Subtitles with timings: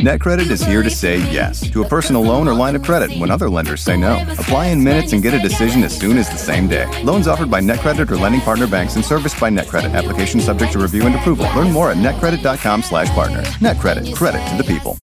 [0.00, 3.30] NetCredit is here to say yes to a personal loan or line of credit when
[3.30, 4.22] other lenders say no.
[4.32, 6.86] Apply in minutes and get a decision as soon as the same day.
[7.02, 9.94] Loans offered by NetCredit or lending partner banks and serviced by NetCredit.
[9.94, 11.46] Application subject to review and approval.
[11.56, 13.42] Learn more at netcredit.com/partner.
[13.42, 14.14] NetCredit.
[14.14, 14.98] Credit to the people.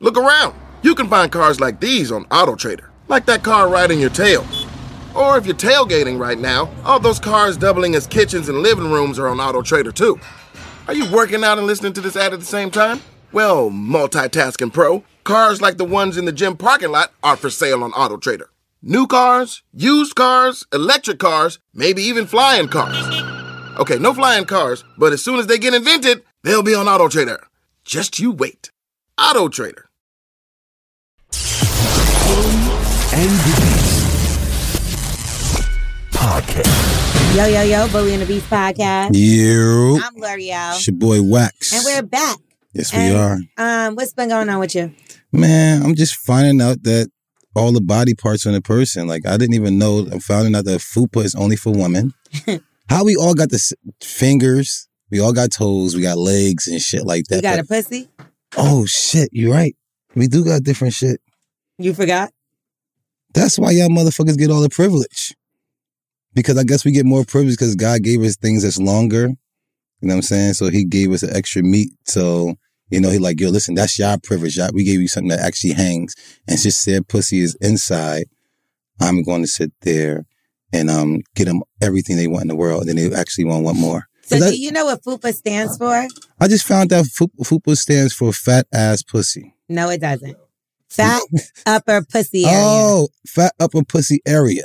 [0.00, 0.56] Look around.
[0.82, 4.44] You can find cars like these on AutoTrader, like that car in your tail.
[5.14, 9.20] Or if you're tailgating right now, all those cars doubling as kitchens and living rooms
[9.20, 10.18] are on AutoTrader too.
[10.88, 13.00] Are you working out and listening to this ad at the same time?
[13.30, 17.84] Well, multitasking pro, cars like the ones in the gym parking lot are for sale
[17.84, 18.46] on AutoTrader.
[18.80, 23.22] New cars, used cars, electric cars, maybe even flying cars.
[23.78, 27.40] Okay, no flying cars, but as soon as they get invented, they'll be on AutoTrader.
[27.84, 28.70] Just you wait.
[29.18, 29.82] AutoTrader.
[33.10, 33.30] and
[36.12, 37.36] podcast.
[37.36, 39.14] Yo, yo, yo, Bully and the Beast podcast.
[39.14, 40.00] You.
[40.02, 40.76] I'm Lore'l.
[40.76, 41.72] It's your boy Wax.
[41.74, 42.38] And we're back.
[42.74, 43.38] Yes, we are.
[43.56, 44.92] Um, what's been going on with you?
[45.32, 47.10] Man, I'm just finding out that
[47.56, 49.06] all the body parts on a person.
[49.08, 50.06] Like I didn't even know.
[50.10, 52.12] I'm finding out that fupa is only for women.
[52.90, 56.80] How we all got the s- fingers, we all got toes, we got legs and
[56.80, 57.36] shit like that.
[57.36, 58.08] You got but- a pussy?
[58.56, 59.74] oh shit, you're right.
[60.14, 61.20] We do got different shit.
[61.78, 62.32] You forgot?
[63.34, 65.34] That's why y'all motherfuckers get all the privilege.
[66.34, 69.30] Because I guess we get more privilege because God gave us things that's longer.
[70.00, 70.54] You know what I'm saying?
[70.54, 71.90] So he gave us an extra meat.
[72.06, 72.54] So,
[72.90, 74.56] you know, he like, yo, listen, that's your privilege.
[74.56, 76.14] Y'all- We gave you something that actually hangs.
[76.46, 78.26] And since their pussy is inside,
[79.00, 80.24] I'm going to sit there
[80.72, 82.86] and um get them everything they want in the world.
[82.86, 84.04] And then they actually want want more.
[84.22, 86.06] So I, do you know what FUPA stands for?
[86.40, 89.54] I just found out Fu- FUPA stands for fat ass pussy.
[89.68, 90.36] No, it doesn't.
[90.90, 91.22] Fat
[91.66, 92.56] upper pussy area.
[92.60, 94.64] Oh, fat upper pussy area.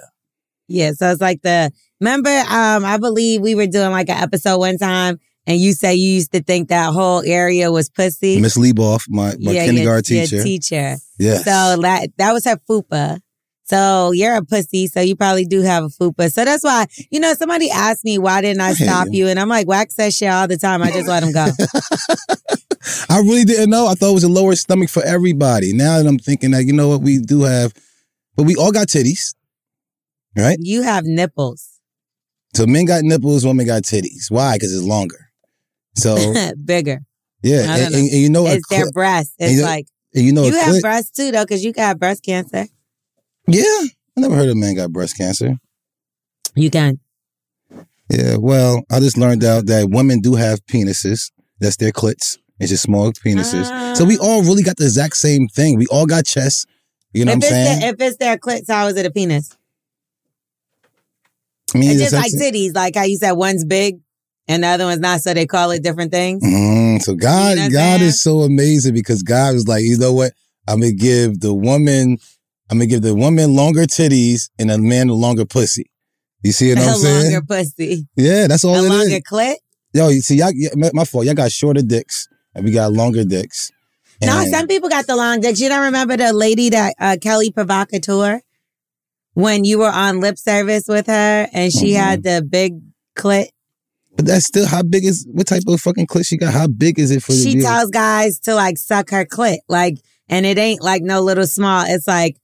[0.68, 1.72] Yeah, so it's like the
[2.04, 5.96] remember, um, I believe we were doing like an episode one time and you say
[5.96, 8.40] you used to think that whole area was pussy.
[8.42, 10.36] Miss Lieboff, my, my yeah, kindergarten your, teacher.
[10.36, 10.96] Your teacher.
[11.18, 11.46] Yes.
[11.46, 13.20] So that that was her fupa.
[13.66, 16.30] So you're a pussy, so you probably do have a fupa.
[16.31, 19.25] So that's why, you know, somebody asked me why didn't I I stop you.
[19.25, 19.28] you?
[19.30, 20.81] And I'm like, wax that shit all the time.
[20.81, 21.47] I just let him go.
[23.09, 23.88] I really didn't know.
[23.88, 25.72] I thought it was a lower stomach for everybody.
[25.74, 27.74] Now that I'm thinking that, you know what, we do have,
[28.35, 29.34] but we all got titties,
[30.35, 30.58] right?
[30.59, 31.72] you have nipples.
[32.56, 34.30] So men got nipples, women got titties.
[34.30, 34.56] Why?
[34.56, 35.30] Because it's longer.
[35.96, 36.16] So
[36.66, 37.00] Bigger.
[37.41, 39.36] yeah, and, and- and you know, it's their clit- breasts.
[39.40, 42.24] It's you- like you know, you have clit- breasts too though, because you got breast
[42.24, 42.68] cancer.
[43.47, 43.64] yeah.
[44.16, 45.58] I never heard a man got breast cancer.
[46.56, 47.00] You can.
[48.12, 51.31] Yeah, well, I just learned out that women do have penises.
[51.59, 52.38] That's their clits.
[52.59, 53.96] It's just small penises.
[53.97, 54.24] so we ah.
[54.24, 55.78] all really got the exact same thing.
[55.80, 56.66] We all got chests.
[57.14, 57.80] You know what I'm saying?
[57.80, 59.56] their, if it's their clits, how is it a penis?
[61.73, 64.00] Mean, It's just like titties, like how you said one's big
[64.47, 66.44] and the other one's not, so they call it different things.
[66.44, 70.13] Mm, so God, You know God is so amazing because God was like, you know
[70.13, 70.34] what?
[70.67, 72.17] I'm gonna give the woman,
[72.69, 75.89] I'm gonna give the woman longer titties and a man a longer pussy.
[76.44, 77.23] You see what a I'm saying?
[77.34, 79.22] longer pussy, yeah, that's all a it longer is.
[79.22, 79.55] clit.
[79.94, 80.51] Yo, you see, y'all,
[80.94, 81.25] my fault.
[81.25, 83.72] Y'all got shorter dicks and we got longer dicks.
[84.22, 85.59] No, some people got the long dicks.
[85.59, 88.41] You don't remember the lady that uh, Kelly Provocateur
[89.34, 91.96] when you were on lip service with her and she Mhm.
[91.98, 92.74] had the big
[93.18, 93.48] clit.
[94.16, 96.54] but that's still how big is what type of fucking clit she got?
[96.54, 97.42] How big is it for you?
[97.44, 99.98] She tells guys to like suck her clit, like,
[100.30, 101.84] and it ain't like no little small.
[101.88, 102.38] It's like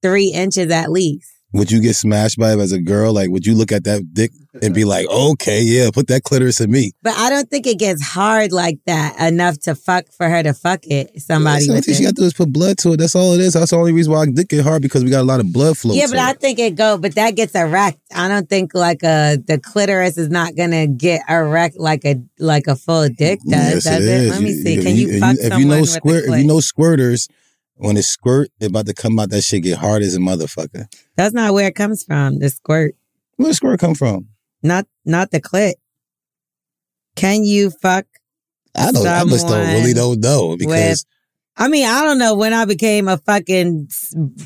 [0.00, 1.28] three inches at least.
[1.54, 3.14] Would you get smashed by it as a girl?
[3.14, 6.60] Like, would you look at that dick and be like, okay, yeah, put that clitoris
[6.60, 6.92] in me?
[7.02, 10.52] But I don't think it gets hard like that enough to fuck for her to
[10.52, 11.18] fuck it.
[11.22, 12.98] Somebody only with thing she got to do is put blood to it.
[12.98, 13.54] That's all it is.
[13.54, 15.50] That's the only reason why I dick get hard because we got a lot of
[15.50, 15.94] blood flow.
[15.94, 17.98] Yeah, but I think it go, but that gets erect.
[18.14, 22.66] I don't think like a the clitoris is not gonna get erect like a like
[22.66, 23.74] a full dick does.
[23.74, 24.30] Yes, does it it?
[24.32, 24.74] Let me see.
[24.74, 27.28] you- Can you, you- fuck if you know squirt, if you know squirters,
[27.78, 30.86] when it squirt, it about to come out, that shit get hard as a motherfucker.
[31.16, 32.38] That's not where it comes from.
[32.38, 32.94] The squirt,
[33.36, 34.28] Where the squirt come from?
[34.62, 35.74] not not the clit.
[37.16, 38.06] Can you fuck?
[38.76, 39.06] I don't.
[39.06, 41.04] I just don't really don't know because
[41.56, 43.88] I mean, I don't know when I became a fucking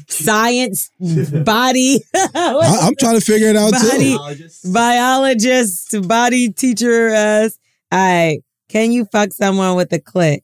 [0.08, 0.90] science
[1.44, 2.02] body.
[2.14, 4.72] I, I'm trying to figure it out body too.
[4.72, 7.08] biologist, body teacher.
[7.08, 7.12] Uh,
[7.44, 7.58] as
[7.90, 8.38] I
[8.68, 10.40] can you fuck someone with a clit?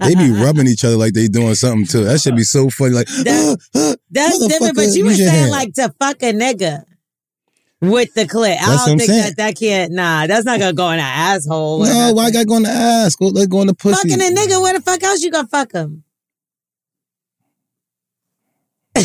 [0.00, 2.04] They be rubbing each other like they doing something too.
[2.04, 2.94] That should be so funny.
[2.94, 5.50] Like That- That's different, but you were saying hand.
[5.50, 6.84] like to fuck a nigga
[7.80, 8.56] with the clit.
[8.60, 9.22] I don't think saying.
[9.22, 9.92] that that can't.
[9.92, 11.84] Nah, that's not gonna go in an asshole.
[11.84, 13.18] no, why I got going to ask?
[13.18, 14.08] Go, let's go in the pussy.
[14.08, 14.60] fucking a nigga?
[14.62, 16.02] Where the fuck else you gonna fuck him?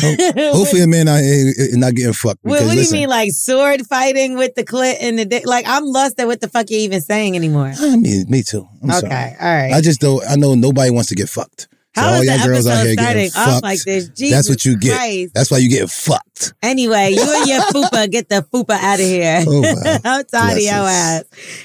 [0.54, 2.38] Hopefully, a man out here is not getting fucked.
[2.42, 5.24] What, Because what do you listen, mean, like sword fighting with the clit and the
[5.24, 5.46] dick?
[5.46, 7.72] Like, I'm lost at what the fuck you're even saying anymore.
[7.76, 8.66] Ah, I mean, me too.
[8.82, 9.36] I'm okay, sorry.
[9.40, 9.72] all right.
[9.72, 10.22] I just don't.
[10.28, 11.68] I know nobody wants to get fucked.
[11.94, 13.62] So How all y'all girls out episode here starting getting off fucked.
[13.64, 14.08] like this?
[14.30, 14.96] That's what you get.
[14.96, 15.34] Christ.
[15.34, 16.54] That's why you get fucked.
[16.62, 19.44] Anyway, you and your fupa, get the fupa out of here.
[19.46, 19.98] Oh, wow.
[20.02, 21.24] I'm tired of your ass.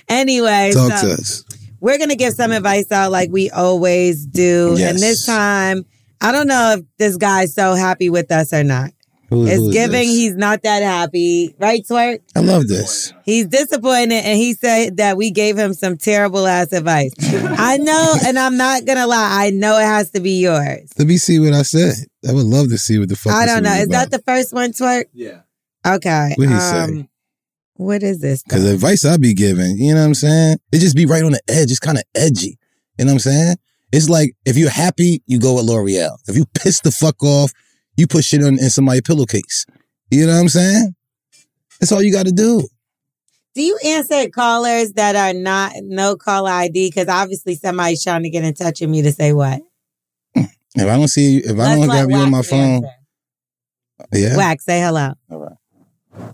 [0.10, 1.44] Anyway, Talk so to us.
[1.80, 4.76] we're gonna give some advice out like we always do.
[4.78, 4.90] Yes.
[4.92, 5.86] And this time,
[6.22, 8.92] I don't know if this guy's so happy with us or not.
[9.30, 10.16] Who, It's who is giving this?
[10.16, 11.54] he's not that happy.
[11.60, 12.20] Right, Twerk?
[12.36, 13.12] I love this.
[13.26, 17.12] He's disappointed and he said that we gave him some terrible ass advice.
[17.20, 20.94] I know, and I'm not gonna lie, I know it has to be yours.
[20.98, 21.96] Let me see what I said.
[22.28, 23.34] I would love to see what the fuck.
[23.34, 23.72] I don't know.
[23.72, 25.06] was Is that the first one, Twerk?
[25.14, 25.42] Yeah.
[25.86, 26.34] Okay.
[26.38, 27.10] What'd he um, say?
[27.76, 28.44] What is this?
[28.44, 30.58] Because the advice I be giving, you know what I'm saying?
[30.72, 31.70] It just be right on the edge.
[31.70, 32.58] It's kind of edgy.
[32.98, 33.56] You know what I'm saying?
[33.92, 36.18] It's like if you're happy, you go with Lore'l.
[36.28, 37.52] If you piss the fuck off,
[37.96, 39.66] you put shit on in somebody's pillowcase.
[40.12, 40.96] You know what I'm saying?
[41.80, 42.68] That's all you got to do.
[43.56, 46.90] Do you answer callers that are not no caller ID?
[46.90, 49.62] Because obviously somebody's trying to get in touch with me to say what?
[50.36, 50.44] Hmm.
[50.76, 52.90] If I don't see you, if I Let's don't have you on my phone, answer.
[54.14, 54.38] yeah.
[54.38, 55.14] Wax, say hello.
[55.32, 56.34] All right.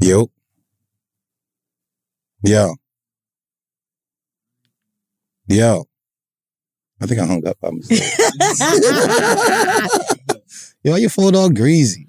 [0.00, 0.30] Yo.
[2.44, 2.74] Yo.
[5.48, 5.84] Yo.
[7.04, 8.00] I think I hung up by mistake.
[10.82, 12.08] Yo, why your phone all greasy?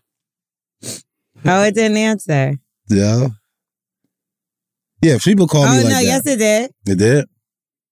[1.44, 2.56] oh, it didn't answer.
[2.88, 3.28] Yeah.
[5.02, 6.04] Yeah, if people call oh me no, like that.
[6.04, 6.72] yes it did.
[6.88, 7.26] It did?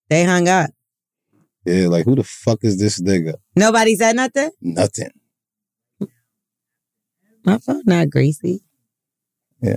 [0.08, 0.70] They hung up.
[1.66, 3.34] Yeah, like who the fuck is this nigga?
[3.54, 4.52] Nobody said nothing.
[4.62, 5.10] Nothing.
[7.44, 8.62] My phone not greasy.
[9.62, 9.76] Yeah.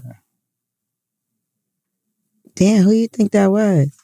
[2.54, 3.95] Damn, who you think that was?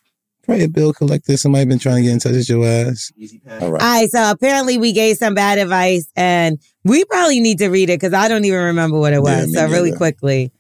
[0.53, 1.37] Probably a bill collector.
[1.37, 3.11] Somebody been trying to get in touch with your ass.
[3.17, 3.41] Easy.
[3.49, 3.83] All right.
[3.83, 7.91] All right, so apparently we gave some bad advice, and we probably need to read
[7.91, 9.41] it because I don't even remember what it was.
[9.41, 10.53] Yeah, me so really quickly,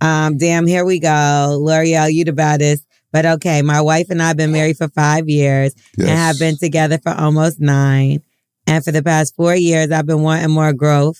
[0.00, 2.84] um, damn, here we go, Lore'l, you the baddest.
[3.12, 6.08] But okay, my wife and I have been married for five years Yes.
[6.08, 8.20] and have been together for almost nine.
[8.68, 11.18] And for the past four years, I've been wanting more growth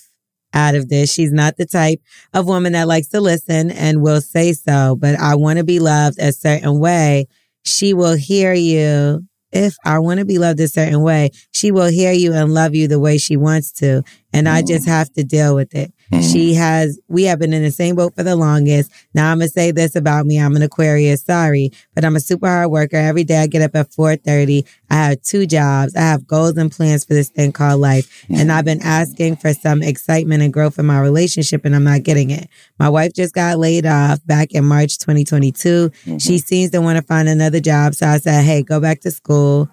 [0.55, 1.13] out of this.
[1.13, 2.01] She's not the type
[2.33, 5.81] of woman that likes to listen and will say so, but I want to be
[5.81, 7.27] loved a certain way.
[7.65, 9.27] She will hear you.
[9.53, 12.75] If I want to be loved a certain way, she will hear you and love
[12.75, 14.05] you the way she wants to.
[14.33, 14.91] And I just mm.
[14.91, 15.93] have to deal with it.
[16.13, 16.33] Mhm.
[16.33, 18.91] She has, we have been in the same boat for the longest.
[19.15, 20.39] Now I'm going to say this about me.
[20.39, 21.23] I'm an Aquarius.
[21.23, 22.97] Sorry, but I'm a super hard worker.
[22.97, 24.67] Every day I get up at 430.
[24.91, 25.95] I have two jobs.
[25.95, 28.25] I have goals and plans for this thing called life.
[28.29, 32.03] And I've been asking for some excitement and growth in my relationship and I'm not
[32.03, 32.49] getting it.
[32.79, 35.91] My wife just got laid off back in March 2022.
[36.19, 37.95] She seems to want to find another job.
[37.95, 39.69] So I said, Hey, go back to school.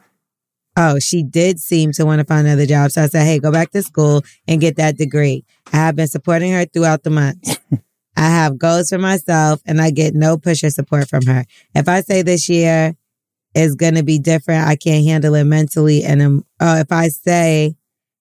[0.79, 2.91] Oh, she did seem to want to find another job.
[2.91, 5.44] So I said, Hey, go back to school and get that degree.
[5.74, 7.59] I have been supporting her throughout the month.
[8.15, 11.45] I have goals for myself and I get no push or support from her.
[11.74, 12.95] If I say this year
[13.56, 16.03] is going to be different, I can't handle it mentally.
[16.03, 17.75] And um, oh, if I say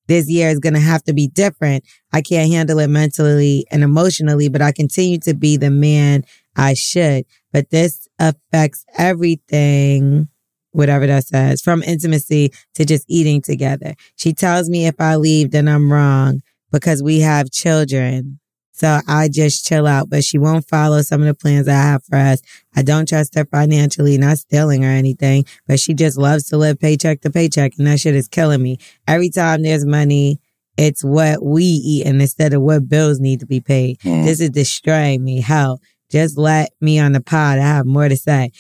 [0.06, 3.82] this year is going to have to be different, I can't handle it mentally and
[3.82, 6.24] emotionally, but I continue to be the man
[6.56, 7.26] I should.
[7.52, 10.28] But this affects everything
[10.76, 13.94] whatever that says, from intimacy to just eating together.
[14.16, 18.38] She tells me if I leave, then I'm wrong because we have children.
[18.72, 22.04] So I just chill out, but she won't follow some of the plans I have
[22.04, 22.42] for us.
[22.74, 26.78] I don't trust her financially, not stealing or anything, but she just loves to live
[26.78, 28.76] paycheck to paycheck and that shit is killing me.
[29.08, 30.40] Every time there's money,
[30.76, 33.98] it's what we eat and instead of what bills need to be paid.
[34.00, 34.26] Mm.
[34.26, 35.40] This is destroying me.
[35.40, 37.58] Hell, just let me on the pod.
[37.58, 38.50] I have more to say.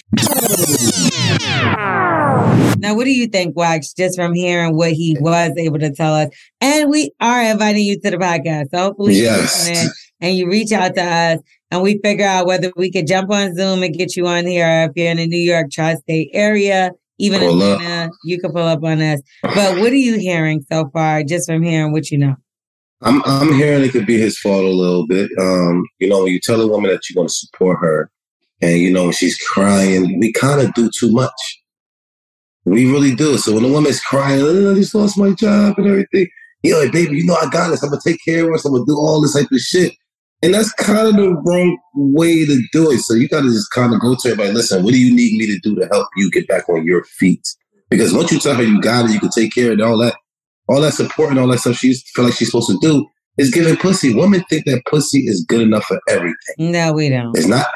[2.78, 6.14] Now, what do you think, Wax, just from hearing what he was able to tell
[6.14, 6.28] us?
[6.60, 8.66] And we are inviting you to the podcast.
[8.72, 9.68] So hopefully you Yes.
[9.68, 11.38] listen and you reach out to us
[11.70, 14.88] and we figure out whether we could jump on Zoom and get you on here.
[14.88, 17.80] If you're in the New York tri-state area, even Pull up.
[17.80, 19.20] Atlanta, you can pull up on us.
[19.42, 22.36] But what are you hearing so far, just from hearing what you know?
[23.02, 25.30] I'm I'm hearing it could be his fault a little bit.
[25.38, 28.10] Um, you know, when you tell a woman that you're going to support her,
[28.62, 31.62] and you know when she's crying, we kind of do too much.
[32.64, 33.36] We really do.
[33.36, 36.26] So when a woman's crying, oh, I just lost my job and everything,
[36.62, 37.82] you're like, baby, you know I got this.
[37.82, 38.64] I'm gonna take care of us.
[38.64, 39.92] I'm gonna do all this type of shit.
[40.42, 42.98] And that's kind of the wrong way to do it.
[43.00, 44.52] So you got to just kind of go to everybody.
[44.52, 47.04] Listen, what do you need me to do to help you get back on your
[47.04, 47.46] feet?
[47.88, 49.96] Because once you tell her you got it, you can take care of it, all
[49.98, 50.14] that,
[50.68, 53.06] all that support and all that stuff she feel like she's supposed to do
[53.38, 54.14] is giving pussy.
[54.14, 56.36] Women think that pussy is good enough for everything.
[56.58, 57.36] No, we don't.
[57.36, 57.66] It's not.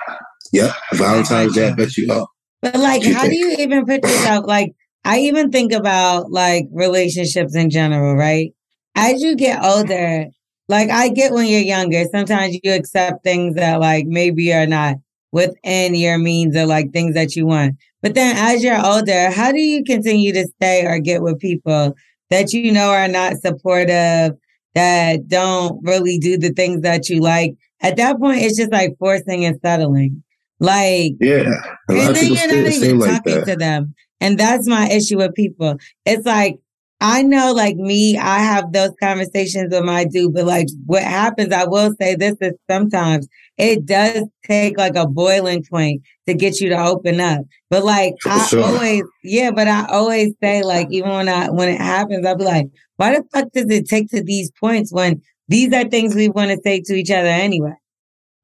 [0.53, 0.75] Yep.
[0.95, 2.27] Valentine's Day, I bet you are.
[2.63, 4.47] But like, you how do you even put yourself?
[4.47, 8.53] Like, I even think about like relationships in general, right?
[8.95, 10.27] As you get older,
[10.69, 14.97] like I get when you're younger, sometimes you accept things that like maybe are not
[15.33, 17.77] within your means or like things that you want.
[18.03, 21.95] But then as you're older, how do you continue to stay or get with people
[22.31, 24.33] that you know are not supportive,
[24.75, 27.55] that don't really do the things that you like?
[27.83, 30.23] At that point, it's just like forcing and settling.
[30.61, 31.51] Like, Yeah.
[31.89, 33.47] And then you're not even like talking that.
[33.47, 33.95] to them.
[34.21, 35.77] And that's my issue with people.
[36.05, 36.59] It's like,
[37.03, 41.53] I know, like me, I have those conversations with my dude, but like what happens,
[41.53, 43.27] I will say this is sometimes
[43.57, 47.41] it does take like a boiling point to get you to open up.
[47.71, 48.65] But like For I sure.
[48.65, 52.45] always, yeah, but I always say like, even when I, when it happens, I'll be
[52.45, 52.67] like,
[52.97, 56.51] why the fuck does it take to these points when these are things we want
[56.51, 57.75] to say to each other anyway?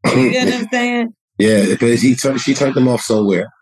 [0.07, 1.15] You get what I'm saying?
[1.39, 3.53] Yeah, because he turned, she turned them off somewhere,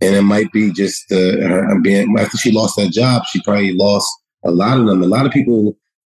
[0.00, 3.22] and it might be just uh, her being after she lost that job.
[3.26, 4.08] She probably lost
[4.44, 5.02] a lot of them.
[5.02, 5.76] A lot of people,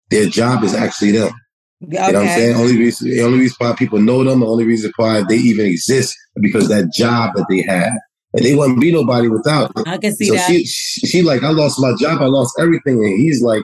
[0.09, 1.31] their job is actually them.
[1.79, 2.55] You know what I'm saying?
[2.55, 5.67] Only reason, the only reason why people know them, the only reason why they even
[5.67, 7.91] exist, is because that job that they had,
[8.33, 9.87] and they wouldn't be nobody without it.
[9.87, 10.47] I can see so that.
[10.47, 13.63] she, she, she like, I lost my job, I lost everything, and he's like,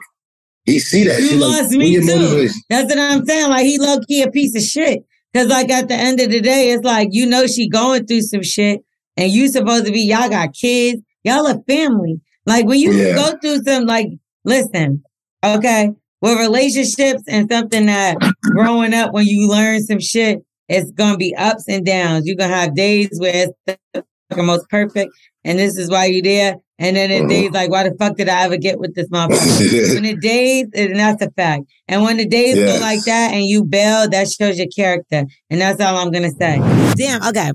[0.65, 1.19] he see that.
[1.19, 2.05] You She like, lost "Where me too.
[2.05, 3.49] motivation?" That's what I'm saying.
[3.49, 5.03] Like he low key a piece of shit.
[5.35, 8.21] Cause like at the end of the day, it's like you know she going through
[8.21, 8.81] some shit,
[9.17, 12.19] and you supposed to be y'all got kids, y'all a family.
[12.45, 13.15] Like when you Yeah.
[13.15, 14.07] go through some like,
[14.43, 15.03] listen,
[15.43, 15.89] okay,
[16.21, 18.17] with relationships and something that
[18.51, 20.39] growing up when you learn some shit,
[20.69, 22.25] it's gonna be ups and downs.
[22.25, 25.11] You're gonna have days where it's the most perfect,
[25.43, 26.55] and this is why you there.
[26.79, 27.29] And then in Mhm.
[27.29, 29.29] days like, why the fuck did I ever get with this motherfucker?
[29.95, 31.63] when the days, and that's a fact.
[31.87, 35.25] And when the days go like that and you bail, that shows your character.
[35.49, 36.59] And that's all I'm gonna say.
[36.97, 37.51] Damn, okay.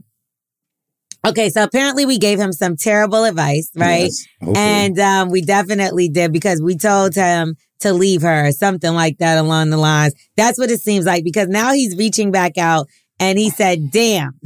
[1.27, 4.11] Okay, so apparently we gave him some terrible advice, right?
[4.41, 4.57] Yes.
[4.57, 9.19] And um, we definitely did because we told him to leave her or something like
[9.19, 10.15] that along the lines.
[10.37, 12.89] That's what it seems like because now he's reaching back out
[13.21, 14.39] and he said, damn,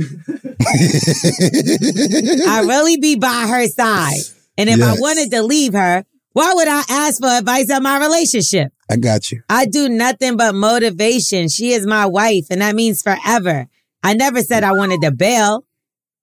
[2.49, 4.21] I really be by her side.
[4.57, 7.99] And if I wanted to leave her, why would I ask for advice on my
[7.99, 8.73] relationship?
[8.91, 9.43] I got you.
[9.49, 11.49] I do nothing but motivation.
[11.49, 13.67] She is my wife, and that means forever.
[14.02, 15.64] I never said I wanted to bail.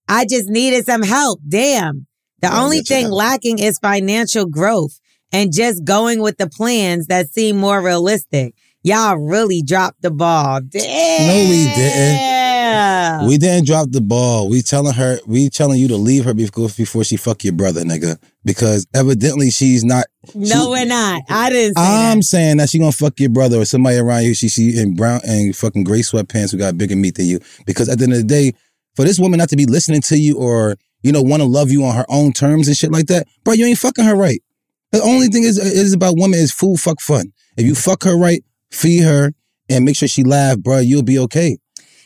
[0.09, 1.39] I just needed some help.
[1.47, 2.07] Damn.
[2.41, 4.99] The Yeah, only thing lacking is financial growth
[5.31, 8.53] and just going with the plans that seem more realistic.
[8.81, 10.61] Y'all really dropped the ball.
[10.61, 11.27] Damn.
[11.27, 13.27] No, we didn't.
[13.27, 14.47] We didn't drop the ball.
[14.49, 17.81] We telling her, we telling you to leave her before before she fuck your brother,
[17.83, 18.17] nigga.
[18.45, 20.05] Because evidently she's not.
[20.33, 21.23] no, she- we're not.
[21.29, 22.23] I didn't say I'm that.
[22.23, 24.33] saying that she gonna fuck your brother or somebody around you.
[24.33, 27.39] She she in brown and fucking gray sweatpants who got bigger meat than you.
[27.65, 28.53] Because at the end of the day,
[28.99, 31.71] for this woman not to be listening to you or you know want to love
[31.71, 34.43] you on her own terms and shit like that, bro, you ain't fucking her right.
[34.91, 37.31] The only thing is is about women is food fuck fun.
[37.55, 39.31] If you fuck her right, feed her
[39.69, 41.59] and make sure she laugh, bro, you'll be okay.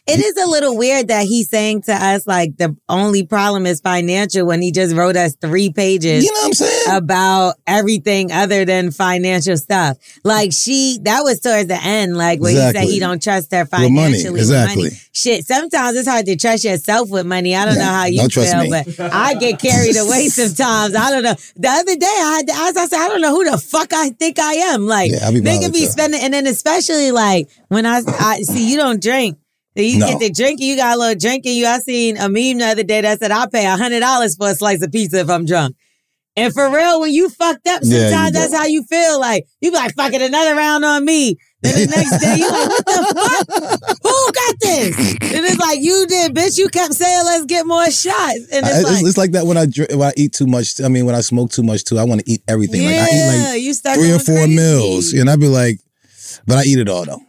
[0.06, 3.80] It is a little weird that he's saying to us like the only problem is
[3.80, 6.98] financial when he just wrote us three pages You know what I'm saying?
[6.98, 9.98] about everything other than financial stuff.
[10.26, 13.66] Like she, that was towards the end, like when he said he don't trust her
[13.72, 14.32] money, financially.
[14.32, 14.84] with exactly.
[14.84, 14.96] money.
[15.14, 17.56] Shit, sometimes it's hard to trust yourself with money.
[17.56, 20.96] I don't Yeah, know how you feel, but I get carried away sometimes.
[20.96, 21.36] I don't know.
[21.56, 23.94] The other day I had to ask, I said, I don't know who the fuck
[23.94, 24.86] I think I am.
[24.86, 28.76] Like, Yeah, be nigga be spending, and then especially like when I, I see you
[28.76, 29.38] don't drink.
[29.76, 30.08] You No.
[30.08, 31.58] get the drinking, you got a little drinking.
[31.58, 34.36] You, I seen a meme the other day that said I'll pay a hundred dollars
[34.36, 35.76] for a slice of pizza if I'm drunk.
[36.36, 38.40] And for real, when you fucked up, sometimes do.
[38.40, 39.20] that's how you feel.
[39.20, 41.38] Like you be like, fucking another round on me.
[41.62, 43.98] Then the next day you like, what the fuck?
[44.02, 44.98] Who got this?
[45.36, 46.58] And it's like you did, bitch.
[46.58, 48.48] You kept saying, let's get more shots.
[48.52, 50.82] And it's it's, like, it's like that when I drink, when I eat too much.
[50.82, 52.82] I mean, when I smoke too much too, I want to eat everything.
[52.82, 54.56] yeah, like I eat like you three or four crazy.
[54.56, 55.80] meals, and I'd be like,
[56.48, 57.22] but I eat it all though.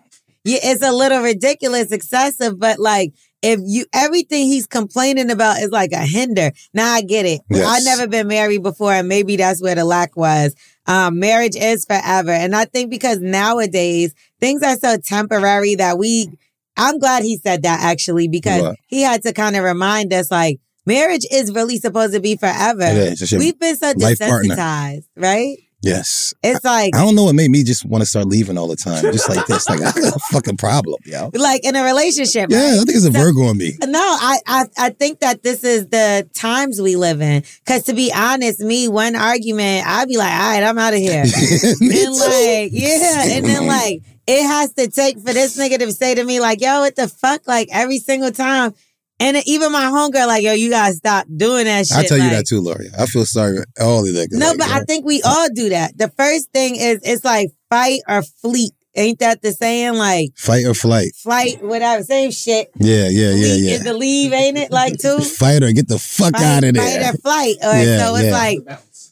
[0.45, 5.71] Yeah, it's a little ridiculous, excessive, but like if you everything he's complaining about is
[5.71, 6.51] like a hinder.
[6.73, 7.41] Now I get it.
[7.51, 7.67] Yes.
[7.67, 10.55] I've never been married before, and maybe that's where the lack was.
[10.87, 12.31] Um, marriage is forever.
[12.31, 16.29] And I think because nowadays things are so temporary that we
[16.77, 18.77] I'm glad he said that actually, because What?
[18.87, 22.83] he had to kind of remind us like marriage is really supposed to be forever.
[22.83, 23.23] It is.
[23.23, 24.55] It's We've been so life partner.
[24.57, 25.57] desensitized, right?
[25.85, 26.35] Yes.
[26.43, 28.77] It's like I don't know what made me just want to start leaving all the
[28.77, 29.69] time, just like this.
[29.69, 31.31] Like I got a fucking problem, yo.
[31.35, 32.51] like in a relationship.
[32.51, 32.73] Yeah, right?
[32.75, 33.77] I think it's a So- Virgo on me.
[33.87, 37.45] No, I, I I think that this is the times we live in.
[37.67, 40.99] Cause to be honest, me one argument, I'd be like, all right, I'm out of
[40.99, 41.25] here.
[41.81, 42.21] me and too.
[42.21, 46.25] like, yeah, and then like it has to take for this nigga to say to
[46.25, 47.47] me like, yo, what the fuck?
[47.47, 48.75] Like every single time.
[49.21, 51.97] And even my homegirl, like, yo, you gotta stop doing that shit.
[51.97, 52.89] I tell you like- that too, Lori.
[52.99, 54.29] I feel sorry for all of that.
[54.33, 55.97] No, but I think we all do that.
[55.97, 59.95] The first thing is it's like fight or fleet ain't that the saying?
[59.95, 61.15] Like Fight or flight.
[61.17, 62.71] flight, whatever, same shit.
[62.79, 63.71] Yeah, yeah, yeah, Leave- yeah.
[63.73, 64.71] Is the leave, ain't it?
[64.71, 65.19] Like too?
[65.39, 66.83] Fight or get the fuck Fight, out of there.
[66.83, 67.57] fight or flight.
[67.63, 68.33] Or Yeah, so it's yeah.
[68.33, 68.59] like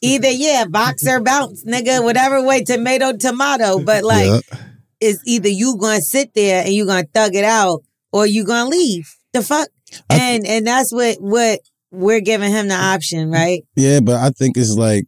[0.01, 3.79] either yeah, box or bounce, nigga, whatever way, tomato, tomato.
[3.79, 4.57] But like Yeah.
[5.01, 8.69] it's either you gonna sit there and you gonna thug it out or you gonna
[8.69, 9.15] leave.
[9.33, 9.67] The fuck?
[10.09, 11.59] And and that's what what
[11.91, 13.63] we're giving him the option, right?
[13.75, 15.05] Yeah, but I think it's like,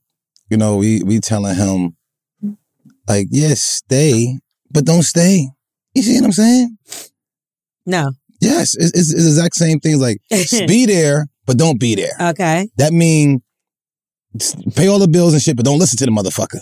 [0.50, 1.96] you know, we we telling him,
[3.08, 4.39] like, yes, stay,
[4.72, 5.50] but don't stay.
[5.94, 6.77] You see what I'm saying?
[7.86, 8.12] No.
[8.42, 10.00] Yes, it's, it's, it's the exact same thing.
[10.00, 10.18] Like,
[10.68, 12.12] be there, but don't be there.
[12.32, 12.70] Okay.
[12.77, 13.42] That mean
[14.75, 16.60] pay all the bills and shit, but don't listen to the motherfucker.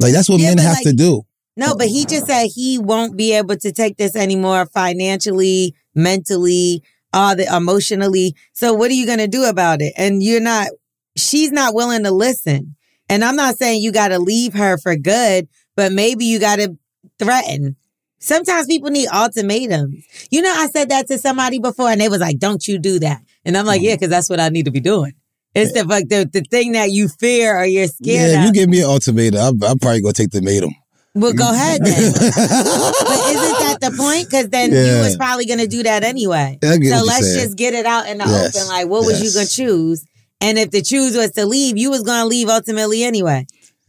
[0.00, 1.22] Like that's what Yeah, men have like- to do.
[1.54, 6.82] No, but he just said he won't be able to take this anymore financially, mentally,
[7.12, 8.34] all the emotionally.
[8.52, 9.92] So what are you gonna do about it?
[9.96, 10.68] And you're not
[11.16, 12.76] she's not willing to listen.
[13.08, 16.76] And I'm not saying you gotta leave her for good, but maybe you gotta
[17.18, 17.76] threaten.
[18.18, 20.06] Sometimes people need ultimatums.
[20.30, 22.98] You know, I said that to somebody before and they was like, Don't you do
[23.00, 23.22] that.
[23.44, 23.88] And I'm like, mm-hmm.
[23.88, 25.12] Yeah, because that's what I need to be doing.
[25.54, 28.46] It's the like the, the thing that you fear or you're scared Yeah, of.
[28.46, 30.74] you give me an ultimatum, I'm, I'm probably gonna take the ultimatum.
[31.14, 32.12] Well, go ahead then.
[32.12, 34.30] But isn't that the point?
[34.30, 36.58] Because then you was probably gonna do that anyway.
[36.62, 37.44] I get what So let's saying.
[37.44, 38.68] just get it out in the Yes, open.
[38.68, 40.06] Like, what was you gonna choose?
[40.40, 43.46] And if the choose was to leave, you was gonna leave ultimately anyway.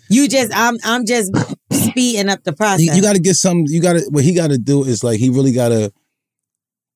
[0.09, 1.31] You just, I'm, I'm just
[1.71, 2.81] speeding up the process.
[2.81, 3.63] You, you got to get some.
[3.67, 4.05] You got to.
[4.09, 5.91] What he got to do is like he really got to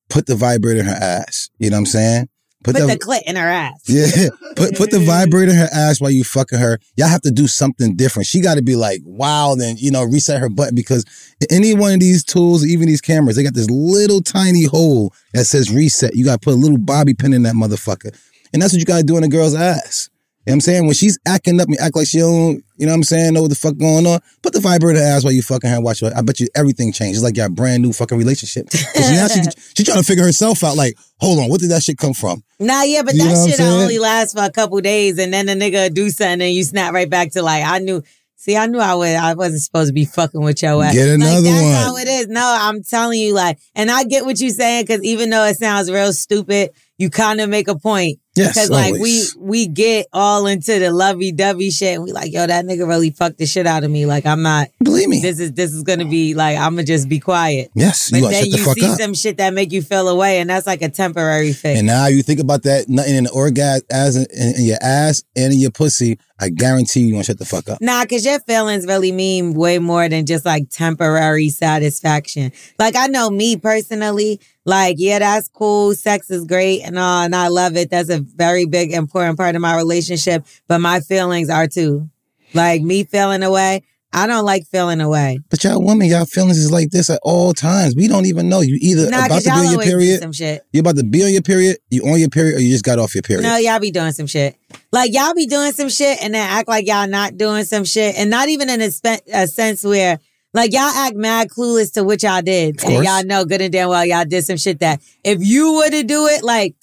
[0.08, 1.48] put the vibrator in her ass.
[1.58, 2.28] You know what I'm saying?
[2.64, 3.82] Put the, the clit in her ass.
[3.86, 4.28] yeah.
[4.56, 6.80] Put put the vibrator in her ass while you fucking her.
[6.96, 8.26] Y'all have to do something different.
[8.26, 11.04] She got to be like wow, then you know reset her button because
[11.48, 15.44] any one of these tools, even these cameras, they got this little tiny hole that
[15.44, 16.16] says reset.
[16.16, 18.12] You got to put a little bobby pin in that motherfucker,
[18.52, 20.10] and that's what you got to do in a girl's ass.
[20.48, 20.84] You know what I'm saying?
[20.86, 23.42] When she's acting up and act like she don't, you know what I'm saying, know
[23.42, 25.78] what the fuck going on, put the vibrator in her ass while you fucking her
[25.78, 26.10] watch her.
[26.16, 27.18] I bet you everything changes.
[27.18, 28.70] It's like your brand new fucking relationship.
[28.70, 29.42] 'Cause now she,
[29.76, 32.42] she trying to figure herself out like, hold on, what did that shit come from?
[32.58, 35.52] Nah, yeah, but You that shit only lasts for a couple days, and then the
[35.54, 38.02] nigga do something, and you snap right back to like, I knew.
[38.40, 39.10] See, I knew I was.
[39.10, 40.94] I wasn't supposed to be fucking with your ass.
[40.94, 41.72] Get like, another that's one.
[41.74, 42.28] how it is.
[42.28, 45.56] No, I'm telling you, like, and I get what you're saying because even though it
[45.56, 48.20] sounds real stupid, you kind of make a point.
[48.38, 49.36] Yes, Because like we always.
[49.36, 53.10] we get all into the lovey dovey shit, and we like, yo, that nigga really
[53.10, 54.06] fucked the shit out of me.
[54.06, 54.68] Like, I'm not.
[54.82, 55.20] Believe me.
[55.20, 57.70] This is this is gonna be like, I'm gonna just be quiet.
[57.74, 58.98] Yes, But you then the you see up.
[58.98, 61.78] some shit that make you feel away, and that's like a temporary fix.
[61.78, 65.22] And now you think about that nothing in the orgasm as in, in your ass
[65.36, 66.18] and in your pussy.
[66.40, 67.80] I guarantee you gonna shut the fuck up.
[67.80, 72.52] Nah, cause your feelings really mean way more than just like temporary satisfaction.
[72.78, 75.94] Like I know me personally, like, yeah, that's cool.
[75.94, 77.90] Sex is great and all, and I love it.
[77.90, 80.44] That's a very big, important part of my relationship.
[80.68, 82.08] But my feelings are too.
[82.54, 83.82] Like me feeling away.
[84.12, 85.38] I don't like feeling away.
[85.50, 87.94] But y'all women, y'all feelings is like this at all times.
[87.94, 88.60] We don't even know.
[88.60, 90.64] You either Nah, about to be on your period, some shit.
[90.72, 92.98] you about to be on your period, you on your period, or you just got
[92.98, 93.42] off your period.
[93.42, 94.56] No, y'all be doing some shit.
[94.92, 98.16] Like y'all be doing some shit and then act like y'all not doing some shit,
[98.18, 100.18] and not even in a, spe- a sense where
[100.54, 103.90] like y'all act mad clueless to what y'all did, and y'all know good and damn
[103.90, 106.74] well y'all did some shit that if you were to do it, like,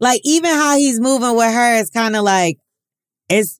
[0.00, 2.58] like even how he's moving with her is kind of like
[3.30, 3.58] it's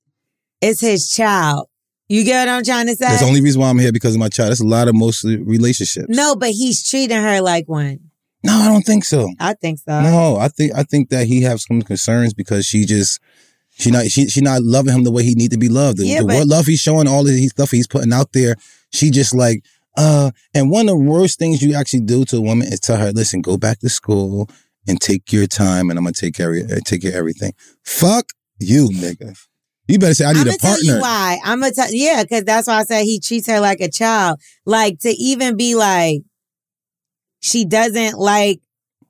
[0.60, 1.68] it's his child.
[2.14, 3.06] You get what I'm trying to say?
[3.06, 4.50] That's the only reason why I'm here because of my child.
[4.50, 6.06] That's a lot of mostly relationships.
[6.08, 7.98] no, but he's treating her like one.
[8.44, 9.28] no, I don't think so.
[9.40, 10.00] I think so.
[10.00, 13.18] No, I think I think that he has some concerns because she just
[13.76, 15.98] she not she she not loving him the way he need to be loved.
[15.98, 18.54] The, Yeah, the but- what love he's showing, all the stuff he's putting out there,
[18.92, 19.64] she just like
[19.96, 20.30] uh.
[20.54, 23.10] And one of the worst things you actually do to a woman is tell her,
[23.12, 24.48] listen, go back to school
[24.86, 27.54] and take your time, and I'm gonna take care of, take care of everything.
[27.82, 28.26] Fuck
[28.60, 29.36] you, nigga.
[29.86, 31.00] You better say I need I'm a tell you partner.
[31.00, 31.38] why.
[31.44, 34.40] I'm gonna tell yeah, because that's why I said he treats her like a child.
[34.64, 36.22] Like to even be like,
[37.40, 38.60] she doesn't like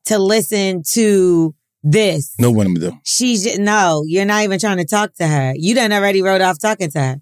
[0.06, 2.34] to listen to this.
[2.40, 2.92] No one to do.
[3.04, 5.54] She's just, no, you're not even trying to talk to her.
[5.56, 7.16] You done already wrote off talking to her.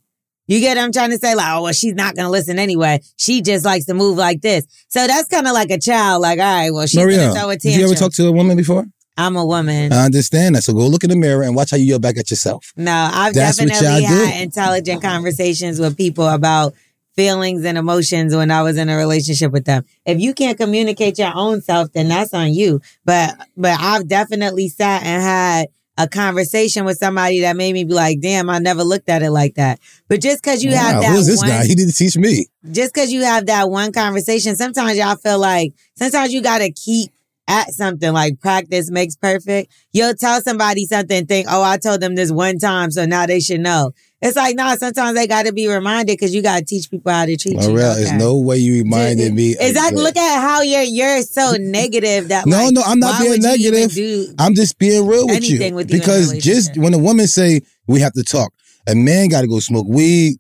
[0.47, 1.35] You get what I'm trying to say?
[1.35, 3.01] Like, oh well, she's not gonna listen anyway.
[3.17, 4.65] She just likes to move like this.
[4.89, 6.23] So that's kind of like a child.
[6.23, 8.33] Like, all right, well, she's Maria, gonna throw a did you ever talk to a
[8.33, 8.87] woman before?
[9.17, 9.93] I'm a woman.
[9.93, 10.63] I understand that.
[10.63, 12.73] So go look in the mirror and watch how you yell back at yourself.
[12.77, 16.75] No, I've That's definitely had intelligent conversations with people about
[17.15, 19.85] feelings and emotions when I was in a relationship with them.
[20.07, 22.81] If you can't communicate your own self, then that's on you.
[23.05, 25.67] But but I've definitely sat and had
[25.99, 29.31] a conversation with somebody that made me be like, damn, I never looked at it
[29.31, 29.79] like that.
[30.09, 31.65] But just because you have that who's this one, guy?
[31.67, 32.47] He to teach me.
[32.71, 37.11] just because you have that one conversation, sometimes y'all feel like sometimes you gotta keep
[37.49, 39.73] at something like practice makes perfect.
[39.93, 43.41] You'll tell somebody something think, oh, I told them this one time, so now they
[43.41, 43.93] should know.
[44.21, 47.11] It's like, nah, sometimes they got to be reminded because you got to teach people
[47.11, 47.69] how to treat you.
[47.69, 49.57] Morel, there's no way you reminded me.
[49.61, 53.21] Is that look at how you're you're so negative that No, like, no, I'm not
[53.21, 54.35] being you negative.
[54.39, 55.75] I'm just being real with you.
[55.75, 58.53] with you because just when a woman say we have to talk,
[58.87, 60.37] a man got to go smoke weed,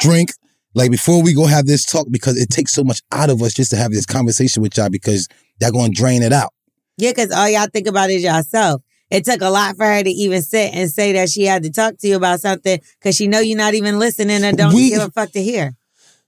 [0.00, 0.32] drink.
[0.74, 3.52] Like before we go have this talk, because it takes so much out of us
[3.54, 5.28] just to have this conversation with y'all because
[5.60, 6.52] y'all gonna drain it out.
[6.98, 8.82] Yeah, because all y'all think about is yourself.
[9.10, 11.70] It took a lot for her to even sit and say that she had to
[11.70, 14.88] talk to you about something because she know you're not even listening and don't We-
[14.90, 15.74] give a fuck to hear.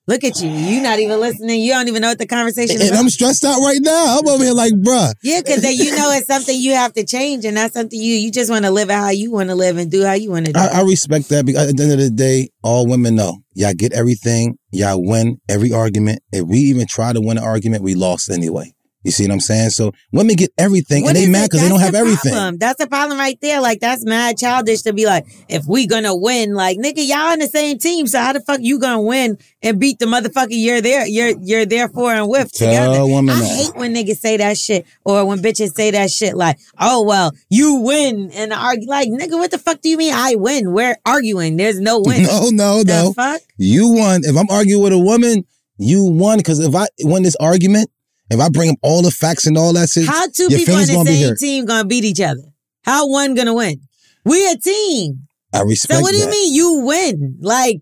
[0.07, 0.51] Look at you.
[0.51, 1.63] You not even listening.
[1.63, 2.99] You don't even know what the conversation is And.
[2.99, 4.19] I'm stressed out right now.
[4.19, 5.15] I'm over here like, bruh.
[5.23, 8.15] Yeah, because then you know it's something you have to change, and that's something you
[8.15, 10.45] you just want to live how you want to live and do how you want
[10.47, 10.61] to do.
[10.61, 10.81] I.
[10.81, 13.95] I respect that because at the end of the day, all women know y'all get
[13.95, 16.21] everything, y'all win every argument.
[16.33, 18.74] If we even try to win an argument, we lost anyway.
[19.05, 19.71] You see what I'm saying?
[19.71, 22.33] So women get everything What and they mad because they don't have the everything.
[22.33, 22.59] Problem.
[22.59, 23.61] That's the problem right there.
[23.61, 27.39] Like that's mad childish to be like, if we gonna win, like nigga, y'all on
[27.39, 30.81] the same team, so how the fuck you gonna win and beat the motherfucker you're
[30.81, 33.07] there, you're you're there for and with Tell together?
[33.07, 33.47] woman I that.
[33.57, 37.33] hate when niggas say that shit or when bitches say that shit like, oh well,
[37.51, 38.89] you win and argue.
[38.89, 40.73] Like nigga, what the fuck do you mean I win?
[40.73, 41.57] We're arguing.
[41.59, 42.23] There's no win.
[42.23, 43.13] No, no, The no.
[43.13, 43.43] fuck?
[43.59, 44.23] You won.
[44.25, 45.45] If I'm arguing with a woman,
[45.77, 46.39] you won.
[46.39, 47.91] Because if I win this argument,
[48.31, 50.81] if I bring up all the facts and all that shit, How two people on
[51.05, 52.43] the same team gonna beat each other?
[52.85, 53.81] How one gonna win?
[54.25, 55.29] We a team.
[55.53, 57.37] I respect So what do you mean you win?
[57.41, 57.81] Like,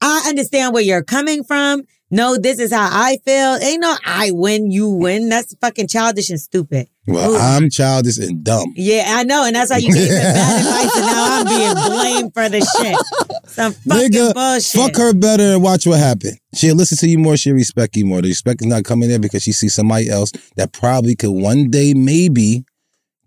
[0.00, 1.82] I understand where you're coming from.
[2.12, 3.56] No, this is how I feel.
[3.62, 5.28] Ain't no I win, you win.
[5.28, 6.88] That's fucking childish and stupid.
[7.06, 7.36] Well, Ooh.
[7.38, 8.72] I'm childish and dumb.
[8.76, 11.90] Yeah, I know, and that's why you gave some bad advice, and now I'm being
[11.90, 13.48] blamed for the shit.
[13.48, 14.80] Some fucking Nigga, bullshit.
[14.80, 16.32] fuck her better and watch what happen.
[16.54, 17.36] She'll listen to you more.
[17.36, 18.22] She'll respect you more.
[18.22, 21.70] The respect is not coming there because she sees somebody else that probably could one
[21.70, 22.64] day maybe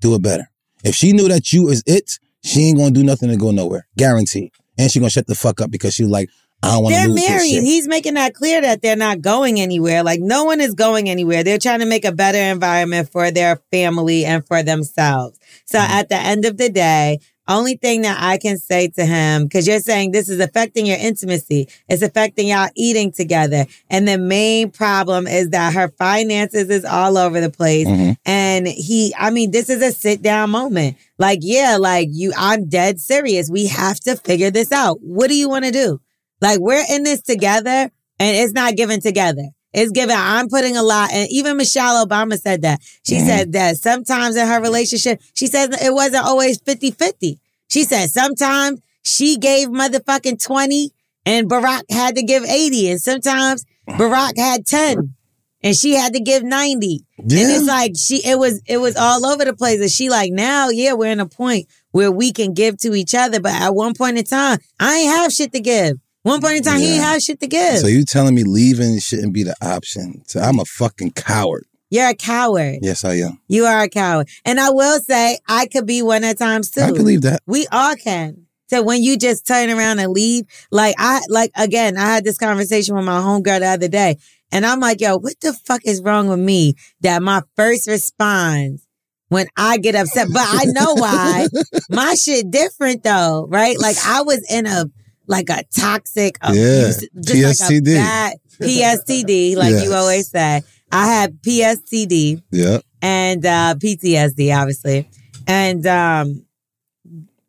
[0.01, 0.49] do it better.
[0.83, 3.87] If she knew that you is it, she ain't gonna do nothing to go nowhere.
[3.97, 4.51] Guaranteed.
[4.77, 6.29] And she gonna shut the fuck up because she's like,
[6.63, 7.63] I don't want They're lose this married.
[7.63, 10.03] He's making that clear that they're not going anywhere.
[10.03, 11.43] Like no one is going anywhere.
[11.43, 15.39] They're trying to make a better environment for their family and for themselves.
[15.65, 15.91] So Mm-hmm.
[15.93, 19.67] at the end of the day, only thing that I can say to him, because
[19.67, 23.65] you're saying this is affecting your intimacy, it's affecting y'all eating together.
[23.89, 27.85] And the main problem is that her finances is all over the place.
[27.87, 28.15] Mhm.
[28.25, 30.95] And he, I mean, this is a sit down moment.
[31.19, 33.49] Like, yeah, like you, I'm dead serious.
[33.49, 34.99] We have to figure this out.
[35.01, 35.99] What do you want to do?
[36.43, 39.47] Like, we're in this together and it's not given together.
[39.71, 40.15] It's given.
[40.19, 41.11] I'm putting a lot.
[41.13, 42.81] And even Michelle Obama said that.
[43.03, 43.25] She Mhm.
[43.25, 47.39] said that sometimes in her relationship, she says it wasn't always 50 50.
[47.69, 50.91] She said sometimes she gave motherfucking 20
[51.25, 52.91] and Barack had to give 80.
[52.91, 55.15] And sometimes Barack had 10
[55.63, 57.05] and she had to give 90.
[57.17, 59.79] And it's like she it was it was all over the place.
[59.79, 63.15] And she like now, yeah, we're in a point where we can give to each
[63.15, 63.39] other.
[63.39, 65.97] But at one point in time, I ain't have shit to give.
[66.23, 67.11] One point in time, he ain't Yeah.
[67.11, 67.79] have shit to give.
[67.79, 70.23] So you telling me leaving shouldn't be the option?
[70.25, 71.65] So I'm a fucking coward.
[71.89, 72.79] You're a coward.
[72.81, 73.39] Yes, I am.
[73.47, 74.27] You are a coward.
[74.45, 76.81] And I will say I could be one at times too.
[76.81, 77.41] I believe that.
[77.45, 78.47] We all can.
[78.69, 82.37] So when you just turn around and leave, like I like again, I had this
[82.39, 84.17] conversation with my homegirl the other day,
[84.51, 88.87] and I'm like, yo, what the fuck is wrong with me that my first response
[89.27, 91.47] when I get upset, but I know why.
[91.89, 93.77] my shit different though, right?
[93.79, 94.85] Like I was in a
[95.27, 99.83] like a toxic abuse, just like a bad PSTD, like Yes.
[99.85, 100.61] you always say.
[100.91, 102.79] I had PSTD Yeah.
[103.01, 105.09] and uh, PTSD, obviously.
[105.47, 106.45] And um,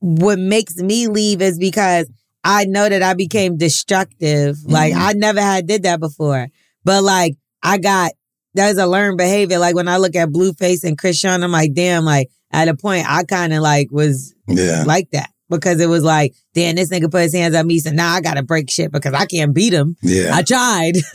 [0.01, 2.09] what makes me leave is because
[2.43, 4.57] I know that I became destructive.
[4.65, 4.99] Like Mhm.
[5.01, 6.49] I never had did that before,
[6.85, 8.13] but like I got
[8.55, 9.59] that's a learned behavior.
[9.59, 12.05] Like when I look at Blueface and Chrisean, I'm like, damn.
[12.05, 14.85] Like at a point, I kind of like was Yeah.
[14.87, 17.79] like that because it was like, damn, this nigga put his hands on me.
[17.79, 19.97] So now I gotta break shit because I can't beat him.
[20.03, 20.31] Yeah.
[20.35, 20.95] I tried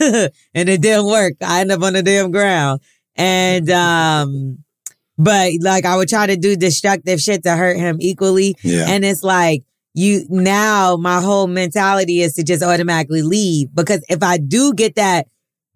[0.54, 1.34] and it didn't work.
[1.42, 2.80] I ended up on the damn ground.
[3.16, 4.58] And um
[5.18, 8.56] but like I would try to do destructive shit to hurt him equally.
[8.62, 8.86] Yeah.
[8.88, 9.64] And it's like
[9.94, 14.94] you now my whole mentality is to just automatically leave because if I do get
[14.94, 15.26] that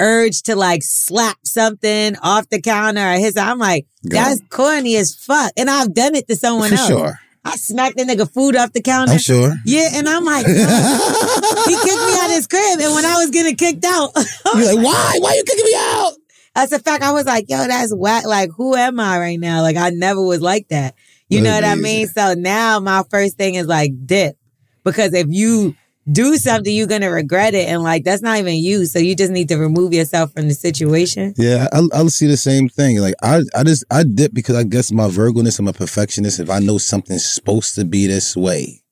[0.00, 4.16] urge to like slap something off the counter or his I'm like, Go.
[4.16, 5.52] that's corny as fuck.
[5.56, 6.88] And I've done it to someone For else.
[6.88, 7.18] sure.
[7.44, 9.12] I smacked the nigga food off the counter.
[9.12, 9.52] I'm sure.
[9.66, 13.30] Yeah, and I'm like, he kicked me out of his crib, and when I was
[13.30, 14.10] getting kicked out,
[14.54, 15.18] You're like, why?
[15.20, 16.12] Why you kicking me out?
[16.54, 17.02] that's a fact.
[17.02, 18.24] I was like, yo, that's whack.
[18.24, 19.62] Like, who am I right now?
[19.62, 20.94] Like, I never was like that.
[21.28, 22.06] You know what I mean?
[22.06, 24.36] So now my first thing is like dip,
[24.84, 25.74] because if you
[26.10, 28.86] do something, you're gonna regret it, and like that's not even you.
[28.86, 31.34] So you just need to remove yourself from the situation.
[31.36, 32.98] Yeah, I, I see the same thing.
[32.98, 36.40] Like I, I just I dip because I guess my Virgoness and my perfectionist.
[36.40, 38.83] If I know something's supposed to be this way,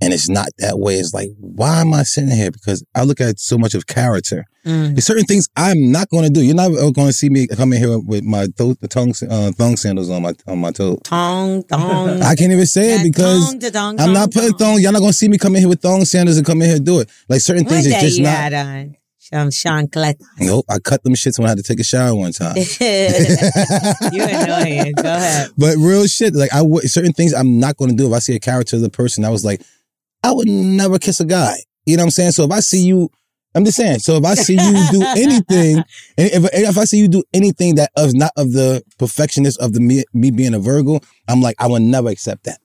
[0.00, 2.50] and it's not that way, it's like why am I sitting here?
[2.50, 4.44] Because I look at so much of character.
[4.64, 4.94] Mm.
[4.94, 6.42] There's certain things I'm not going to do.
[6.42, 9.52] You're not going to see me come in here with my th- the tongue uh,
[9.52, 11.00] thong sandals on my on my toe.
[11.04, 12.22] Tong tong.
[12.22, 14.80] I can't even say it because tong to tong, I'm not putting thong.
[14.80, 16.68] Y'all not going to see me come in here with thong sandals and come in
[16.68, 17.10] here and do it.
[17.28, 18.30] Like certain things is day just not.
[18.30, 18.96] had on?
[19.32, 20.18] Some Sean Clet.
[20.38, 22.56] Nope, I cut them shits when I had to take a shower one time.
[22.80, 24.94] you annoying.
[24.94, 25.50] Go ahead.
[25.58, 28.06] But real shit, like I would certain things I'm not going to do.
[28.06, 29.60] If I see a character of the person, I was like,
[30.22, 31.54] I would never kiss a guy.
[31.86, 32.32] You know what I'm saying?
[32.32, 33.08] So if I see you,
[33.54, 34.00] I'm just saying.
[34.00, 35.84] So if I see you do anything, and
[36.18, 39.80] if if I see you do anything that is not of the perfectionist of the
[39.80, 42.58] me, me being a Virgo, I'm like, I will never accept that.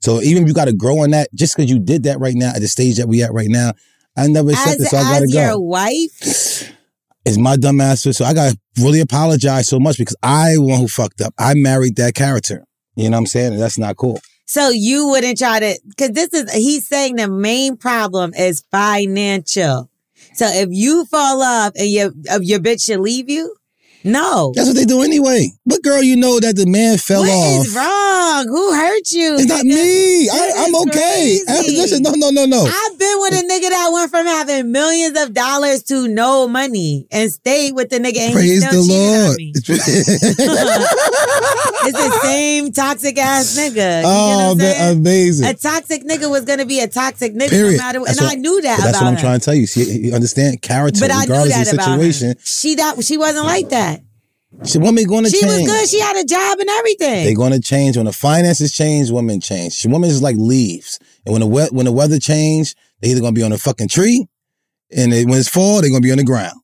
[0.00, 2.34] So even if you got to grow on that, just because you did that right
[2.34, 3.72] now at the stage that we at right now,
[4.16, 4.86] I never accept it.
[4.86, 5.40] So I gotta go.
[5.40, 6.72] your wife,
[7.26, 8.02] It's my dumb ass.
[8.02, 11.34] So I gotta really apologize so much because I the one who fucked up.
[11.38, 12.64] I married that character.
[12.94, 13.54] You know what I'm saying?
[13.54, 14.20] And that's not cool.
[14.46, 19.90] So you wouldn't try to, because this is, he's saying the main problem is financial.
[20.34, 23.56] So if you fall off and your, your bitch should leave you,
[24.06, 24.52] no.
[24.54, 25.50] That's what they do anyway.
[25.66, 27.66] But girl, you know that the man fell What off.
[27.66, 28.46] is wrong?
[28.48, 29.34] Who hurt you?
[29.34, 30.28] It's not me.
[30.30, 31.40] I, I'm okay.
[31.44, 31.76] crazy.
[31.76, 32.64] Listen, no, no, no, no.
[32.64, 37.06] I've been with a nigga that went from having millions of dollars to no money
[37.10, 39.36] and stayed with the nigga and Praise the Lord.
[41.88, 44.02] It's the same toxic ass nigga.
[44.02, 45.46] What oh, amazing.
[45.46, 47.78] A toxic nigga was gonna be a toxic nigga Period.
[47.78, 48.06] no matter what.
[48.08, 49.20] That's And what- I knew that that's what I'm her.
[49.20, 49.66] trying to tell you.
[49.66, 52.34] See, you understand character, But I knew regardless that of the about situation.
[52.42, 53.95] She that she wasn't like that.
[54.64, 55.42] She, women going to change.
[55.42, 55.68] She change.
[55.68, 55.88] was good.
[55.88, 57.24] She had a job and everything.
[57.26, 59.10] They're going to change when the finances change.
[59.10, 59.74] Women change.
[59.74, 63.20] She, women is like leaves, and when the we- when the weather change, they either
[63.20, 64.26] going to be on a fucking tree,
[64.96, 66.58] and they, when it's fall, they're going to be on the ground.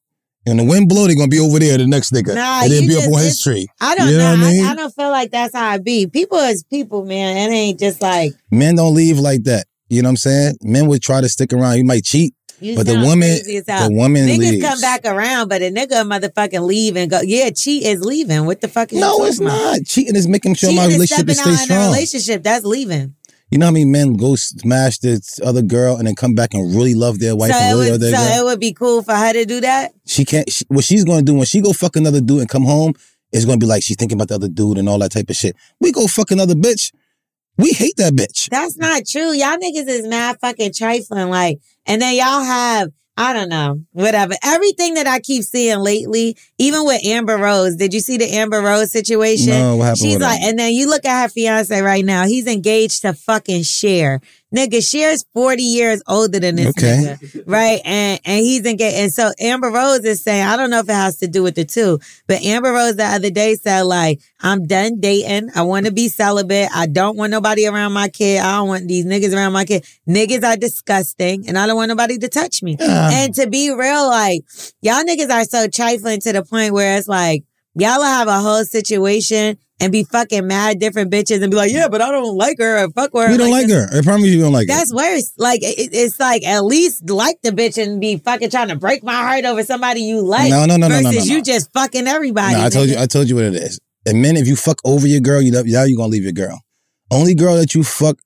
[0.45, 2.63] And when the wind blow, they're going to be over there, the next nigga, Nah,
[2.63, 3.69] and then you be just- up on his tree.
[3.81, 4.41] I don't You know know.
[4.41, 4.65] what I I, mean?
[4.67, 6.07] I don't feel like that's how it be.
[6.09, 7.37] People is people, man.
[7.37, 9.67] It ain't just like Men don't leave like that.
[9.89, 10.55] You know what I'm saying?
[10.63, 11.77] Men would try to stick around.
[11.77, 14.67] You might cheat, you but the woman, the woman Niggas leaves.
[14.67, 17.21] come back around, but a nigga motherfucking leave and go.
[17.23, 18.47] Yeah, cheat is leaving.
[18.47, 19.49] What the fuck is No, it's about?
[19.79, 19.85] not.
[19.87, 21.87] Cheating is making sure my Cheating is relationship is stay out in a strong.
[21.93, 22.43] relationship.
[22.43, 23.15] That's leaving.
[23.51, 26.75] You know how many men go smash this other girl and then come back and
[26.75, 28.39] really love their wife so and it really would, love their so girl?
[28.41, 29.93] it would be cool for her to do that.
[30.07, 30.51] she can't.
[30.51, 32.95] She, what she's going to do when she go fuck another dude and come home
[33.31, 35.29] is going to be like she's thinking about the other dude and all that type
[35.29, 35.55] of shit.
[35.81, 36.93] We go fuck another bitch.
[37.59, 38.49] We hate that bitch.
[38.49, 39.33] That's not true.
[39.33, 41.29] Y'all niggas is mad fucking trifling.
[41.31, 44.35] Like, and then y'all have, I don't know, whatever.
[44.43, 48.61] Everything that I keep seeing lately, even with Amber Rose, did you see the Amber
[48.63, 49.51] Rose situation?
[49.51, 50.49] No, what happened She's like, her?
[50.49, 52.27] and then you look at her fiance right now.
[52.27, 54.21] He's engaged to fucking Cher.
[54.55, 57.17] Nigga, Cher's 40 years older than this Okay.
[57.19, 57.43] nigga.
[57.47, 57.81] Right?
[57.85, 58.97] And and he's engaged.
[58.97, 61.55] And so Amber Rose is saying, I don't know if it has to do with
[61.55, 65.51] the two, but Amber Rose the other day said, like, I'm done dating.
[65.55, 66.69] I want to be celibate.
[66.75, 68.41] I don't want nobody around my kid.
[68.41, 69.85] I don't want these niggas around my kid.
[70.09, 72.77] Niggas are disgusting and I don't want nobody to touch me.
[72.79, 73.11] Yeah.
[73.13, 74.43] And to be real, like,
[74.83, 78.39] y'all niggas are so trifling to the point where it's like, y'all will have a
[78.41, 82.11] whole situation and be fucking mad at different bitches and be like, yeah, but I
[82.11, 83.31] don't like her or fuck her.
[83.31, 83.99] We don't like this- her.
[83.99, 84.75] I promise you, don't like her.
[84.75, 85.33] That's worse.
[85.37, 89.03] Like, it, it's like at least like the bitch and be fucking trying to break
[89.03, 90.51] my heart over somebody you like.
[90.51, 91.37] No, no, no, no, no, versus no, no.
[91.37, 92.55] you just fucking everybody.
[92.55, 92.97] No, I told you.
[92.99, 93.81] I told you what it is.
[94.07, 96.33] And men, if you fuck over your girl, you know, now you're gonna leave your
[96.33, 96.61] girl.
[97.11, 98.21] Only girl that you fuck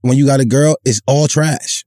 [0.00, 1.84] when you got a girl is all trash.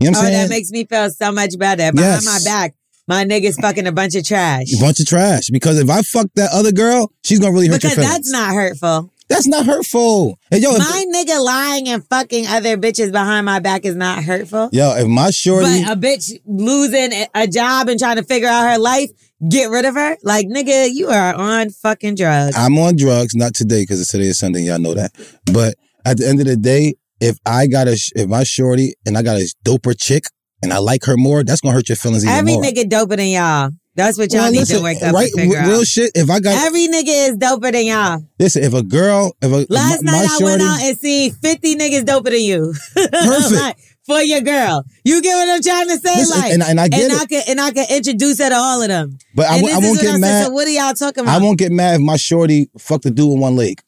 [0.00, 0.36] You know what oh, I'm saying?
[0.36, 1.92] Oh, that makes me feel so much better.
[1.92, 2.24] Behind Yes.
[2.24, 2.74] my back,
[3.08, 4.72] my niggas fucking a bunch of trash.
[4.76, 5.48] a bunch of trash.
[5.50, 8.30] Because if I fuck that other girl, she's gonna really hurt Because your feelings.
[8.30, 9.12] that's not hurtful.
[9.28, 10.38] That's not hurtful.
[10.52, 14.22] And yo, if, My nigga lying and fucking other bitches behind my back is not
[14.22, 14.68] hurtful.
[14.72, 18.48] yo, if my shorty, But a bitch losing a- a job and trying to figure
[18.48, 19.10] out her life,
[19.48, 20.16] get rid of her.
[20.22, 22.54] Like, nigga, you are on fucking drugs.
[22.56, 24.60] I'm on drugs, not today because today is Sunday.
[24.62, 25.10] Y'all know that.
[25.52, 29.18] But at the end of the day, if I got a, if my shorty and
[29.18, 30.24] I got a doper chick
[30.62, 32.62] and I like her more, that's gonna hurt your feelings even Every more.
[32.62, 33.70] nigga doper than y'all.
[33.94, 35.30] That's what y'all Well, need listen, to wake up right?
[35.34, 35.86] and figure real out.
[35.86, 36.12] shit.
[36.14, 38.22] If I got Every nigga is doper than y'all.
[38.38, 40.98] listen, if a girl, if a Last my, night my I shorty, went out and
[40.98, 42.74] see 50 niggas doper than you.
[42.94, 43.52] Perfect.
[43.52, 44.84] Like, for your girl.
[45.04, 46.14] You get what I'm trying to say?
[46.16, 47.20] Listen, like, and- and I get and it.
[47.20, 49.18] I can and I can introduce her to all of them.
[49.34, 50.20] but I, won't- I this is won't what get said.
[50.20, 50.44] mad.
[50.44, 51.40] So what are y'all talking about?
[51.40, 53.82] I won't get mad if my shorty fucked the dude with one leg.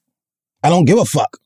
[0.63, 1.39] I don't give a fuck.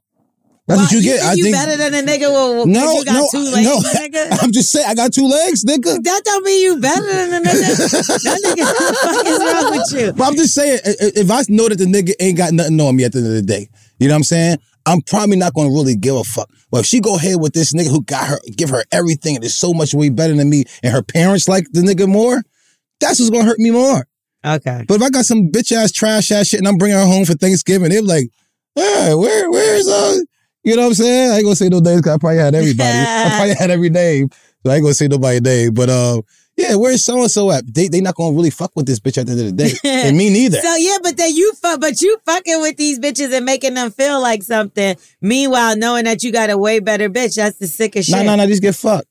[0.67, 1.19] That's what you get.
[1.19, 3.67] Think I you think better than a nigga with, no, you got no, two legs,
[3.67, 3.79] no.
[3.79, 4.39] nigga?
[4.43, 6.03] I'm just saying, I got two legs, nigga.
[6.03, 7.51] That don't mean you better than a nigga.
[8.23, 10.13] that nigga, what the fuck is wrong with you?
[10.13, 13.05] But I'm just saying, if I know that the nigga ain't got nothing on me
[13.05, 14.59] at the end of the day, you know what I'm saying?
[14.87, 16.49] I'm probably not gonna really give a fuck.
[16.71, 19.45] Well, if she go ahead with this nigga who got her, give her everything and
[19.45, 22.43] is so much way better than me, and her parents like the nigga more,
[23.01, 24.07] that's what's gonna hurt me more.
[24.45, 24.85] Okay.
[24.89, 27.25] But if I got some bitch ass trash ass shit and I'm bringing her home
[27.25, 28.29] for Thanksgiving, they're like,
[28.75, 30.19] hey, where, where's uh,
[30.65, 31.31] you know what I'm saying?
[31.33, 32.99] I ain't gonna say no names because I probably had everybody.
[33.01, 34.31] I probably had every name,
[34.65, 35.75] so I ain't gonna say nobody's name.
[35.75, 36.23] But uh,
[36.57, 37.65] yeah, where's so and so at?
[37.73, 39.75] They they not gonna really fuck with this bitch at the end of the day,
[39.85, 40.59] and me neither.
[40.59, 43.91] So yeah, but then you fuck, but you fucking with these bitches and making them
[43.91, 44.97] feel like something.
[45.21, 48.27] Meanwhile, knowing that you got a way better bitch, that's the sickest No, shit.
[48.27, 48.43] no, no.
[48.43, 49.09] No, these get fucked.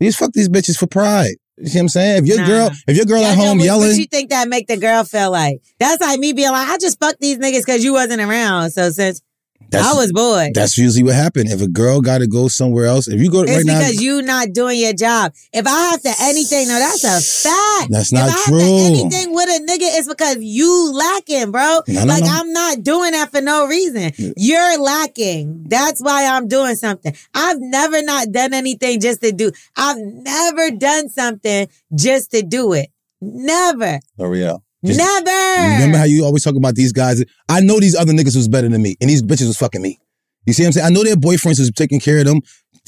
[0.00, 1.34] These fuck these bitches for pride.
[1.56, 2.18] You see what I'm saying?
[2.22, 2.46] If your Nah.
[2.46, 4.76] girl, if your girl Yeah, at home what, yelling, What you think that make the
[4.76, 5.60] girl feel like?
[5.78, 8.70] That's like me being like, I just fucked these niggas because you wasn't around.
[8.70, 9.22] So since
[9.70, 11.50] that's, I was bored, that's usually what happened.
[11.50, 14.00] If a girl got to go somewhere else, if you go it's right now, because
[14.00, 15.32] you not doing your job.
[15.52, 17.90] If I have to anything, no, that's a fact.
[17.90, 18.58] That's if not I have true.
[18.58, 21.80] to anything with a nigga, it's because you lacking, bro.
[21.88, 22.30] No, no, like no.
[22.30, 24.12] I'm not doing that for no reason.
[24.36, 25.64] You're lacking.
[25.68, 27.14] That's why I'm doing something.
[27.34, 29.52] I've never not done anything just to do.
[29.76, 32.90] I've never done something just to do it.
[33.20, 34.00] Never.
[34.18, 34.63] Lore'l.
[34.84, 35.72] Just- Never.
[35.74, 37.24] Remember how you always talk about these guys?
[37.48, 39.98] I know these other niggas was better than me, and these bitches was fucking me.
[40.46, 40.86] You see what I'm saying?
[40.86, 42.40] I know their boyfriends was taking care of them,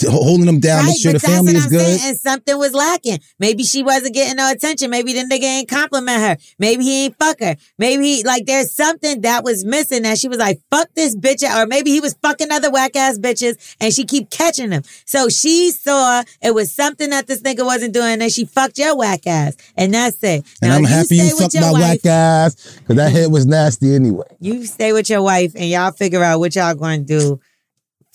[0.08, 1.80] holding them down, make sure the family is good.
[1.80, 3.18] saying, and something was lacking.
[3.38, 4.90] Maybe she wasn't getting no attention.
[4.90, 6.36] Maybe the nigga ain't compliment her.
[6.58, 7.56] Maybe he ain't fuck her.
[7.78, 11.42] Maybe he, like there's something that was missing that she was like, fuck this bitch.
[11.42, 14.82] Or maybe he was fucking other whack ass bitches and she keep catching them.
[15.04, 18.96] So she saw it was something that this nigga wasn't doing and she fucked your
[18.96, 19.56] whack ass.
[19.76, 20.44] And that's it.
[20.62, 23.94] And Now, I'm happy you fucked my wife- whack ass because that head was nasty
[23.94, 24.26] anyway.
[24.40, 27.40] you stay with your wife and y'all figure out what y'all going to do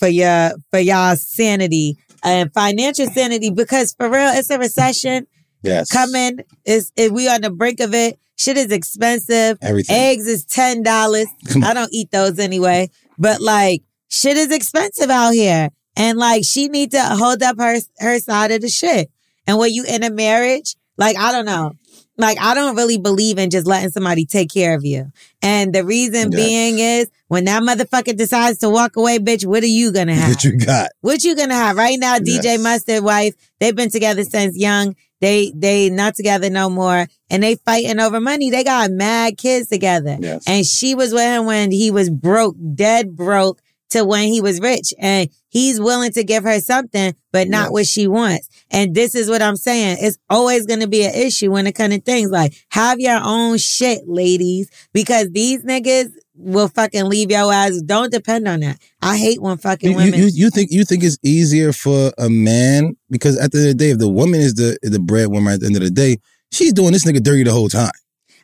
[0.02, 5.28] for your for y'all sanity and financial sanity because for real it's a recession.
[5.62, 5.92] Yes.
[5.92, 8.18] coming is we on the brink of it.
[8.36, 9.58] Shit is expensive.
[9.62, 9.94] Everything.
[9.94, 11.28] eggs is ten dollars.
[11.62, 12.90] I don't eat those anyway.
[13.16, 15.70] But like shit is expensive out here.
[15.96, 19.08] And like she need to hold up her her side of the shit.
[19.46, 21.72] And when you in a marriage like i don't know
[22.18, 25.10] like I don't really believe in just letting somebody take care of you.
[25.40, 29.66] And the reason being is when that motherfucker decides to walk away, bitch, what are
[29.66, 30.28] you gonna have?
[30.32, 30.90] What you got?
[31.00, 32.18] What you gonna have right now?
[32.18, 32.62] DJ Yes.
[32.62, 34.94] Mustard wife, they've been together since young.
[35.20, 38.50] They they not together no more, and they fighting over money.
[38.50, 40.42] They got mad kids together, Yes.
[40.48, 43.61] and she was with him when he was broke, dead broke,
[43.92, 47.70] to when he was rich, and he's willing to give her something, but not Yes.
[47.72, 48.48] what she wants.
[48.70, 49.98] And this is what I'm saying.
[50.00, 53.58] It's always gonna be an issue when it comes to things like have your own
[53.58, 57.80] shit, ladies, because these niggas will fucking leave your ass.
[57.84, 58.78] Don't depend on that.
[59.02, 60.18] I hate when fucking You, women.
[60.18, 63.78] you, you think you think it's easier for a man because at the end of
[63.78, 66.16] the day, if the woman is the the breadwinner at the end of the day,
[66.50, 67.90] she's doing this nigga dirty the whole time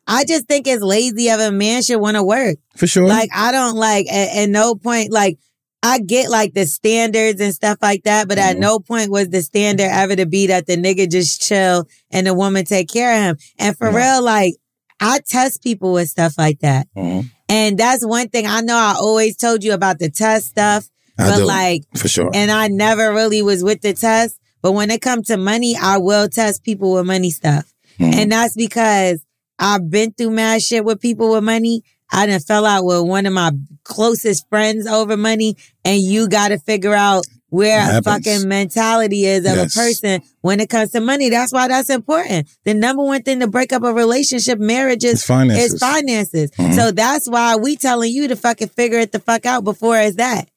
[0.08, 2.56] I just think it's lazy of a man should want to work.
[2.76, 3.06] for sure.
[3.06, 5.38] Like I don't like at, at no point like
[5.82, 8.60] I get like the standards and stuff like that, but at Mhm.
[8.60, 12.34] no point was the standard ever to be that the nigga just chill and the
[12.34, 13.36] woman take care of him.
[13.60, 13.98] And for No.
[13.98, 14.54] real, like
[15.00, 16.88] I test people with stuff like that.
[16.96, 17.30] Mhm.
[17.48, 21.30] And that's one thing I know I always told you about the test stuff, I
[21.30, 22.30] but do, like for sure.
[22.34, 24.36] and I never really was with the test.
[24.62, 27.72] But when it comes to money, I will test people with money stuff.
[28.00, 28.14] Mhm.
[28.14, 29.20] And that's because
[29.58, 31.82] I've been through mad shit with people with money.
[32.10, 33.52] I done fell out with one of my
[33.84, 35.56] closest friends over money.
[35.84, 39.74] And you got to figure out where a fucking mentality is of Yes.
[39.74, 41.30] a person when it comes to money.
[41.30, 42.46] That's why that's important.
[42.64, 45.72] The number one thing to break up a relationship, marriage is It's finances.
[45.74, 46.50] is finances.
[46.52, 46.74] Mhm.
[46.74, 50.16] So that's why we telling you to fucking figure it the fuck out before it's
[50.16, 50.48] that.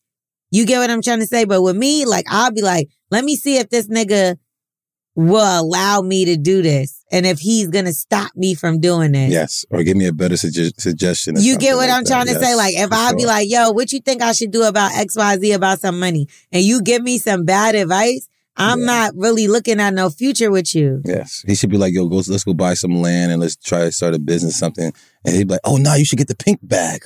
[0.52, 1.46] You get what I'm trying to say?
[1.46, 4.36] But with me, like, I'll be like, let me see if this nigga
[5.16, 7.04] will allow me to do this.
[7.12, 9.32] And if he's gonna stop me from doing this.
[9.32, 11.36] Yes, or give me a better sugge- suggestion.
[11.38, 12.10] You get what like I'm that.
[12.10, 12.56] trying to say?
[12.56, 13.28] Like, if I be sure.
[13.28, 16.28] like, yo, what you think I should do about XYZ about some money?
[16.54, 18.86] And you give me some bad advice, I'm Yeah.
[18.86, 21.02] not really looking at no future with you.
[21.06, 23.80] Yes, he should be like, yo, go, let's go buy some land and let's try
[23.86, 24.94] to start a business, something.
[25.26, 27.04] And he'd be like, oh no, you should get the pink bag.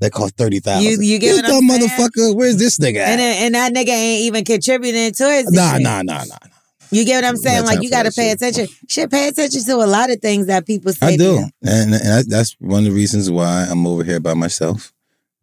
[0.00, 0.84] That cost thirty thousand.
[0.90, 2.34] You- you get what I'm dumb motherfucker.
[2.34, 3.18] Where's this nigga at?
[3.18, 6.49] And and that nigga ain't even contributing towards nah, nah, nah, nah, nah.
[6.90, 7.64] You get what I'm saying?
[7.64, 8.66] Like you got to pay attention.
[8.88, 11.14] Shit, pay attention to a lot of things that people say.
[11.14, 14.34] I do, and, and that, that's one of the reasons why I'm over here by
[14.34, 14.92] myself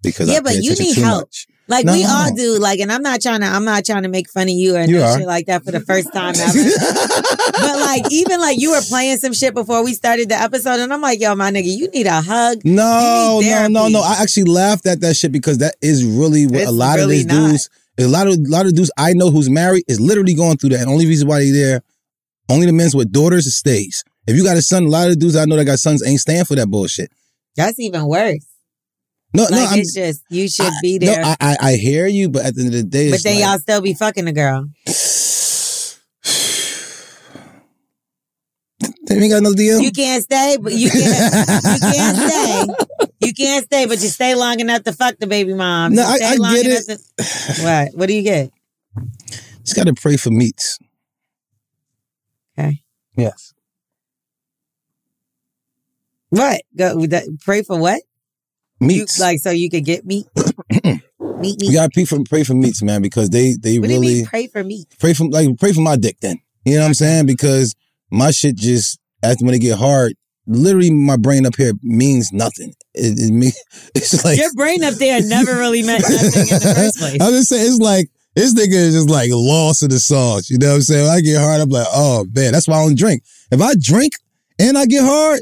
[0.04, 1.22] because Yeah, I but you need help.
[1.22, 1.48] much.
[1.70, 1.92] Like No.
[1.94, 2.58] we all do.
[2.60, 3.46] Like, and I'm not trying to.
[3.48, 5.72] I'm not trying to make fun of you or You no shit like that for
[5.72, 6.54] the first time ever.
[7.52, 10.94] but like, even like you were playing some shit before we started the episode, and
[10.94, 12.62] I'm like, yo, my nigga, you need a hug.
[12.64, 14.00] No, no, no, no.
[14.02, 17.04] I actually laughed at that shit because that is really what It's a lot really
[17.04, 17.48] of these not.
[17.50, 17.70] dudes,
[18.00, 20.70] a lot of a lot of dudes I know who's married is literally going through
[20.72, 20.82] that.
[20.82, 21.82] And only reason why they there,
[22.50, 24.04] only the men's with daughters it stays.
[24.28, 26.06] If you got a son, a lot of the dudes I know that got sons
[26.06, 27.12] ain't stand for that bullshit.
[27.56, 28.46] That's even worse.
[29.34, 31.24] No, Like no, I'm, it's just you should I- be no, there.
[31.24, 33.44] I, I, I hear you, but at the end of the day, but then like,
[33.44, 34.68] y'all still be fucking the girl.
[39.08, 39.82] Damn, you got another DM?
[39.82, 41.64] You can't stay, but you can't.
[41.64, 42.66] you can't stay.
[43.22, 45.96] You can't stay, but you stay long enough to fuck the baby mom.
[45.96, 47.90] No, I- stay I long get enough to- what?
[47.96, 48.52] What do you get?
[49.64, 50.78] Just got to pray for meats.
[52.60, 52.82] Okay.
[53.16, 53.54] Yes.
[56.30, 56.62] What?
[56.76, 58.02] Go that, pray for what?
[58.80, 59.20] You, Meats.
[59.20, 60.28] like so you could get meat.
[60.84, 60.84] meat,
[61.40, 61.56] meat.
[61.62, 64.00] you got to pray for, pray for meats, man, because they, they what do you
[64.02, 64.88] really mean pray for meat?
[65.00, 66.40] pray for, like, pray for my dick then.
[66.66, 67.26] You know what I'm saying?
[67.26, 67.74] Because
[68.12, 70.14] my shit just, after when it get hard,
[70.46, 72.74] literally my brain up here means nothing.
[72.94, 73.52] It, it mean,
[73.96, 77.22] it's like, Your brain up there never really meant nothing in the first place.
[77.22, 80.50] I'm just saying, it's like, this nigga is just like lost in the sauce.
[80.50, 81.08] You know what I'm saying?
[81.08, 83.24] When I get hard, I'm like, oh man, that's why I don't drink.
[83.52, 84.14] If I drink
[84.60, 85.40] and I get hard,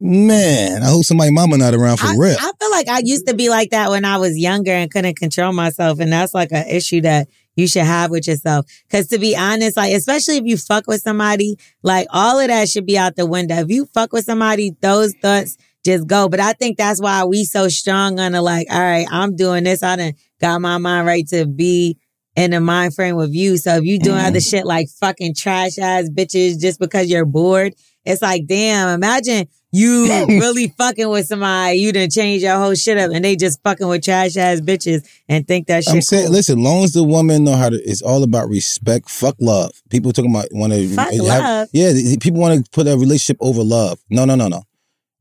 [0.00, 2.36] man, I hope somebody mama not around for I, real.
[2.40, 5.18] I feel like I used to be like that when I was younger and couldn't
[5.18, 6.00] control myself.
[6.00, 7.28] And that's like an issue that
[7.60, 8.66] you should have with yourself.
[8.90, 12.68] Cause to be honest, like, especially if you fuck with somebody, like all of that
[12.68, 13.56] should be out the window.
[13.56, 16.28] If you fuck with somebody, those thoughts just go.
[16.28, 19.64] But I think that's why we so strong on the like, all right, I'm doing
[19.64, 19.82] this.
[19.82, 21.96] I done got my mind right to be
[22.36, 23.56] in the mind frame with you.
[23.56, 24.26] So if you doing Mm-hmm.
[24.26, 29.46] other shit like fucking trash ass bitches just because you're bored, it's like, damn, imagine
[29.72, 33.62] you really fucking with somebody, you done change your whole shit up and they just
[33.62, 36.32] fucking with trash ass bitches and think that shit I'm saying, cool.
[36.32, 39.08] listen, long as the woman know how to, it's all about respect.
[39.08, 39.72] Fuck love.
[39.90, 41.68] People talking about want to Fuck love?
[41.72, 44.00] Yeah, people want to put a relationship over love.
[44.10, 44.62] No, no, no, no.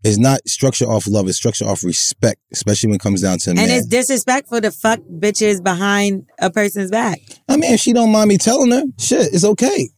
[0.01, 1.27] It's not structure off love.
[1.27, 3.69] It's structure off respect, especially when it comes down to and man.
[3.69, 7.19] it's disrespectful to fuck bitches behind a person's back.
[7.49, 9.89] I mean, if she don't mind me telling her, shit, it's okay.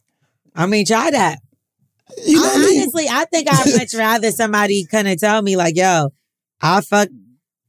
[0.55, 1.39] I mean, try that.
[2.25, 2.81] You know I I, mean?
[2.81, 6.09] honestly, I think I'd much rather somebody kind of tell me like, "Yo,
[6.61, 7.09] I'll fuck,"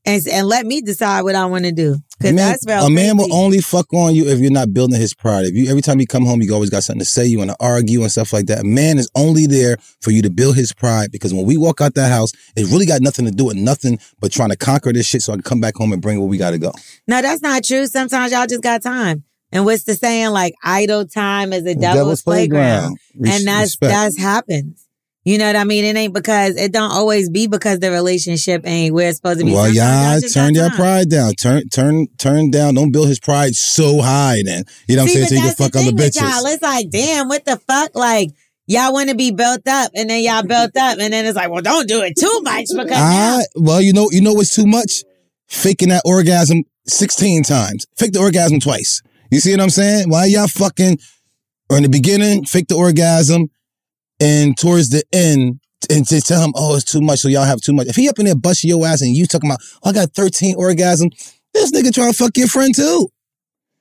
[0.05, 1.97] and, and let me decide what I want to do.
[2.19, 2.87] Because Man- that's real.
[2.87, 5.45] a man will only fuck on you if you're not building his pride.
[5.45, 7.51] If you every time you come home, you always got something to say, you want
[7.51, 8.61] to argue and stuff like that.
[8.61, 11.81] A man is only there for you to build his pride because when we walk
[11.81, 14.93] out that house, it really got nothing to do with nothing but trying to conquer
[14.93, 16.73] this shit so I can come back home and bring where we got to go.
[17.09, 17.87] No, that's not true.
[17.87, 19.25] Sometimes y'all just got time.
[19.53, 20.31] And what's the saying?
[20.31, 22.97] Like idle time is a devil's, playground.
[23.19, 23.93] Res- and that's respect.
[23.93, 24.89] that's happens.
[25.25, 25.85] You know what I mean?
[25.85, 29.45] It ain't because it don't always be because the relationship ain't where it's supposed to
[29.45, 29.53] be.
[29.53, 31.35] Well, y'all turn your pride down.
[31.35, 32.75] Turn, turn, turn down.
[32.75, 34.43] Don't build his pride so high.
[34.45, 35.27] Then you know what I'm See, saying.
[35.29, 36.25] So you can fuck other with y'all.
[36.25, 36.55] bitches.
[36.55, 37.95] It's like, damn, what the fuck?
[37.95, 38.31] Like,
[38.67, 41.51] y'all want to be built up, and then y'all built up, and then it's like,
[41.51, 44.55] well, don't do it too much because now I well, you know, you know what's
[44.55, 45.05] too much?
[45.47, 47.87] Faking that orgasm sixteen times.
[47.95, 49.03] Fake the orgasm twice.
[49.33, 50.11] You see what I'm saying?
[50.11, 50.99] Why y'all fucking
[51.71, 53.49] or in the beginning, fake the orgasm,
[54.21, 55.59] and towards the end,
[55.89, 57.87] and just tell him, oh, it's too much, so y'all have too much.
[57.87, 60.13] If he up in there busting your ass and you talking about, oh, I got
[60.15, 63.09] 13 orgasms, this nigga trying to fuck your friend too.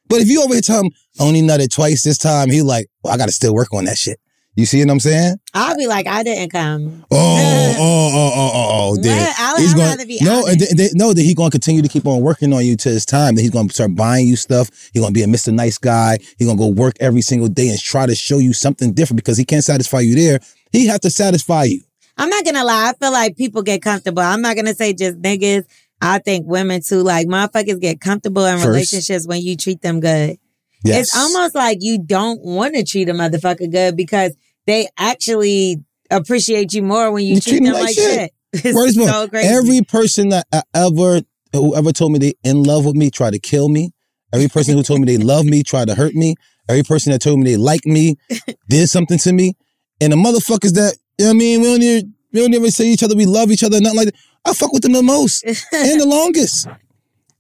[0.07, 2.87] But if you over here tell him, I only nutted twice this time, he like,
[3.03, 4.21] well, I gotta still work on that shit.
[4.55, 5.37] You see what I'm saying?
[5.53, 7.05] I'll be like, I didn't come.
[7.09, 8.91] Oh, oh, oh, oh, oh, oh.
[8.91, 10.59] oh then I he's going, rather be no, honest.
[10.59, 12.89] th- th- no, that he's going to continue to keep on working on you to
[12.89, 13.35] his time.
[13.35, 14.69] That he's going to start buying you stuff.
[14.93, 15.53] He's going to be a Mr.
[15.53, 16.17] Nice Guy.
[16.37, 19.17] He's going to go work every single day and try to show you something different
[19.17, 20.39] because he can't satisfy you there.
[20.71, 21.81] He have to satisfy you.
[22.17, 22.89] I'm not gonna lie.
[22.89, 24.21] I feel like people get comfortable.
[24.21, 25.63] I'm not gonna say just niggas.
[26.01, 27.03] I think women too.
[27.03, 28.67] Like motherfuckers get comfortable in First.
[28.67, 30.37] relationships when you treat them good.
[30.84, 31.07] Yes.
[31.07, 36.73] It's almost like you don't want to treat a motherfucker good because they actually appreciate
[36.73, 38.32] you more when you, You treat, them like, shit.
[38.65, 39.09] Word is born.
[39.09, 39.47] so crazy.
[39.47, 41.21] Every person that I ever,
[41.53, 43.91] whoever told me they in love with me, tried to kill me.
[44.34, 46.36] Every person who told me they love me tried to hurt me.
[46.69, 48.15] Every person that told me they like me
[48.69, 49.53] did something to me.
[49.99, 52.71] And the motherfuckers that, you know what I mean, we don't even, we don't even
[52.71, 54.15] say each other, we love each other, nothing like that.
[54.45, 56.67] I fuck with them the most and the longest.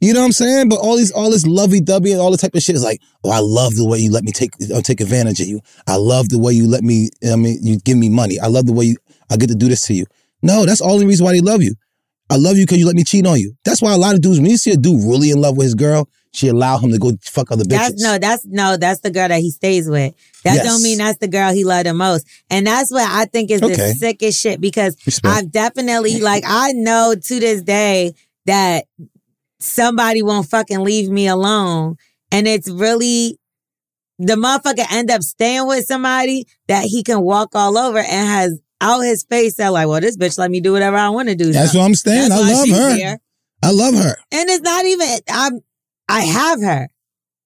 [0.01, 0.67] You know what I'm saying?
[0.69, 3.29] But all these, all this lovey-dovey and all this type of shit is like, oh,
[3.31, 5.61] I love the way you let me take, uh, take advantage of you.
[5.87, 8.39] I love the way you let me, I mean, you give me money.
[8.39, 8.95] I love the way you,
[9.29, 10.05] I get to do this to you.
[10.41, 11.75] No, that's all the reason why they love you.
[12.31, 13.53] I love you because you let me cheat on you.
[13.63, 15.65] That's why a lot of dudes, when you see a dude really in love with
[15.65, 17.69] his girl, she allow him to go fuck other bitches.
[17.69, 20.15] That's no, that's no, that's the girl that he stays with.
[20.45, 20.63] That Yes.
[20.65, 22.25] don't mean that's the girl he loved the most.
[22.49, 23.75] And that's what I think is Okay.
[23.75, 25.35] the sickest shit because Respect.
[25.35, 28.13] I've definitely like I know to this day
[28.45, 28.85] that
[29.61, 31.95] somebody won't fucking leave me alone.
[32.31, 33.37] And it's really
[34.19, 38.59] the motherfucker end up staying with somebody that he can walk all over and has
[38.79, 41.35] out his face that like, well, this bitch let me do whatever I want to
[41.35, 41.51] do.
[41.51, 42.29] That's So what I'm saying.
[42.29, 42.95] that's I love her.
[42.97, 43.19] there.
[43.63, 44.15] I love her.
[44.31, 45.59] And it's not even I'm
[46.09, 46.87] I have her.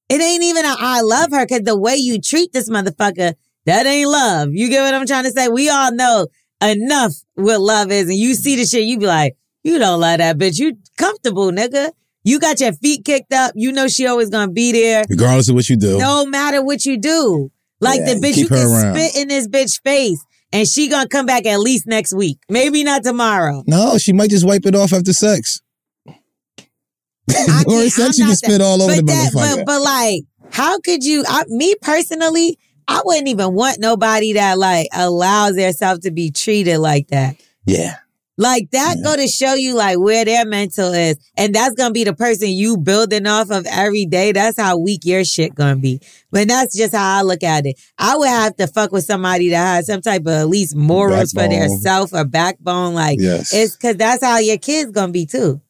[0.09, 3.33] It ain't even a I love her because the way you treat this motherfucker,
[3.65, 4.49] that ain't love.
[4.53, 5.47] You get what I'm trying to say?
[5.47, 6.27] We all know
[6.61, 10.19] enough what love is, and you see the shit, you be like, You don't love
[10.19, 10.59] that bitch.
[10.59, 11.91] You comfortable, nigga.
[12.25, 13.53] You got your feet kicked up.
[13.55, 15.05] You know she always gonna be there.
[15.09, 15.97] Regardless of what you do.
[15.99, 17.51] No matter what you do.
[17.79, 18.95] Like Yeah, the bitch, you can around.
[18.95, 20.19] spit in this bitch face
[20.51, 22.39] and she gonna come back at least next week.
[22.49, 23.63] Maybe not tomorrow.
[23.67, 25.61] No, she might just wipe it off after sex.
[27.67, 29.55] or sex, you can spit that- all over but the that- motherfucker.
[29.57, 30.21] But, but like,
[30.51, 31.23] how could you?
[31.27, 32.57] I, me personally,
[32.87, 37.35] I wouldn't even want nobody that like allows themselves to be treated like that.
[37.65, 37.95] yeah.
[38.37, 41.17] Like that go to show you like where their mental is.
[41.37, 44.33] And that's gonna be the person you building off of every day.
[44.33, 46.01] That's how weak your shit gonna be.
[46.31, 47.79] But that's just how I look at it.
[47.97, 51.31] I would have to fuck with somebody that has some type of at least morals
[51.31, 52.93] for their self or backbone.
[52.93, 53.53] Like Yes.
[53.53, 55.61] it's cause that's how your kids gonna be too.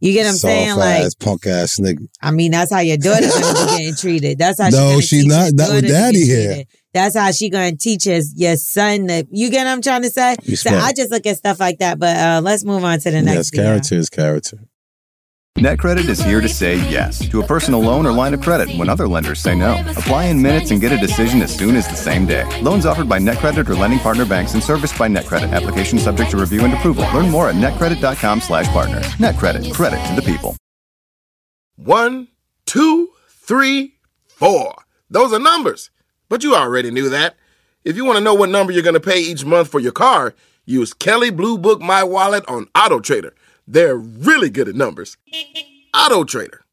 [0.00, 0.76] You get what I'm saying?
[0.76, 2.08] Like punk ass nigga.
[2.22, 4.38] I mean, that's how your daughter's gonna be getting treated.
[4.38, 5.52] That's how No, she she's not.
[5.52, 6.64] Not with daddy here.
[6.94, 9.06] That's how she gonna teach his your son.
[9.06, 10.36] That, you get what I'm trying to say?
[10.36, 10.76] So Respect.
[10.76, 11.98] I just look at stuff like that.
[11.98, 13.36] But uh, let's move on to the next.
[13.36, 14.58] Yes, character is character.
[15.60, 18.88] NetCredit is here to say yes to a personal loan or line of credit when
[18.88, 19.78] other lenders say no.
[19.90, 22.44] Apply in minutes and get a decision as soon as the same day.
[22.62, 25.52] Loans offered by NetCredit or lending partner banks and serviced by NetCredit.
[25.52, 27.04] Application subject to review and approval.
[27.12, 29.04] Learn more at netcredit.com slash partners.
[29.16, 29.70] NetCredit.
[29.74, 30.56] Credit to the people.
[31.76, 32.28] One,
[32.64, 33.96] two, three,
[34.28, 34.74] four.
[35.10, 35.90] Those are numbers.
[36.30, 37.36] But you already knew that.
[37.84, 39.92] If you want to know what number you're going to pay each month for your
[39.92, 40.34] car,
[40.64, 43.34] use Kelley Blue Book My Wallet on Auto Trader.
[43.66, 45.16] They're really good at numbers.
[45.96, 46.64] Auto Trader.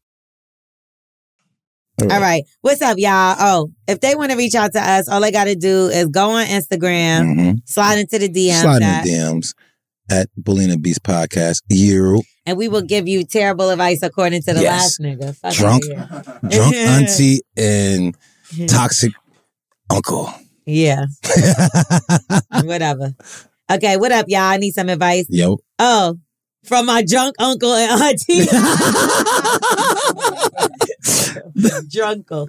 [2.00, 3.34] All right, what's up, y'all?
[3.40, 6.06] Oh, if they want to reach out to us, all they got to do is
[6.06, 7.58] go on Instagram, Mhm.
[7.68, 9.54] slide into the DMs, Slide in at- the DMs
[10.08, 11.62] at Bully and the Beast Podcast.
[11.68, 14.98] You and we will give you terrible advice according to the Yes.
[14.98, 15.36] last nigga.
[15.36, 15.84] Fuck Drunk.
[16.48, 18.16] drunk auntie and
[18.68, 19.12] toxic
[19.90, 20.32] uncle.
[20.66, 21.06] Yeah,
[22.62, 23.12] whatever.
[23.72, 24.40] Okay, what up, y'all?
[24.42, 25.26] I need some advice.
[25.28, 25.58] Yo.
[25.80, 26.16] Oh,
[26.64, 28.44] from my drunk uncle and auntie.
[31.88, 32.48] Drunkle.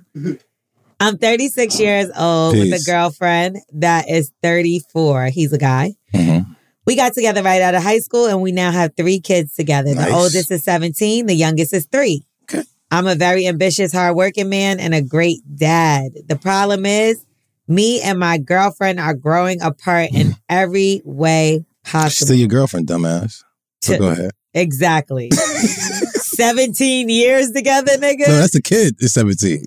[1.00, 5.28] I'm 36 years old with a girlfriend that is 34.
[5.28, 5.94] He's a guy.
[6.14, 6.46] Mhm.
[6.86, 9.94] We got together right out of high school and we now have three kids together.
[9.94, 12.26] The oldest is 17, the youngest is three.
[12.52, 12.64] Okay.
[12.92, 16.12] I'm a very ambitious, hardworking man and a great dad.
[16.28, 17.24] The problem is,
[17.68, 22.26] me and my girlfriend are growing apart in every way possible.
[22.26, 23.44] Still your girlfriend, dumbass.
[23.82, 24.32] So go ahead.
[24.54, 25.30] Exactly.
[25.34, 28.28] 17 years together, nigga.
[28.28, 28.96] No, that's the kid.
[29.00, 29.66] Is seventeen.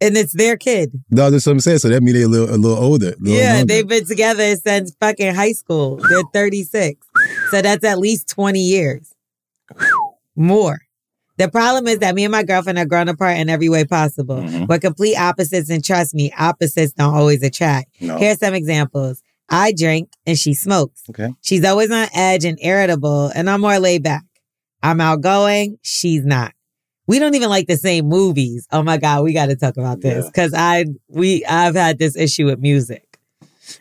[0.00, 0.92] and it's their kid.
[1.10, 1.78] No, that's what I'm saying.
[1.78, 3.08] So that means they're a little, a little older.
[3.08, 3.66] a little yeah, younger.
[3.66, 5.96] they've been together since fucking high school.
[6.08, 7.06] They're 36.
[7.50, 9.14] So that's at least 20 years.
[10.36, 10.80] More.
[11.36, 14.36] The problem is that me and my girlfriend are grown apart in every way possible.
[14.36, 14.68] Mhm.
[14.68, 17.88] We're complete opposites, and trust me, opposites don't always attract.
[18.00, 18.18] No.
[18.18, 19.20] Here's some examples.
[19.48, 21.02] I drink and she smokes.
[21.10, 21.34] Okay.
[21.42, 24.24] She's always on edge and irritable, and I'm more laid back.
[24.82, 25.78] I'm outgoing.
[25.82, 26.52] She's not.
[27.06, 28.66] We don't even like the same movies.
[28.72, 30.30] Oh my God, we got to talk about this Yeah.
[30.30, 33.18] because I we I've had this issue with music.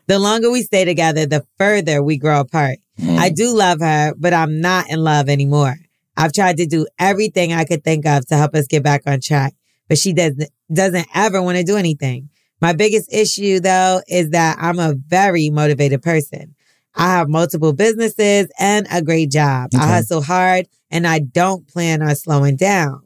[0.07, 2.79] The longer we stay together, the further we grow apart.
[2.99, 3.17] Mhm.
[3.17, 5.77] I do love her, but I'm not in love anymore.
[6.15, 9.19] I've tried to do everything I could think of to help us get back on
[9.21, 9.53] track,
[9.87, 12.29] but she doesn't doesn't ever want to do anything.
[12.63, 16.55] My biggest issue though is that I'm a very motivated person.
[16.95, 19.71] I have multiple businesses and a great job.
[19.75, 23.03] I hustle hard and I don't plan on slowing down.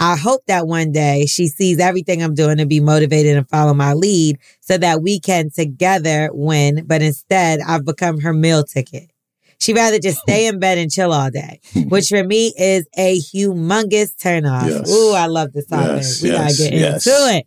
[0.00, 3.72] I hope that one day she sees everything I'm doing and be motivated and follow
[3.72, 6.82] my lead so that we can together win.
[6.84, 9.12] But instead, I've become her meal ticket.
[9.60, 13.16] She'd rather just stay in bed and chill all day, which for me is a
[13.20, 14.68] humongous turnoff.
[14.68, 14.90] Yes.
[14.90, 15.98] Ooh, I love this topic.
[15.98, 17.06] Yes, we yes, gotta get yes.
[17.06, 17.46] into it.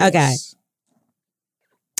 [0.00, 0.34] Okay.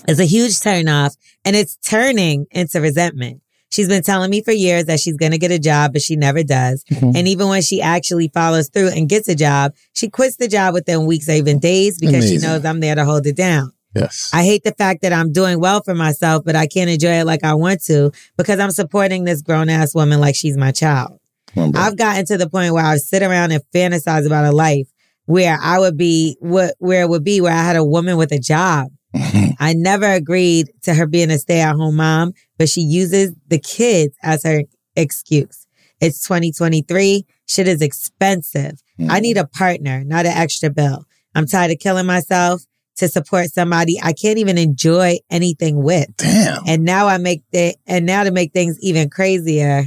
[0.08, 3.42] It's a huge turnoff and it's turning into resentment.
[3.70, 6.16] She's been telling me for years that she's going to get a job, but she
[6.16, 6.82] never does.
[6.90, 7.14] Mhm.
[7.14, 10.72] And even when she actually follows through and gets a job, she quits the job
[10.72, 13.72] within weeks or even days because she knows I'm there to hold it down.
[13.94, 14.30] Yes.
[14.32, 17.26] I hate the fact that I'm doing well for myself, but I can't enjoy it
[17.26, 21.18] like I want to because I'm supporting this grown ass woman like she's my child.
[21.54, 21.72] Bro.
[21.74, 24.86] I've gotten to the point where I sit around and fantasize about a life
[25.26, 28.32] where I would be what where it would be where I had a woman with
[28.32, 28.88] a job.
[29.58, 33.58] I never agreed to her being a stay at home mom, but she uses the
[33.58, 34.64] kids as her
[34.96, 35.66] excuse.
[36.00, 37.24] It's 2023.
[37.46, 38.82] Shit is expensive.
[39.08, 41.04] I need a partner, not an extra bill.
[41.34, 42.62] I'm tired of killing myself
[42.96, 46.08] to support somebody I can't even enjoy anything with.
[46.16, 46.62] Damn.
[46.66, 49.86] And now I make the, and now to make things even crazier,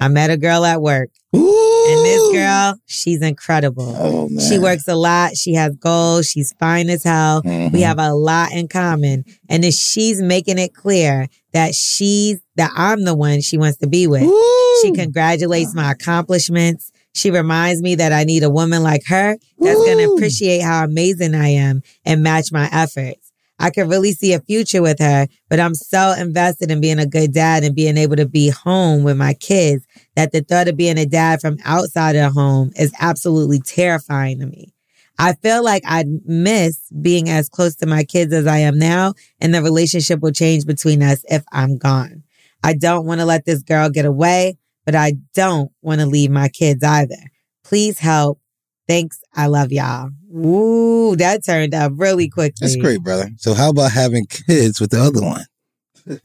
[0.00, 1.10] I met a girl at work.
[1.32, 3.94] And this girl, she's incredible.
[3.96, 4.48] Oh man.
[4.48, 5.36] She works a lot.
[5.36, 6.26] She has goals.
[6.28, 7.42] She's fine as hell.
[7.42, 7.72] Mhm.
[7.72, 9.24] We have a lot in common.
[9.48, 13.88] And if she's making it clear that she's that I'm the one she wants to
[13.88, 14.22] be with.
[14.82, 16.90] She congratulates my accomplishments.
[17.12, 20.84] She reminds me that I need a woman like her that's going to appreciate how
[20.84, 23.29] amazing I am and match my efforts.
[23.60, 27.06] I could really see a future with her, but I'm so invested in being a
[27.06, 29.86] good dad and being able to be home with my kids
[30.16, 34.46] that the thought of being a dad from outside of home is absolutely terrifying to
[34.46, 34.72] me.
[35.18, 39.12] I feel like I'd miss being as close to my kids as I am now,
[39.38, 42.22] and the relationship will change between us if I'm gone.
[42.64, 44.56] I don't want to let this girl get away,
[44.86, 47.30] but I don't want to leave my kids either.
[47.62, 48.40] Please help.
[48.90, 49.20] Thanks.
[49.36, 50.10] I love y'all.
[50.34, 52.56] Ooh, that turned up really quickly.
[52.60, 53.30] That's great, brother.
[53.36, 55.44] So how about having kids with the other one?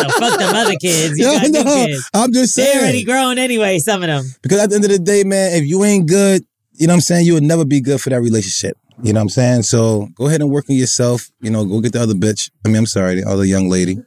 [0.00, 1.18] So fuck them other kids.
[1.18, 2.10] You No, got new no, kids.
[2.14, 2.78] I'm just They saying.
[2.78, 4.24] already grown anyway, some of them.
[4.42, 6.96] Because at the end of the day, man, if you ain't good, you know what
[6.96, 8.76] I'm saying, you would never be good for that relationship.
[9.02, 9.62] You know what I'm saying?
[9.64, 11.30] So go ahead and work on yourself.
[11.42, 12.50] You know, go get the other bitch.
[12.64, 13.98] I mean, I'm sorry, the other young lady.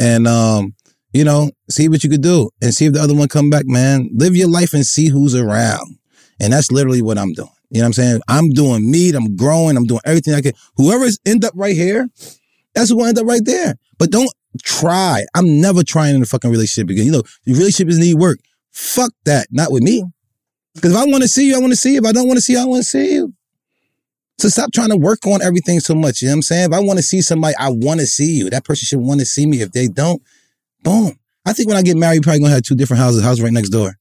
[0.00, 0.74] And um,
[1.12, 3.66] you know, see what you could do and see if the other one come back,
[3.66, 4.08] man.
[4.14, 5.98] Live your life and see who's around.
[6.42, 7.48] And that's literally what I'm doing.
[7.70, 8.20] You know what I'm saying?
[8.28, 10.52] I'm doing meat, I'm growing, I'm doing everything I can.
[10.76, 12.08] Whoever's end up right here,
[12.74, 13.76] that's who will end up right there.
[13.98, 14.30] But don't
[14.62, 15.24] try.
[15.34, 18.40] I'm never trying in a fucking relationship because you know, your relationships need work.
[18.72, 19.46] Fuck that.
[19.50, 20.04] Not with me.
[20.74, 21.98] Because if I want to see you, I want to see you.
[21.98, 23.32] If I don't want to see you, I want to see you.
[24.38, 26.22] So stop trying to work on everything so much.
[26.22, 26.72] You know what I'm saying?
[26.72, 28.50] If I want to see somebody, I want to see you.
[28.50, 29.60] That person should want to see me.
[29.60, 30.20] If they don't,
[30.82, 31.16] boom.
[31.44, 33.22] I think when I get married, probably gonna have two different houses.
[33.22, 33.96] House right next door.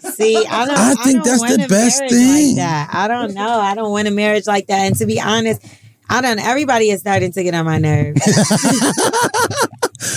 [0.00, 0.78] See, I don't.
[0.78, 2.48] I think don't that's the best thing.
[2.48, 2.90] Like that.
[2.92, 3.60] I don't know.
[3.60, 4.86] I don't want a marriage like that.
[4.86, 5.64] And to be honest,
[6.08, 6.38] I don't.
[6.38, 8.20] Everybody is starting to get on my nerves.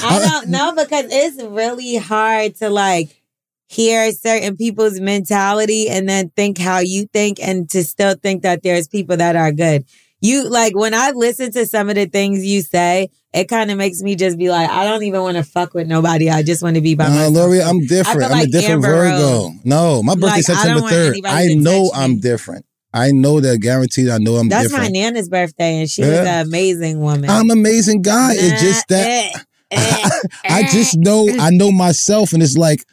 [0.03, 3.21] I don't know because it's really hard to like
[3.67, 8.63] hear certain people's mentality and then think how you think and to still think that
[8.63, 9.85] there's people that are good.
[10.21, 13.77] You like when I listen to some of the things you say, it kind of
[13.77, 16.29] makes me just be like, I don't even want to fuck with nobody.
[16.29, 17.33] I just want to be by No, myself.
[17.35, 18.23] Lori, I'm different.
[18.23, 19.41] I I'm feel a different Amber Virgo.
[19.43, 19.51] Rose.
[19.65, 21.21] No, my birthday's Like, September 3rd.
[21.25, 21.91] I know.
[21.93, 22.65] I'm different.
[22.93, 24.07] I know that guaranteed.
[24.09, 24.49] I know I'm different.
[24.49, 24.93] That's different.
[24.93, 26.39] my Nana's birthday, and she was Yeah.
[26.41, 27.29] an amazing woman.
[27.29, 28.31] I'm an amazing guy.
[28.35, 29.39] It's just that Eh,
[29.71, 30.09] eh,
[30.45, 32.85] I just know I know myself, and it's like,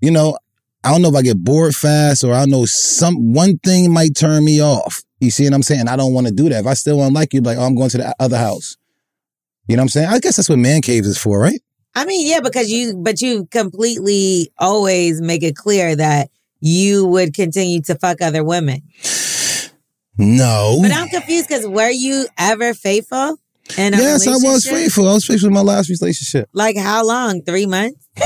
[0.00, 0.38] you know,
[0.84, 4.14] I don't know if I get bored fast or I know some one thing might
[4.14, 5.02] turn me off.
[5.20, 5.88] You see what I'm saying?
[5.88, 6.60] I don't want to do that.
[6.60, 8.76] If I still want to like you, like, oh, I'm going to the other house.
[9.68, 10.08] You know what I'm saying?
[10.08, 11.60] I guess that's what man caves is for, right?
[11.94, 17.34] I mean, yeah, because you, but you completely always make it clear that you would
[17.34, 18.82] continue to fuck other women.
[20.18, 20.78] No.
[20.80, 23.36] But I'm confused because were you ever faithful?
[23.78, 25.08] In a yes, I was faithful.
[25.08, 26.48] I was faithful in my last relationship.
[26.52, 27.42] Like how long?
[27.42, 27.96] Three months?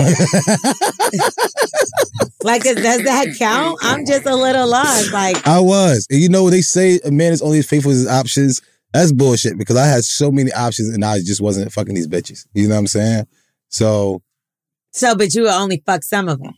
[2.42, 3.78] like, does does that count?
[3.82, 5.12] I'm just a little lost.
[5.12, 6.06] Like, I was.
[6.10, 8.62] And you know, they say a man is only as faithful as his options.
[8.96, 12.46] That's bullshit because I had so many options and I just wasn't fucking these bitches.
[12.54, 13.26] You know what I'm saying?
[13.68, 14.22] So,
[14.92, 16.54] so, but you would only fuck some of them.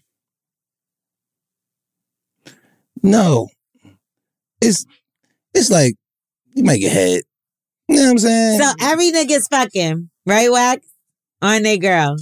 [3.03, 3.49] no.
[4.61, 4.87] It's
[5.55, 5.95] it's like
[6.55, 7.23] you make your head.
[7.89, 8.61] You know what I'm saying?
[8.61, 10.87] So every nigga's fucking, right, Wax?
[11.41, 12.17] On they girl.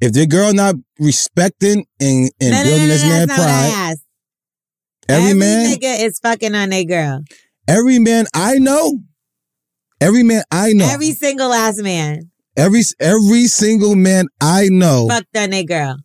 [0.00, 3.38] if the girl not respecting and, and no, no, no, building no, this man that's
[3.38, 4.04] not what I pride, asked.
[5.08, 7.22] every, man, nigga is fucking on they girl.
[7.66, 9.00] every man I know,
[10.00, 15.36] every man I know, Every single ass man every every single man I know fucked
[15.36, 15.96] on they girl.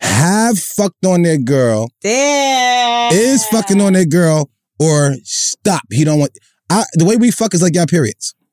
[0.00, 3.12] have fucked on their girl Damn.
[3.12, 5.82] is fucking on their girl or stop.
[5.90, 6.32] He don't want.
[6.70, 8.34] I, the way we fuck is like y'all periods.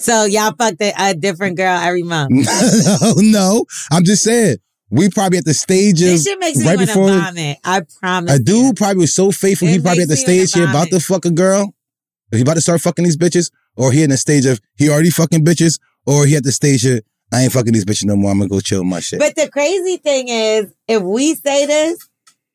[0.00, 2.30] So y'all fucked a, a different girl every month.
[2.30, 3.64] no, no.
[3.90, 4.58] I'm just saying.
[4.90, 7.58] We probably at the stage of This shit makes me right want to before vomit.
[7.64, 8.32] I promise.
[8.32, 8.44] a you.
[8.44, 9.66] dude probably was so faithful.
[9.68, 11.74] It he probably at the me stage he about to fuck a girl.
[12.30, 15.10] He about to start fucking these bitches, or he in the stage of he already
[15.10, 17.02] fucking bitches, or he at the stage of
[17.32, 18.30] I ain't fucking these bitches no more.
[18.30, 19.18] I'm gonna go chill my shit.
[19.18, 22.08] But the crazy thing is, if we say this,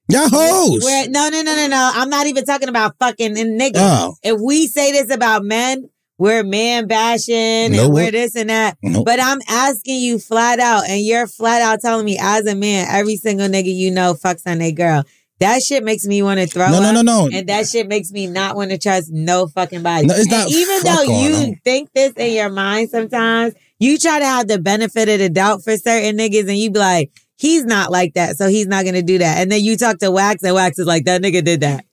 [0.10, 0.84] y'all hoes.
[0.84, 1.92] we're, no, no, no, no, no.
[1.94, 3.74] I'm not even talking about fucking and niggas.
[3.76, 4.16] Oh.
[4.24, 7.86] If we say this about men, we're man bashing Nope.
[7.86, 8.78] and we're this and that.
[8.82, 9.06] Nope.
[9.06, 12.88] But I'm asking you flat out, and you're flat out telling me as a man,
[12.90, 15.04] every single nigga you know fucks on a girl.
[15.44, 16.94] That shit makes me want to throw No, no, up.
[16.96, 17.30] no, no.
[17.38, 20.08] And that shit makes me not want to trust no fucking body.
[20.08, 23.98] No, it's not And even though on you think this in your mind sometimes, you
[23.98, 27.12] try to have the benefit of the doubt for certain niggas and you be like,
[27.36, 29.40] he's not like that, so he's not gonna do that.
[29.42, 31.84] And then you talk to Wax and Wax is like, that nigga did that.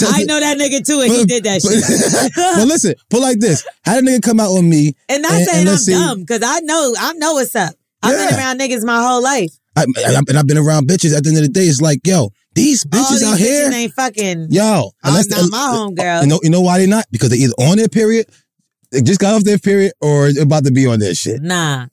[0.00, 2.32] I know that nigga too, and he did that shit.
[2.36, 4.92] but listen, put like this: How did nigga come out on me?
[5.08, 7.74] And not And- saying and I'm see- dumb, because I know I know what's up.
[8.00, 9.50] I've been around niggas my whole life.
[9.74, 11.16] I, I- and I've been around bitches.
[11.16, 13.74] At the end of the day, it's like, yo, these bitches these out here, bitches
[13.74, 14.46] ain't fucking.
[14.50, 16.22] yo, I'm not my uh, homegirl.
[16.22, 17.06] You know, you know why they not?
[17.10, 18.26] Because they either on their period,
[18.90, 21.42] they just got off their period or about to be on their shit.
[21.42, 21.86] Nah.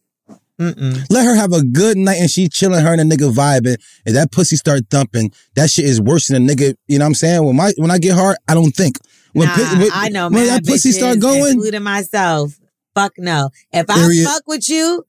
[0.59, 1.05] Mm-mm.
[1.09, 4.15] Let her have a good night and she chilling, her and a nigga vibing, and
[4.15, 5.33] that pussy start thumping.
[5.55, 6.75] That shit is worse than a nigga.
[6.87, 7.43] You know what I'm saying?
[7.43, 8.97] When my when I get hard, I don't think.
[9.33, 10.47] When, nah, when- I know, when man.
[10.47, 12.57] that pussy start going, including myself.
[12.95, 13.49] Fuck no.
[13.73, 14.25] If I Period.
[14.25, 15.03] fuck with you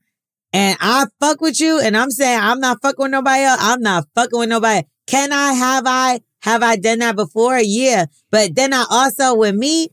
[0.52, 3.80] and I fuck with you, and I'm saying I'm not fucking with nobody else, I'm
[3.80, 4.84] not fucking with nobody.
[5.06, 5.52] Can I?
[5.52, 6.20] Have I?
[6.40, 7.58] Have I done that before?
[7.58, 8.06] Yeah.
[8.30, 9.88] But then I also with me,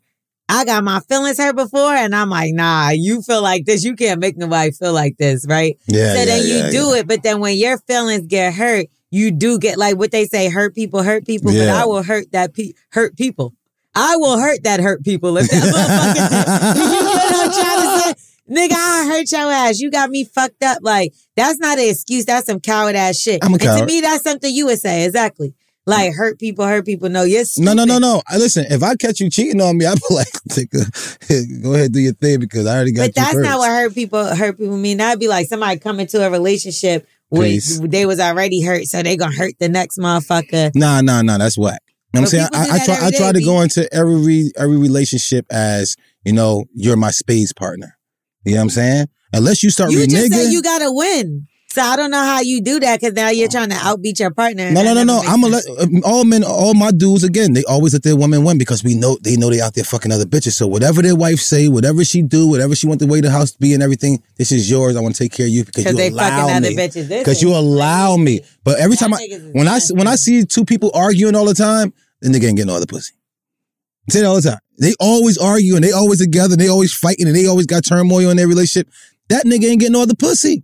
[0.49, 3.83] I got my feelings hurt before, and I'm like, nah, you feel like this.
[3.83, 5.77] You can't make nobody feel like this, right?
[5.87, 6.95] yeah, so yeah, then you yeah, do yeah.
[6.97, 10.49] it, but then when your feelings get hurt, you do get like what they say,
[10.49, 11.51] hurt people hurt people.
[11.51, 13.53] But I will hurt that pe- hurt people.
[13.95, 15.63] I will hurt that hurt people if that
[16.75, 16.75] motherfucker.
[16.75, 18.33] you know what I'm trying to say?
[18.53, 19.79] Nigga, I hurt your ass.
[19.79, 20.79] You got me fucked up.
[20.81, 22.25] Like that's not an excuse.
[22.25, 23.43] That's some coward ass shit.
[23.43, 25.05] I'm a And to me, that's something you would say.
[25.05, 25.55] Exactly.
[25.85, 27.09] Like hurt people, hurt people.
[27.09, 28.21] No, you're No, no, no, no.
[28.27, 31.73] I- Listen, if I catch you cheating on me, I'd be like, take a, go
[31.73, 33.49] ahead, do your thing because I already got But that's first.
[33.49, 34.97] not what hurt people hurt people mean.
[34.97, 37.79] That'd be like somebody come into a relationship with Peace.
[37.79, 40.71] they was already hurt, so they gonna hurt the next motherfucker.
[40.75, 41.37] Nah, nah, nah.
[41.37, 41.81] That's whack.
[42.13, 43.07] You know what I'm saying I, I try.
[43.07, 47.51] I try day, to go into every every relationship as you know, you're my spades
[47.51, 47.97] partner.
[48.43, 49.07] You know what I'm saying?
[49.33, 50.33] Unless you start You just reneging.
[50.33, 51.47] said you gotta win.
[51.73, 54.29] So I don't know how you do that because now you're trying to outbeat your
[54.29, 54.69] partner.
[54.69, 55.21] no, no, no, no.
[55.25, 57.53] I'm gonna let uh, all men, all my dudes again.
[57.53, 60.11] They always let their women win because we know they know they out there fucking
[60.11, 60.51] other bitches.
[60.51, 63.53] So whatever their wife say, whatever she do, whatever she want the way the house
[63.53, 64.95] to be and everything, this is yours.
[64.95, 67.09] I want to take care of you because you they allow fucking other bitches.
[67.09, 68.41] Because you allow me.
[68.63, 71.91] But every time I when I when I see two people arguing all the time,
[72.21, 73.15] then nigga ain't getting no other pussy.
[74.09, 74.59] I say it all the time.
[74.79, 76.55] They always argue and they always together.
[76.55, 78.91] They always fighting and they always got turmoil in their relationship.
[79.29, 80.63] That nigga ain't getting no other pussy.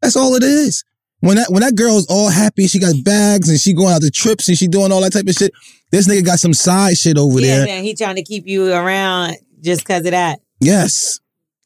[0.00, 0.84] That's all it is.
[1.20, 4.10] When that when that girl's all happy, she got bags and she going out to
[4.10, 5.52] trips and she doing all that type of shit.
[5.90, 7.50] This nigga got some side shit over there.
[7.50, 7.66] yeah, there.
[7.66, 10.40] then he trying to keep you around just because of that.
[10.60, 11.20] Yes.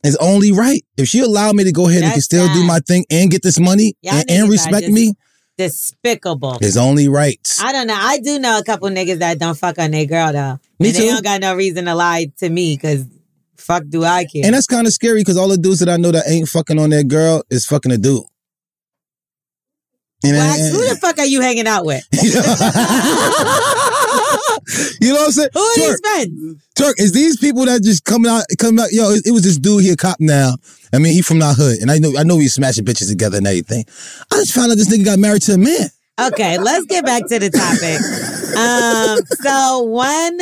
[0.04, 0.84] It's only right.
[0.96, 3.42] If she allowed me to go ahead and can still do my thing and get
[3.42, 5.14] this money and, and respect just- me,
[5.58, 6.58] Despicable.
[6.60, 7.40] it's only right.
[7.60, 7.98] I don't know.
[7.98, 10.58] I do know a couple niggas that don't fuck on their girl though.
[10.78, 11.02] Me and too.
[11.02, 13.04] they don't got no reason to lie to me because
[13.56, 14.42] fuck do I care.
[14.44, 16.78] And that's kind of scary because all the dudes that I know that ain't fucking
[16.78, 18.22] on their girl is fucking a dude.
[20.24, 22.02] You know, Wax, who the fuck are you hanging out with?
[25.00, 25.48] you know what I'm saying?
[25.54, 26.66] Who are Turk, these friends?
[26.74, 28.92] Turk, is these people that just coming out, coming out?
[28.92, 30.54] Yo, it, it was this dude here, cop now.
[30.92, 33.38] I mean, he from our hood, and I know, I know we smashing bitches together
[33.38, 33.84] and everything.
[34.32, 35.88] I just found out this nigga got married to a man.
[36.20, 37.98] Okay, let's get back to the topic.
[38.58, 40.40] Um, so one,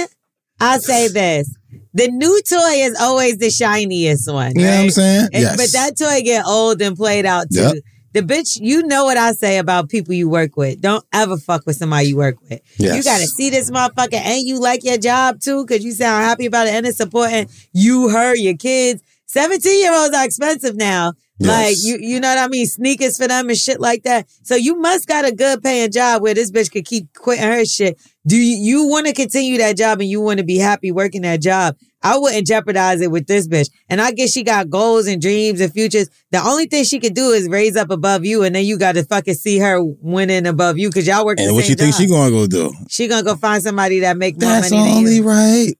[0.60, 1.54] I'll say this.
[1.92, 4.52] The new toy is always the shiniest one.
[4.54, 5.28] You know what I'm saying?
[5.32, 5.56] And- yes.
[5.56, 7.60] But that toy get old and played out too.
[7.60, 7.74] Yep.
[8.16, 10.80] The bitch, you know what I say about people you work with.
[10.80, 12.62] Don't ever fuck with somebody you work with.
[12.78, 12.96] Yes.
[12.96, 16.46] You gotta see this motherfucker and you like your job too, cause you sound happy
[16.46, 19.02] about it and it's supporting you, her, your kids.
[19.26, 21.12] 17 year olds are expensive now.
[21.38, 22.64] Like you, you know what I mean?
[22.64, 24.30] Sneakers for them and shit like that.
[24.44, 27.66] So you must got a good paying job where this bitch could keep quitting her
[27.66, 28.00] shit.
[28.26, 31.20] Do you, you want to continue that job and you want to be happy working
[31.22, 31.76] that job?
[32.06, 33.68] I wouldn't jeopardize it with this bitch.
[33.88, 36.08] And I guess she got goals and dreams and futures.
[36.30, 38.92] The only thing she could do is raise up above you, and then you got
[38.94, 41.94] to fucking see her winning above you because y'all work and the what you think
[41.94, 42.00] job.
[42.00, 42.72] she gonna go do?
[42.88, 45.74] She gonna go find somebody that make more That's money than only right.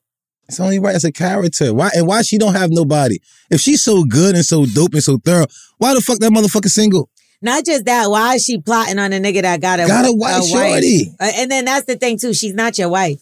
[0.48, 0.96] It's only right.
[0.96, 1.72] It's a character.
[1.72, 3.18] Why and why she don't have nobody?
[3.48, 5.46] If she's so good and so dope and so thorough,
[5.78, 7.08] why the fuck that motherfucker single?
[7.40, 8.10] Not just that.
[8.10, 11.12] Why is she plotting on a nigga that got a Got a white shorty.
[11.20, 12.34] Uh, And then that's the thing too.
[12.34, 13.20] She's not your wife.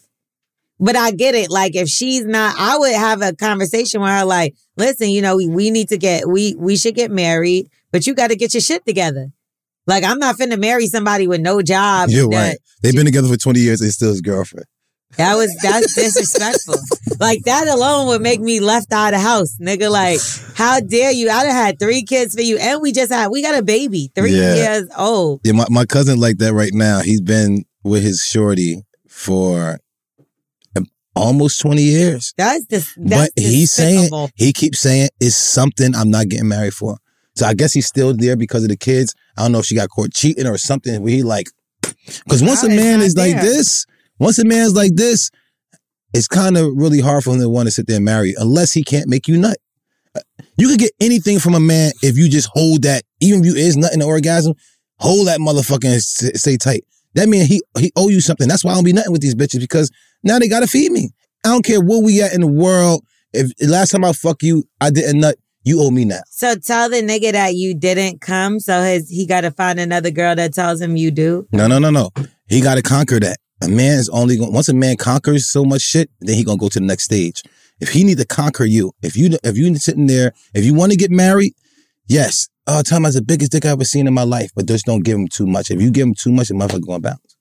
[0.85, 1.51] But I get it.
[1.51, 4.25] Like if she's not, I would have a conversation with her.
[4.27, 8.07] Like, listen, you know, we, we need to get we we should get married, but
[8.07, 9.29] you got to get your shit together.
[9.87, 12.11] Like I'm not finna marry somebody with no job.
[12.11, 12.59] You're that- right.
[12.83, 14.67] They've been together for 20 years and still his girlfriend.
[15.17, 16.75] That was that's disrespectful.
[17.21, 19.91] like that alone would make me left out of the house, nigga.
[19.91, 20.19] Like,
[20.55, 21.31] how dare you?
[21.31, 24.11] I done had three kids for you, and we just had we got a baby,
[24.15, 24.55] three Yeah.
[24.55, 25.41] years old.
[25.45, 27.01] Yeah, my, my cousin like that right now.
[27.01, 29.79] He's been with his shorty for
[31.17, 32.35] almost 20 years.
[32.37, 36.75] That's just that's but he's saying he keeps saying it's something I'm not getting married
[36.75, 36.97] for.
[37.37, 39.15] So I guess he's still there because of the kids.
[39.37, 41.49] I don't know if she got caught cheating or something where he like
[42.25, 43.87] because once a man is like this,
[44.19, 45.31] once a man's like this,
[46.13, 48.73] it's kind of really hard for him to want to sit there and marry unless
[48.73, 49.57] he can't make you nut.
[50.17, 50.21] Uh,
[50.57, 53.55] You could get anything from a man if you just hold that, even if you
[53.57, 54.55] is nutting the orgasm,
[54.99, 56.01] hold that motherfucker and
[56.37, 56.85] stay tight.
[57.15, 58.47] That means he he owe you something.
[58.49, 59.91] That's why I don't be nothing with these bitches because
[60.25, 61.11] now they gotta feed me.
[61.45, 63.05] I don't care where we at in the world.
[63.33, 66.21] If last time I fuck you, I didn't nut, you owe me now.
[66.31, 68.61] So tell the nigga that you didn't come.
[68.61, 71.47] So his he got to find another girl that tells him you do.
[71.53, 72.11] No, no, no, no.
[72.49, 73.39] He got to conquer that.
[73.63, 76.59] A man is only going once a man conquers so much shit, then he gonna
[76.59, 77.43] go to the next stage.
[77.81, 80.93] If he need to conquer you, if you if you sitting there, if you want
[80.93, 81.55] to get married,
[82.07, 82.49] yes.
[82.67, 85.05] Oh, Tom has the biggest dick I ever seen in my life, but just don't
[85.05, 85.71] give him too much.
[85.71, 87.34] If you give him too much, the motherfucker gonna bounce.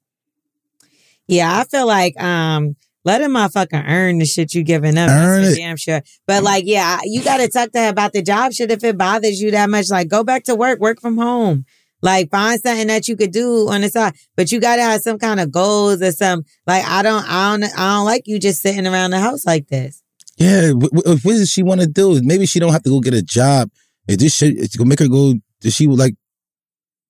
[1.28, 5.10] Yeah, I feel like um let a motherfucker earn the shit you giving up.
[5.10, 5.56] Earn it.
[5.56, 6.02] damn sure.
[6.26, 9.42] But like, yeah, you gotta talk to her about the job shit if it bothers
[9.42, 9.90] you that much.
[9.90, 11.66] Like, go back to work, work from home.
[12.02, 14.14] Like, find something that you could do on the side.
[14.36, 16.44] But you gotta have some kind of goals or some.
[16.68, 19.68] Like, I don't, I don't, I don't like you just sitting around the house like
[19.68, 20.02] this.
[20.38, 22.22] Yeah, wh- wh- what does she want to do?
[22.24, 23.70] Maybe she don't have to go get a job.
[24.08, 25.36] If this shit, it's gonna make her go.
[25.62, 26.16] Does she like?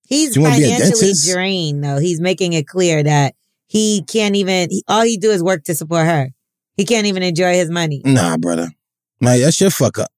[0.08, 1.98] He's You wanna be a financially drained though.
[2.00, 3.34] He's making it clear that
[3.74, 4.70] he can't even.
[4.70, 6.30] He, all he do is work to support her.
[6.78, 8.02] He can't even enjoy his money.
[8.06, 8.70] Nah, brother.
[9.20, 10.10] Man, that's your fuck up.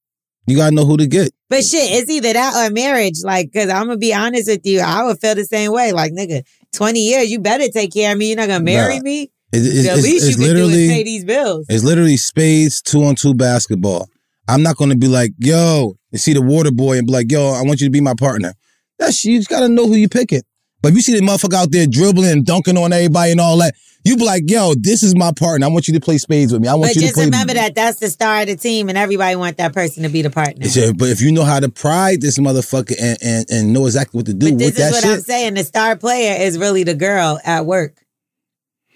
[0.46, 1.32] You gotta know who to get.
[1.48, 3.22] But shit, it's either that or marriage.
[3.24, 5.92] Like, cause I'm gonna be honest with you, I would feel the same way.
[5.92, 6.42] Like, nigga,
[6.74, 8.28] 20 years, you better take care of me.
[8.28, 9.02] You're not gonna marry Nah.
[9.02, 9.22] me.
[9.52, 11.66] It- it- the it's, least it's you can do is pay these bills.
[11.68, 14.06] it's literally spades two on two basketball.
[14.48, 17.48] I'm not gonna be like, yo, you see the water boy and be like, yo,
[17.52, 18.52] I want you to be my partner.
[18.98, 20.42] That's you just gotta know who you picking.
[20.86, 23.58] But if you see the motherfucker out there dribbling and dunking on everybody and all
[23.58, 23.74] that,
[24.04, 25.66] you be like, yo, this is my partner.
[25.66, 26.68] I want you to play spades with me.
[26.68, 27.24] I want But you to play.
[27.24, 30.04] But just remember that that's the star of the team, and everybody want that person
[30.04, 30.64] to be the partner.
[30.64, 34.16] A- but if you know how to pride this motherfucker and, and, and know exactly
[34.16, 35.54] what to do But this with is what shit, I'm saying.
[35.54, 37.96] The star player is really the girl at work.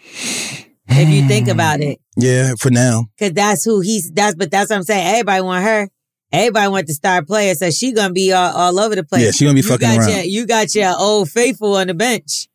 [0.04, 1.98] If you think about it.
[2.16, 3.06] yeah, for now.
[3.18, 5.08] Cause that's who he's that's but that's what I'm saying.
[5.08, 5.88] Everybody want her.
[6.32, 9.24] Everybody want the star player, so she gonna be all, all over the place.
[9.24, 10.10] Yeah, she gonna be you fucking got around.
[10.10, 12.46] Your, you got your old faithful on the bench.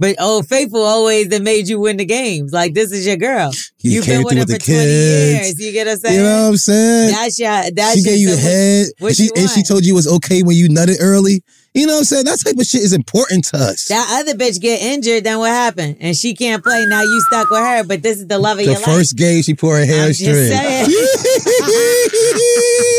[0.00, 2.52] But old faithful always that made you win the games.
[2.52, 3.50] Like this is your girl.
[3.78, 5.58] He You've been with through her with for the 20 kids.
[5.58, 5.66] years.
[5.66, 6.16] You get what I'm saying?
[6.16, 7.10] You know what I'm saying?
[7.10, 8.86] That's your that's she your, gave you what- head.
[9.00, 11.42] what and, she, you and she told you it was okay when you nutted early.
[11.74, 12.24] You know what I'm saying?
[12.26, 13.88] That type of shit is important to us.
[13.88, 15.96] That other bitch get injured, then what happened?
[16.00, 16.86] And she can't play.
[16.86, 18.84] Now you stuck with her, but this is the love of your life.
[18.84, 20.22] the first game, she poured her I'm just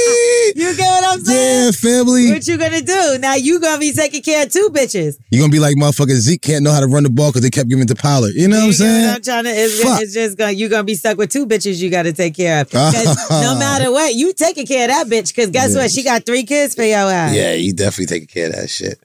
[1.09, 1.63] what I'm saying?
[1.65, 2.31] Damn, family.
[2.31, 3.17] What you gonna do?
[3.19, 5.17] Now you gonna be taking care of two bitches.
[5.31, 7.41] You're going to be like motherfucking Zeke can't know how to run the ball because
[7.41, 8.33] they kept giving it to Pollard.
[8.33, 9.07] You know what I'm saying?
[9.07, 9.49] what I'm trying to.
[9.51, 10.01] It's, Fuck.
[10.01, 10.51] it's just gonna.
[10.51, 11.81] You gonna be stuck with two bitches.
[11.81, 12.73] You got to take care of.
[12.73, 15.35] no matter what, you taking care of that bitch.
[15.35, 15.91] Because guess what?
[15.91, 17.35] She got three kids for your ass.
[17.35, 18.99] yeah, you definitely taking care of that shit.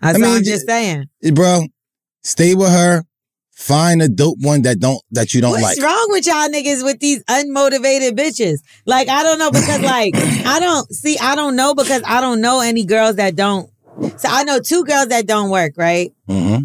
[0.00, 1.08] That's I what mean, I'm just saying.
[1.34, 1.64] Bro,
[2.22, 3.04] stay with her.
[3.60, 5.76] Find a dope one that don't that you don't What's like.
[5.78, 8.60] What's wrong with y'all niggas with these unmotivated bitches?
[8.86, 10.14] Like I don't know because like
[10.46, 13.68] I don't see I don't know because I don't know any girls that don't.
[14.16, 16.10] So I know two girls that don't work, right?
[16.26, 16.56] hmm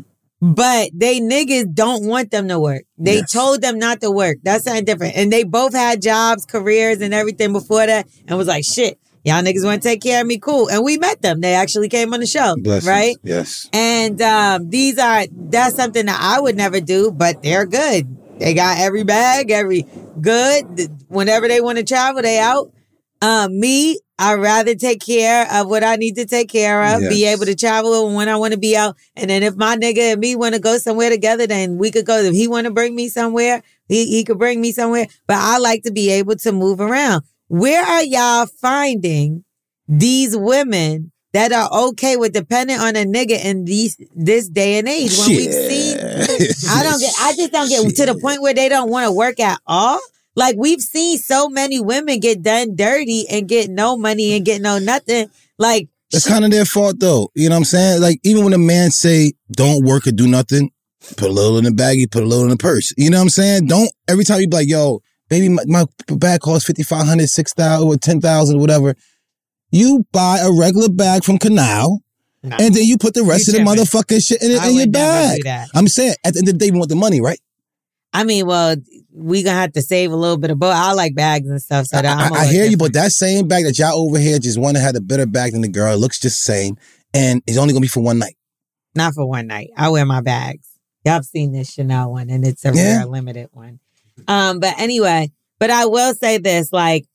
[0.42, 2.84] But they niggas don't want them to work.
[2.98, 3.32] They Yes.
[3.32, 4.38] told them not to work.
[4.44, 5.18] That's something different.
[5.18, 9.44] And they both had jobs, careers, and everything before that, and was like, shit, y'all
[9.44, 10.70] niggas want to take care of me, cool.
[10.70, 11.42] And we met them.
[11.42, 12.88] They actually came on the show, Blessings.
[12.88, 13.18] right?
[13.24, 13.68] Yes.
[13.74, 18.08] And um, these are that's something that I would never do, but they're good.
[18.40, 19.86] They got every bag, every
[20.22, 20.90] good.
[21.08, 22.72] Whenever they want to travel, they out.
[23.22, 27.26] Um, me, I'd rather take care of what I need to take care of, be
[27.26, 28.98] able to travel when I want to be out.
[29.16, 32.06] And then if my nigga and me want to go somewhere together, then we could
[32.06, 32.20] go.
[32.20, 35.08] If he want to bring me somewhere, he, he could bring me somewhere.
[35.28, 37.24] But I like to be able to move around.
[37.48, 39.44] Where are y'all finding
[39.88, 44.88] these women that are okay with depending on a nigga in these this day and
[44.88, 45.98] age when we've seen
[46.70, 49.12] I don't get I just don't get to the point where they don't want to
[49.12, 50.00] work at all.
[50.36, 54.62] Like we've seen so many women get done dirty and get no money and get
[54.62, 55.30] no nothing.
[55.58, 57.30] Like That's kind of their fault though.
[57.36, 58.02] You know what I'm saying?
[58.02, 60.72] Like even when a man say don't work or do nothing,
[61.18, 62.94] put a little in the baggie, put a little in the purse.
[62.98, 63.68] You know what I'm saying?
[63.68, 67.96] Don't every time you be like, yo, baby, my, my bag costs 5500 6000 or
[67.98, 68.96] 10000 or whatever.
[69.72, 72.02] You buy a regular bag from Canal
[72.44, 74.76] and then you put the rest You of the motherfucking shit in, it- I in
[74.76, 75.42] your bag.
[75.74, 77.40] I'm saying at the end of the day, we want the money, right?
[78.14, 78.76] I mean, well,
[79.14, 80.74] we gonna have to save a little bit of both.
[80.74, 83.48] I like bags and stuff, so that I'm I, I hear you, but that same
[83.48, 85.94] bag that y'all over here just want to have a better bag than the girl.
[85.94, 86.78] It looks just the same.
[87.14, 88.36] And it's only gonna be for one night.
[88.94, 89.72] not for one night.
[89.76, 90.68] I wear my bags.
[91.04, 92.98] Y'all have seen this Chanel one, and it's a Yeah.
[93.00, 93.80] rare limited one.
[94.28, 97.06] Um, but anyway, but I will say this: like,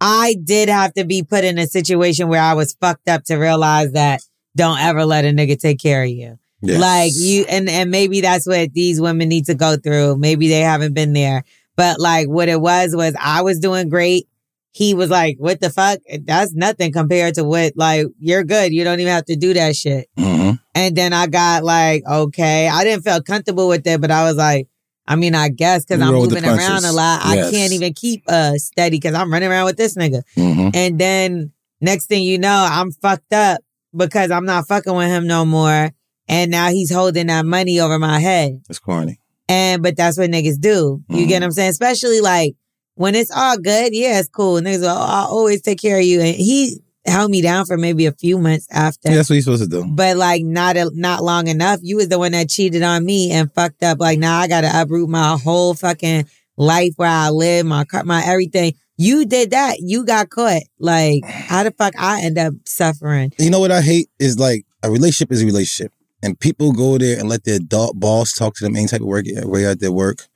[0.00, 3.36] I did have to be put in a situation where I was fucked up to
[3.36, 4.20] realize that
[4.56, 6.38] don't ever let a nigga take care of you.
[6.62, 6.80] Yes.
[6.80, 10.16] Like you, and and maybe that's what these women need to go through.
[10.16, 11.44] Maybe they haven't been there,
[11.76, 14.26] but like what it was was I was doing great.
[14.72, 16.00] He was like, "What the fuck?
[16.24, 18.72] That's nothing compared to what like you're good.
[18.72, 20.58] You don't even have to do that shit." Mhm.
[20.74, 24.36] And then I got like, okay, I didn't feel comfortable with it, but I was
[24.36, 24.68] like,
[25.08, 27.72] I mean, I guess because I'm roll with the moving around a lot, I can't
[27.72, 30.22] even keep uh steady because I'm running around with this nigga.
[30.36, 30.74] Mhm.
[30.74, 33.60] And then next thing you know, I'm fucked up
[33.96, 35.90] because I'm not fucking with him no more.
[36.28, 38.60] And now he's holding that money over my head.
[38.68, 39.20] It's corny.
[39.48, 41.02] And but that's what niggas do.
[41.08, 41.28] You Mhm.
[41.28, 41.70] get what I'm saying?
[41.70, 42.56] Especially like
[42.96, 44.60] when it's all good, yeah, it's cool.
[44.60, 46.20] Niggas, will, oh, I'll always take care of you.
[46.20, 49.10] And he held me down for maybe a few months after.
[49.10, 49.84] Yeah, that's what you're supposed to do.
[49.86, 51.80] But like not a, not long enough.
[51.82, 54.00] You was the one that cheated on me and fucked up.
[54.00, 56.26] Like now I gotta uproot my whole fucking
[56.56, 58.74] life where I live, my car, my everything.
[58.96, 59.76] You did that.
[59.80, 60.62] You got caught.
[60.78, 63.32] Like how the fuck I end up suffering?
[63.38, 65.92] You know what I hate is like a relationship is a relationship,
[66.22, 69.06] and people go there and let their adult boss talk to them any type of
[69.06, 70.26] work way at their work.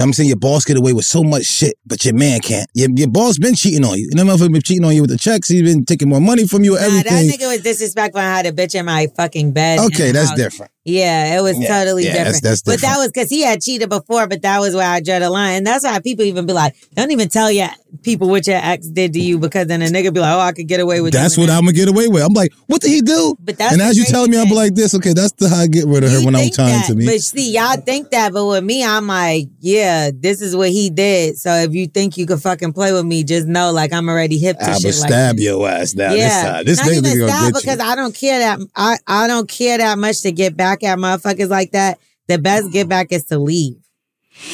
[0.00, 2.68] I'm saying your boss get away with so much shit, but your man can't.
[2.74, 4.08] Your, your boss been cheating on you.
[4.10, 5.48] And that motherfucker been cheating on you with the checks.
[5.48, 6.74] He's been taking more money from you.
[6.74, 7.26] Nah, Everything.
[7.28, 9.78] that nigga was disrespectful I had a bitch in my fucking bed.
[9.80, 10.38] okay, that's house.
[10.38, 10.72] different.
[10.90, 12.42] Yeah, it was Yeah, totally yeah, different.
[12.42, 15.00] that's- that's But that was because he had cheated before, but that was where I
[15.00, 15.56] drew the line.
[15.58, 17.68] And that's why people even be like, don't even tell your
[18.02, 20.52] people what your ex did to you because then a nigga be like, oh, I
[20.52, 21.56] could get away with That's what that.
[21.58, 22.22] I'm gonna get away with.
[22.22, 23.36] I'm like, what did he do?
[23.40, 24.94] But that's and as you telling me, I'm like this.
[24.94, 27.06] Okay, that's the how I get rid of her You when I'm trying to me.
[27.06, 30.88] But see, y'all think that, but with me, I'm like, yeah, this is what he
[30.90, 31.38] did.
[31.38, 34.38] So if you think you could fucking play with me, just know like I'm already
[34.38, 35.44] hip to I shit like stab this.
[35.44, 36.66] your ass down this Yeah, side.
[36.66, 37.84] This not nigga even stab because you.
[37.84, 41.48] I don't care that I I don't care that much to get back at motherfuckers
[41.48, 41.98] like that.
[42.28, 43.76] The best get back is to leave,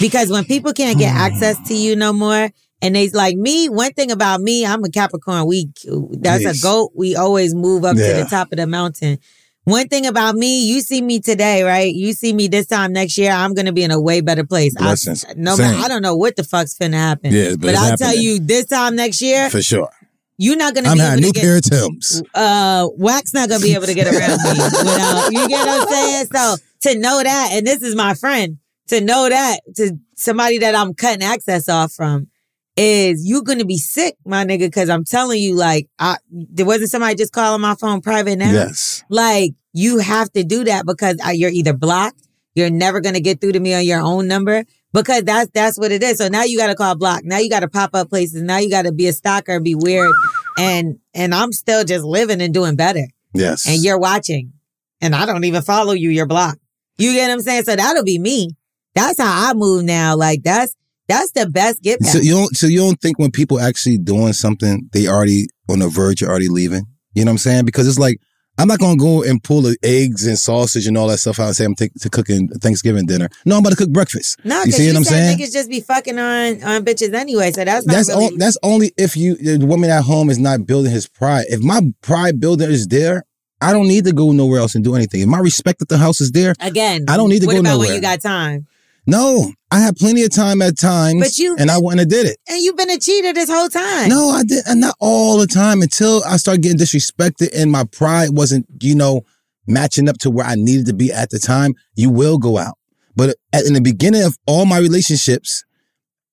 [0.00, 2.50] because when people can't get access to you no more,
[2.82, 3.68] and they's like me.
[3.68, 5.46] One thing about me, I'm a Capricorn.
[5.46, 5.70] We
[6.12, 6.92] that's a goat.
[6.94, 9.18] We always move up to the top of the mountain.
[9.64, 11.92] One thing about me, you see me today, right?
[11.92, 14.72] You see me this time next year, I'm gonna be in a way better place.
[14.78, 15.82] I, no, Same.
[15.82, 17.32] I don't know what the fuck's finna happen.
[17.32, 19.90] Yeah, but but I'll tell you, this time next year, For sure.
[20.38, 21.72] You're not gonna I'm be having able new to pair get.
[21.72, 22.22] of Tims.
[22.34, 25.88] Uh, Wax not gonna be able to get around me without you get what I'm
[25.88, 26.26] saying.
[26.26, 28.58] So to know that, and this is my friend,
[28.88, 32.28] to know that to somebody that I'm cutting access off from
[32.76, 34.60] is you gonna be sick, my nigga.
[34.60, 38.52] Because I'm telling you, like, I there wasn't somebody just calling my phone private now.
[38.52, 39.04] Yes.
[39.08, 43.40] Like you have to do that because uh, you're either blocked, you're never gonna get
[43.40, 46.18] through to me on your own number because that's that's what it is.
[46.18, 47.22] So now you got to call block.
[47.24, 48.42] Now you got to pop up places.
[48.42, 50.12] Now you got to be a stalker and be weird.
[50.56, 53.06] And and I'm still just living and doing better.
[53.34, 53.68] Yes.
[53.68, 54.52] And you're watching,
[55.00, 56.10] and I don't even follow you.
[56.10, 56.60] You're blocked.
[56.98, 57.64] You get what I'm saying?
[57.64, 58.56] So that'll be me.
[58.94, 60.16] That's how I move now.
[60.16, 60.74] Like that's
[61.08, 62.08] that's the best get back.
[62.08, 62.56] So you don't.
[62.56, 66.28] So you don't think when people actually doing something, they already on the verge of
[66.28, 66.86] already leaving.
[67.14, 67.64] You know what I'm saying?
[67.64, 68.18] Because it's like
[68.58, 71.48] I'm not gonna go and pull the eggs and sausage and all that stuff out
[71.48, 73.28] and say I'm take, to cooking Thanksgiving dinner.
[73.44, 74.38] No, I'm about to cook breakfast.
[74.44, 75.38] no, you see what I'm saying?
[75.38, 77.52] niggas just be fucking on on bitches anyway.
[77.52, 78.26] So that's not That's really.
[78.26, 81.46] on, that's only if you the woman at home is not building his pride.
[81.48, 83.24] If my pride builder is there,
[83.60, 85.20] I don't need to go nowhere else and do anything.
[85.20, 87.60] If my respect at the house is there, Again, I don't need to what go
[87.60, 87.88] about nowhere.
[87.88, 88.66] when you got time?
[89.06, 91.20] No, I had plenty of time at times.
[91.22, 92.38] But you- and I went and did it.
[92.48, 94.08] And you've been a cheater this whole time.
[94.08, 97.84] No, I did, and not all the time until I started getting disrespected and my
[97.84, 99.22] pride wasn't, you know,
[99.66, 101.74] matching up to where I needed to be at the time.
[101.96, 102.78] You will go out,
[103.16, 105.64] but at, in the beginning of all my relationships,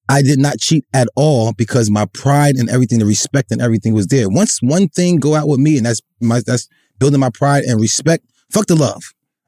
[0.09, 3.93] I did not cheat at all because my pride and everything, the respect and everything
[3.93, 4.29] was there.
[4.29, 6.67] Once one thing go out with me, and that's my that's
[6.99, 8.25] building my pride and respect.
[8.51, 9.01] Fuck the love.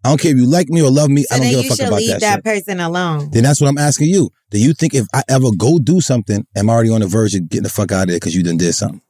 [0.05, 1.23] I don't care if you like me or love me.
[1.23, 2.01] So I don't give a fuck about that.
[2.01, 2.65] you should leave that, that, shit.
[2.65, 3.29] person alone.
[3.31, 4.29] Then that's what I'm asking you.
[4.51, 7.33] Do you think if I ever go do something, am I already on the verge
[7.33, 9.01] of getting the fuck out of there because you done did something?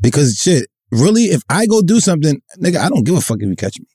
[0.00, 3.48] Because shit, really, if I go do something, nigga, I don't give a fuck if
[3.48, 3.86] you catch me.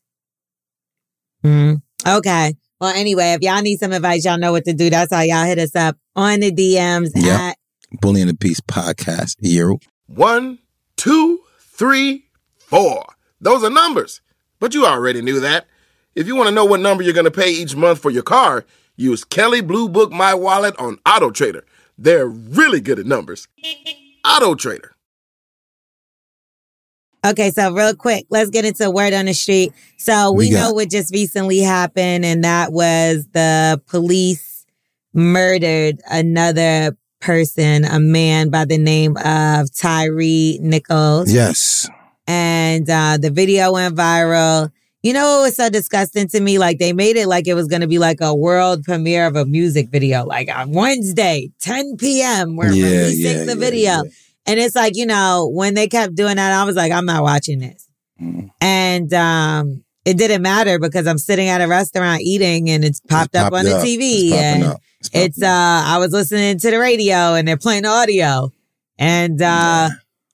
[1.43, 1.81] Mhm.
[2.07, 2.55] Okay.
[2.81, 4.89] Well, anyway, if y'all need some advice, y'all know what to do.
[4.89, 7.39] That's how y'all hit us up on the DMs Yep.
[7.39, 7.57] at
[8.01, 9.35] Bully and the Beast podcast.
[9.39, 9.79] Euro.
[10.07, 10.59] One,
[10.95, 12.25] two, three,
[12.57, 13.05] four.
[13.39, 14.21] Those are numbers.
[14.59, 15.67] But you already knew that.
[16.15, 18.23] If you want to know what number you're going to pay each month for your
[18.23, 21.63] car, use Kelley Blue Book My Wallet on Auto Trader.
[21.97, 23.47] They're really good at numbers.
[24.25, 24.95] Auto Trader.
[27.25, 29.73] Okay, so real quick, let's get into word on the street.
[29.97, 34.65] So we, We know what just recently happened, and that was the police
[35.13, 41.31] murdered another person, a man by the name of Tyre Nichols.
[41.31, 41.89] Yes.
[42.27, 44.71] And uh, the video went viral.
[45.03, 46.57] You know, it was so disgusting to me.
[46.59, 49.35] Like they made it like it was going to be like a world premiere of
[49.35, 52.55] a music video, like on Wednesday, 10 p.m.
[52.57, 53.91] We're Yeah, releasing yeah, the yeah, video.
[53.91, 54.01] yeah.
[54.47, 57.21] And it's like, you know, when they kept doing that, I was like, I'm not
[57.23, 57.87] watching this.
[58.21, 58.49] Mm.
[58.61, 63.35] And um, it didn't matter because I'm sitting at a restaurant eating and it's popped
[63.35, 63.83] It's up on the up.
[63.83, 64.29] TV.
[64.31, 64.63] It's and.
[64.63, 64.77] It's
[65.13, 65.47] it's uh
[65.85, 68.51] I was listening to the radio and they're playing audio
[68.97, 69.89] and uh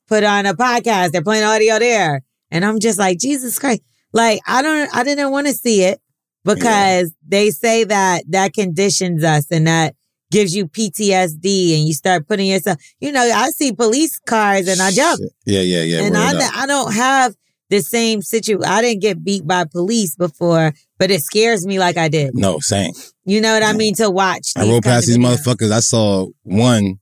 [0.07, 2.21] put on a podcast, they're playing audio there.
[2.51, 3.81] And I'm just like, Jesus Christ.
[4.11, 5.99] Like I don't I didn't want to see it
[6.43, 9.95] because they say that that conditions us and that
[10.31, 14.81] gives you PTSD and you start putting yourself, you know, I see police cars and
[14.81, 16.03] I jump Yeah, yeah, yeah.
[16.03, 16.57] and I, up.
[16.57, 17.35] I don't have
[17.69, 18.65] the same situation.
[18.65, 22.35] I didn't get beat by police before, but it scares me like I did.
[22.35, 22.91] No, same.
[23.25, 23.95] You know what I mean?
[23.95, 24.51] To watch.
[24.57, 25.37] I rode past these videos.
[25.37, 25.71] motherfuckers.
[25.71, 26.97] I saw one,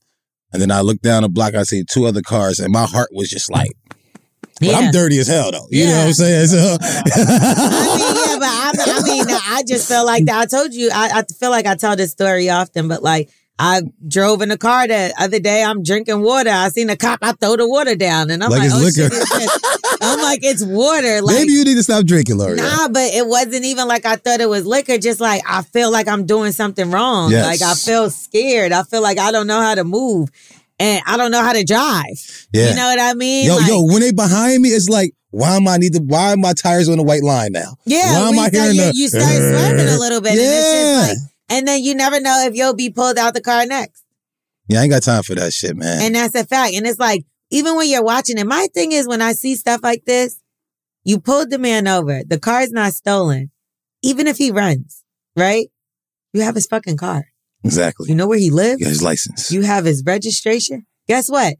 [0.52, 1.54] and then I looked down the block.
[1.54, 3.70] I see two other cars, and my heart was just like,
[4.60, 4.78] Yeah.
[4.78, 5.66] I'm dirty as hell, though.
[5.70, 6.46] You know what I'm saying?
[6.48, 10.40] So, I mean, yeah, but I, I mean, I just felt like that.
[10.40, 13.82] I told you, I, I feel like I tell this story often, but like I
[14.08, 15.62] drove in a car the other day.
[15.62, 16.50] I'm drinking water.
[16.50, 17.20] I seen a cop.
[17.22, 19.14] I throw the water down, and I'm Like like, oh liquor.
[19.14, 19.50] shit.
[20.02, 21.22] I'm like, it's water.
[21.22, 22.56] Like, maybe you need to stop drinking, Lori.
[22.56, 24.98] Nah, but it wasn't even like I thought it was liquor.
[24.98, 27.30] Just like I feel like I'm doing something wrong.
[27.30, 27.46] Yes.
[27.46, 28.72] Like I feel scared.
[28.72, 30.30] I feel like I don't know how to move,
[30.78, 32.46] and I don't know how to drive.
[32.52, 32.70] Yeah.
[32.70, 33.46] You know what I mean?
[33.46, 36.00] Yo, Like, yo, when they behind me, it's like, why am I need to?
[36.00, 37.76] Why are my tires on the white line now?
[37.84, 38.92] Yeah, why am I you start- hearing you, the?
[38.94, 41.06] you start swerving a little bit, and it's Yeah.
[41.08, 41.18] just like,
[41.50, 44.02] and then you never know if you'll be pulled out the car next,
[44.68, 46.02] Yeah, I ain't got time for that shit, man.
[46.02, 46.74] and that's a fact.
[46.74, 49.80] And it's like, even when you're watching it, my thing is when I see stuff
[49.82, 50.40] like this,
[51.04, 53.50] you pulled the man over, the car's not stolen,
[54.02, 55.04] even if he runs,
[55.36, 55.68] right?
[56.32, 57.26] You have his fucking car.
[57.64, 58.08] exactly.
[58.08, 58.80] You know where he lives.
[58.80, 59.52] You got his license.
[59.52, 60.86] You have his registration.
[61.08, 61.54] Guess what?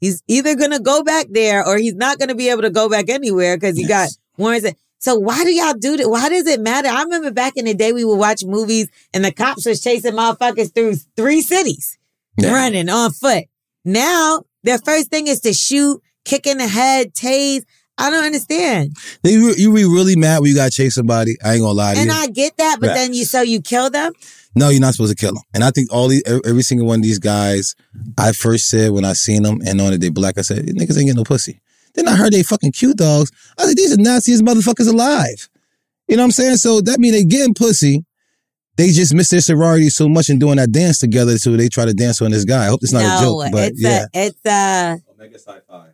[0.00, 3.08] He's either gonna go back there or he's not gonna be able to go back
[3.08, 4.18] anywhere because he got Yes.
[4.36, 4.68] warrants.
[4.98, 6.08] So why do y'all do that?
[6.10, 6.88] Why does it matter?
[6.88, 10.12] I remember back in the day we would watch movies and the cops was chasing
[10.14, 11.96] motherfuckers through three cities,
[12.38, 12.52] Yeah.
[12.52, 13.44] running on foot.
[13.84, 17.62] Now their first thing is to shoot, kick in the head, tase.
[17.98, 18.94] I don't understand.
[19.22, 21.36] They, re- you be really mad when you got to chase somebody.
[21.42, 22.14] I ain't gonna lie to And you.
[22.16, 24.12] I get that, but then you so you kill them.
[24.54, 25.42] no, you're not supposed to kill them.
[25.54, 27.74] And I think all these, every, single one of these guys,
[28.18, 30.74] I first said when I seen them and knowing that they black, I said, "These
[30.74, 31.60] niggas ain't getting no pussy.
[31.94, 33.32] Then I heard they fucking cute dogs.
[33.58, 35.48] I said, these are nastiest motherfuckers alive.
[36.08, 36.56] You know what I'm saying?
[36.56, 38.04] So that means they getting pussy.
[38.76, 41.86] They just miss their sorority so much in doing that dance together, so they try
[41.86, 42.66] to dance on this guy.
[42.66, 44.04] I hope it's not no, a joke, but it's yeah.
[44.14, 45.86] a it's a Omega Psi Phi.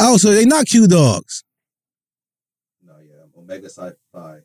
[0.00, 1.44] oh, so they not Q dogs.
[2.82, 4.40] No, yeah, Omega Psi Phi.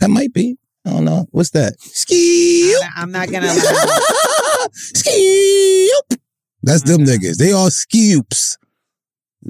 [0.00, 0.58] That might be.
[0.86, 1.26] I don't know.
[1.30, 1.80] What's that?
[1.80, 2.76] Ski.
[2.96, 4.66] I'm not gonna lie.
[4.72, 6.18] Skeep.
[6.62, 7.36] That's them niggas.
[7.36, 8.56] They all skeeps.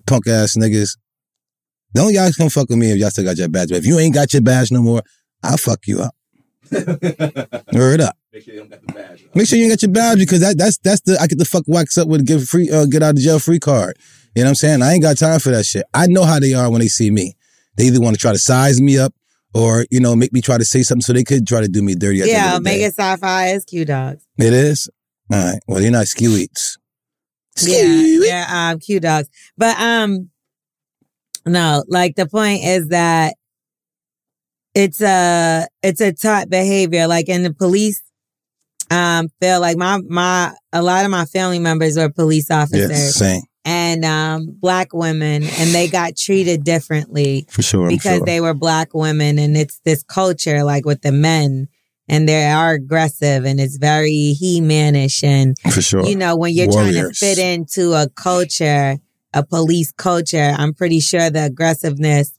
[0.07, 0.99] Punk ass niggas.
[1.95, 3.69] Don't y'all come fuck with me if y'all still got your badge.
[3.69, 5.03] But if you ain't got your badge no more,
[5.43, 6.15] I'll fuck you up.
[7.73, 8.17] Word up.
[8.33, 9.27] Make sure you don't got the badge.
[9.35, 11.45] Make sure you ain't got your badge because that that's that's the I get the
[11.45, 13.97] fuck wax up with a get free uh, get out of jail free card.
[14.35, 14.83] You know what I'm saying?
[14.83, 15.85] I ain't got time for that shit.
[15.95, 17.35] I know how they are when they see me.
[17.77, 19.15] They either want to try to size me up
[19.55, 21.83] or you know make me try to say something so they could try to do
[21.83, 22.19] me dirty.
[22.19, 22.77] Yeah, end of the day.
[22.77, 24.27] Omega Psi Phi is Q Dogs.
[24.39, 24.91] It is.
[25.33, 25.61] All right.
[25.67, 26.77] Well, you're not skew eats.
[27.63, 29.29] Yeah, they're um, Q Dogs.
[29.57, 30.31] But um,
[31.47, 33.35] no, like the point is that
[34.75, 37.07] it's a it's a taught behavior.
[37.07, 38.03] Like in the police,
[38.91, 43.15] um, feel like my my a lot of my family members were police officers Yes,
[43.17, 47.89] same and um black women, and they got treated differently for sure.
[47.89, 48.27] Because sure.
[48.27, 51.69] they were black women and it's this culture like with the men
[52.09, 56.05] and they are aggressive and it's very he-manish and for sure.
[56.07, 58.97] you know when you're trying to fit into a culture
[59.33, 62.39] a police culture i'm pretty sure the aggressiveness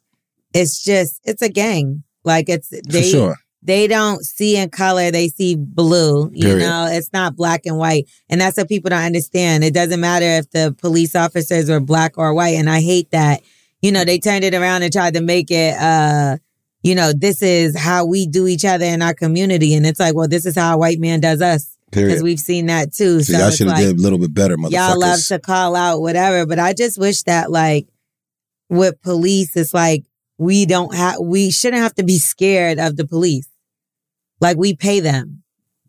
[0.54, 3.36] it's just it's a gang like it's they sure.
[3.62, 6.60] they don't see in color they see blue you Period.
[6.60, 6.88] know?
[6.90, 8.10] It's not black and white.
[8.30, 9.64] And that's what people don't understand.
[9.64, 13.42] It doesn't matter if the police officers are black or white and i hate that.
[13.82, 16.38] You know they turned it around and tried to make it uh
[16.82, 19.74] you know this is how we do each other in our community.
[19.76, 21.72] And it's like well this is how a white man does us.
[21.92, 23.22] Because we've seen that too.
[23.22, 24.72] So so y'all should have like did a little bit better, motherfuckers.
[24.72, 27.88] y'all love to call out whatever but i just wish that like
[28.70, 30.04] with police it's like
[30.38, 33.48] we don't have we shouldn't have to be scared of the police
[34.42, 35.42] like we pay them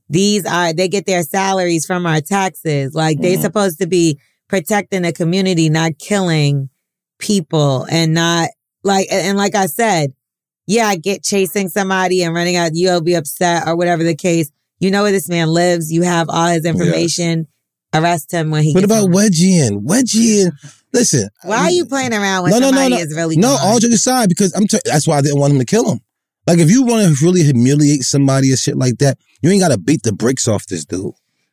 [0.09, 3.43] these are they get their salaries from our taxes like they're Mhm.
[3.43, 4.19] supposed to be
[4.49, 6.69] protecting the community not killing
[7.19, 8.49] people and not
[8.85, 10.13] like and like i said
[10.67, 14.51] yeah i get chasing somebody and running out you'll be upset or whatever the case
[14.79, 17.47] you know where this man lives you have all his information
[17.95, 19.13] arrest him when he What about home.
[19.13, 19.83] wedging?
[19.85, 20.51] Wedging.
[20.97, 21.29] Listen.
[21.45, 23.01] why are you playing around when No, no, no, somebody no.
[23.01, 23.59] is really No, gone?
[23.63, 24.67] all joking aside, because I'm.
[24.67, 26.01] T- that's why I didn't want him to kill him.
[26.47, 29.68] Like, if you want to really humiliate somebody or shit like that, you ain't got
[29.73, 31.13] to beat the brakes off this dude.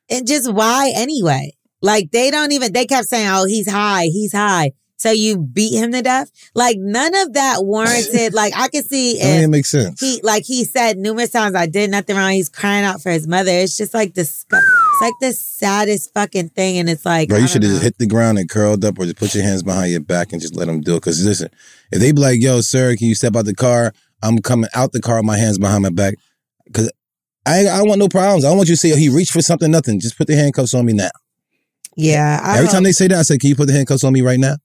[0.09, 1.51] and just why anyway?
[1.81, 4.71] Like they don't even they kept saying, "Oh, he's high, he's high."
[5.03, 6.31] So you beat him to death?
[6.55, 8.33] Like none of that warranted.
[8.41, 9.99] like I could see That don't even if make sense.
[9.99, 13.27] he, like he said numerous times, "I did nothing wrong." He's crying out for his
[13.27, 13.51] mother.
[13.51, 14.63] It's just like disgust.
[14.65, 17.97] It's like the saddest fucking thing, and it's like Bro, you should have just hit
[17.97, 20.55] the ground and curled up or just put your hands behind your back and just
[20.55, 21.01] let them do it.
[21.01, 21.49] Because listen,
[21.91, 23.91] if they be like, yo, sir, can you step out the car?
[24.21, 26.15] I'm coming out the car with my hands behind my back.
[26.65, 26.89] Because
[27.45, 28.45] I, I don't want no problems.
[28.45, 29.99] I don't want you to say, oh, he reached for something, nothing.
[29.99, 31.09] Just put the handcuffs on me now.
[31.97, 34.05] Yeah, I Every hope- time they say that, I say, can you put the handcuffs
[34.05, 34.55] on me right now?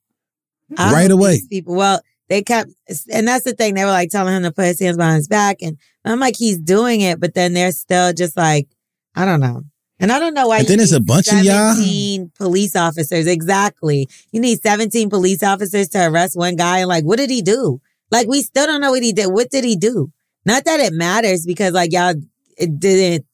[0.76, 1.40] I right away.
[1.48, 2.70] People, well, they kept,
[3.12, 3.74] and that's the thing.
[3.74, 6.36] They were like telling him to put his hands behind his back, and I'm like,
[6.36, 8.68] he's doing it, but then they're still just like,
[9.14, 9.62] I don't know.
[10.00, 10.58] And I don't know why.
[10.60, 11.74] And then it's a bunch of y'all.
[11.74, 13.26] 17 police officers.
[13.26, 14.08] Exactly.
[14.30, 16.78] You need 17 police officers to arrest one guy.
[16.78, 17.80] And like, what did he do?
[18.12, 19.26] Like, we still don't know what he did.
[19.26, 20.12] What did he do?
[20.44, 22.14] Not that it matters because like y'all,
[22.56, 23.26] it didn't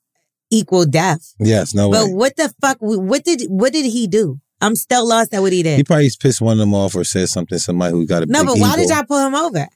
[0.51, 1.35] equal death.
[1.39, 2.15] Yes, no But way.
[2.15, 2.78] what the fuck?
[2.81, 4.40] What did what did he do?
[4.65, 5.77] I'm still lost at what he did.
[5.77, 7.57] He probably pissed one of them off or said something.
[7.57, 9.66] to Somebody who got a no, big but why did y'all pull him over?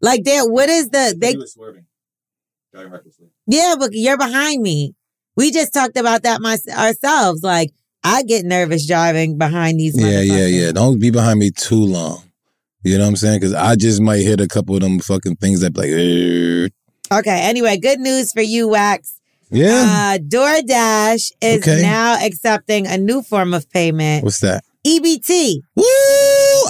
[0.00, 0.44] Like, there.
[0.44, 1.32] What is the they?
[1.32, 1.86] He was swerving.
[3.46, 4.94] Yeah, but you're behind me.
[5.36, 7.42] We just talked about that my, ourselves.
[7.42, 7.70] Like,
[8.02, 9.94] I get nervous driving behind these.
[9.96, 10.72] Yeah, yeah, yeah.
[10.72, 12.22] Don't be behind me too long.
[12.82, 13.40] You know what I'm saying?
[13.40, 17.18] Because I just might hit a couple of them fucking things that be like, "Eh."
[17.18, 17.40] Okay.
[17.42, 19.20] Anyway, good news for you, Wax.
[19.52, 20.14] Yeah.
[20.16, 21.82] Uh, DoorDash is Okay.
[21.82, 24.24] now accepting a new form of payment.
[24.24, 24.64] What's that?
[24.86, 25.60] EBT.
[25.76, 25.84] Woo!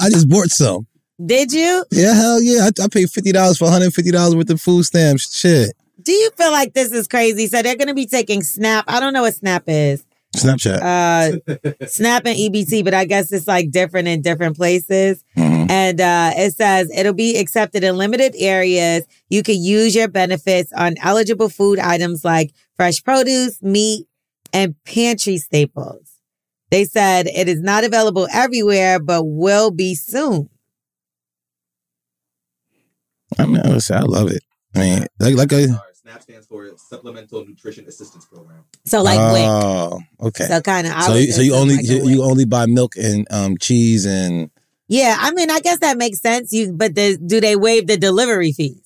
[0.01, 0.87] I just bought some.
[1.23, 1.85] Did you?
[1.91, 2.65] Yeah, hell yeah.
[2.79, 5.35] I, I paid fifty dollars for one hundred fifty dollars worth of food stamps.
[5.35, 5.71] Shit.
[6.01, 7.47] Do you feel like this is crazy?
[7.47, 8.83] So they're going to be taking Snap.
[8.87, 10.03] I don't know what Snap is.
[10.35, 10.81] Snapchat.
[10.81, 15.23] Uh, Snap and EBT, but I guess it's like different in different places.
[15.37, 15.69] Mhm.
[15.69, 19.05] And uh, it says it'll be accepted in limited areas.
[19.29, 24.07] You can use your benefits on eligible food items like fresh produce, meat,
[24.51, 26.19] and pantry staples.
[26.69, 30.49] They said it is not available everywhere, but will be soon.
[33.37, 34.43] I mean, I, I love it.
[34.75, 38.63] I mean, like, like a SNAP stands for Supplemental Nutrition Assistance Program.
[38.85, 39.45] So like WIC.
[39.47, 40.45] oh, okay.
[40.45, 41.01] So kind of.
[41.03, 44.51] So, you, so you only you, you only buy milk and um cheese and
[44.87, 46.51] Yeah, I mean, I guess that makes sense.
[46.51, 48.82] You, but the, do they waive the delivery fees?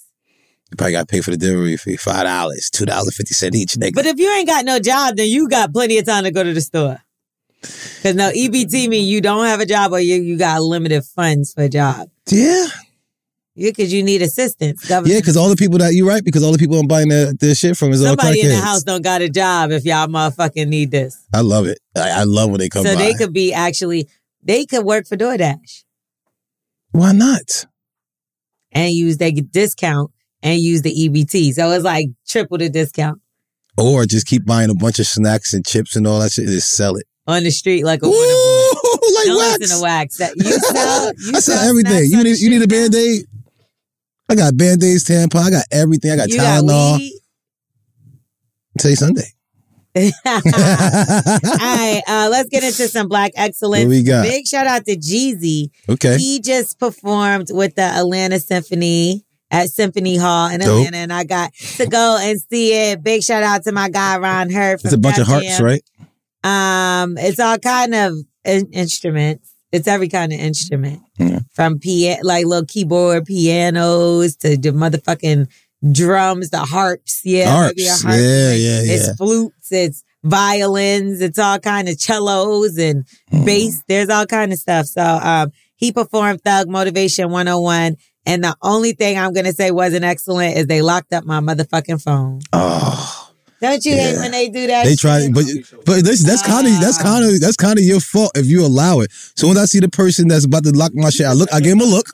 [0.72, 3.56] You probably got to pay for the delivery fee five dollars, two dollars fifty cent
[3.56, 3.73] each.
[3.73, 3.94] Nigga.
[3.94, 6.44] But if you ain't got no job, then you got plenty of time to go
[6.44, 6.98] to the store.
[7.61, 11.53] Because no EBT mean you don't have a job or you, you got limited funds
[11.53, 12.07] for a job.
[12.30, 12.68] yeah,
[13.56, 14.85] Yeah, because you need assistance.
[14.88, 15.14] Government.
[15.14, 17.34] yeah, because all the people that you're right, because all the people I'm buying their,
[17.34, 20.07] their shit from is all somebody in the house don't got a job if y'all
[20.07, 21.18] motherfucking need this.
[21.34, 21.80] I love it.
[21.95, 23.02] I, I love when they come so by.
[23.02, 24.07] they could be actually
[24.44, 25.84] they could work for DoorDash
[26.91, 27.65] Why not?
[28.72, 30.11] and use their discount
[30.48, 31.53] and use the EBT.
[31.53, 33.19] So it's like triple the discount
[33.78, 36.53] Or just keep buying a bunch of snacks and chips and all that shit and
[36.53, 37.06] just sell it.
[37.28, 38.11] on the street like a Ooh,
[39.15, 39.60] like Don't wax.
[39.60, 40.18] listen to wax.
[40.18, 41.06] That you sell.
[41.07, 42.06] You I sell sell everything.
[42.11, 43.26] You need you need a band aid.
[44.30, 45.44] I got band aids, tampon.
[45.44, 46.11] I got everything.
[46.11, 46.98] I got You got Tylenol.
[46.98, 47.19] weed.
[48.80, 49.24] Say Sunday.
[49.98, 50.11] All
[50.45, 53.86] right, uh, let's get into some black excellence.
[53.86, 54.24] What we got?
[54.24, 55.69] Big shout out to Jeezy.
[55.90, 56.18] Okay.
[56.18, 60.69] He just performed with the Atlanta Symphony at Symphony Hall in Dope.
[60.80, 63.02] Atlanta, and I got to go and see it.
[63.03, 64.84] Big shout out to my guy Ron Hurt.
[64.84, 65.82] It's a bunch of hearts, right?
[66.44, 68.14] Um, it's all kind of
[68.45, 69.53] in- instruments.
[69.72, 71.40] It's every kind of instrument, Yeah.
[71.53, 75.48] from piano, like little keyboard pianos to the motherfucking
[75.91, 77.22] drums, the harps.
[77.26, 77.76] Yeah, Harps.
[77.78, 78.82] Yeah, yeah, yeah.
[78.94, 79.72] It's flutes.
[79.72, 81.22] It's violins.
[81.22, 83.45] It's all kind of cellos and Mm.
[83.45, 83.82] bass.
[83.88, 84.86] There's all kind of stuff.
[84.86, 87.98] So um, he performed Thug Motivation 101.
[88.27, 92.03] And the only thing I'm gonna say wasn't excellent is they locked up my motherfucking
[92.03, 92.41] phone.
[92.51, 93.31] Oh,
[93.61, 94.83] Don't you hate when they do that?
[94.83, 94.99] they shit?
[94.99, 95.45] try, but
[95.85, 97.03] but this, that's kind of that's ah.
[97.03, 99.11] kind of that's kind of your fault if you allow it.
[99.35, 101.61] So when I see the person that's about to lock my shit, I look, I
[101.61, 102.07] give him a look,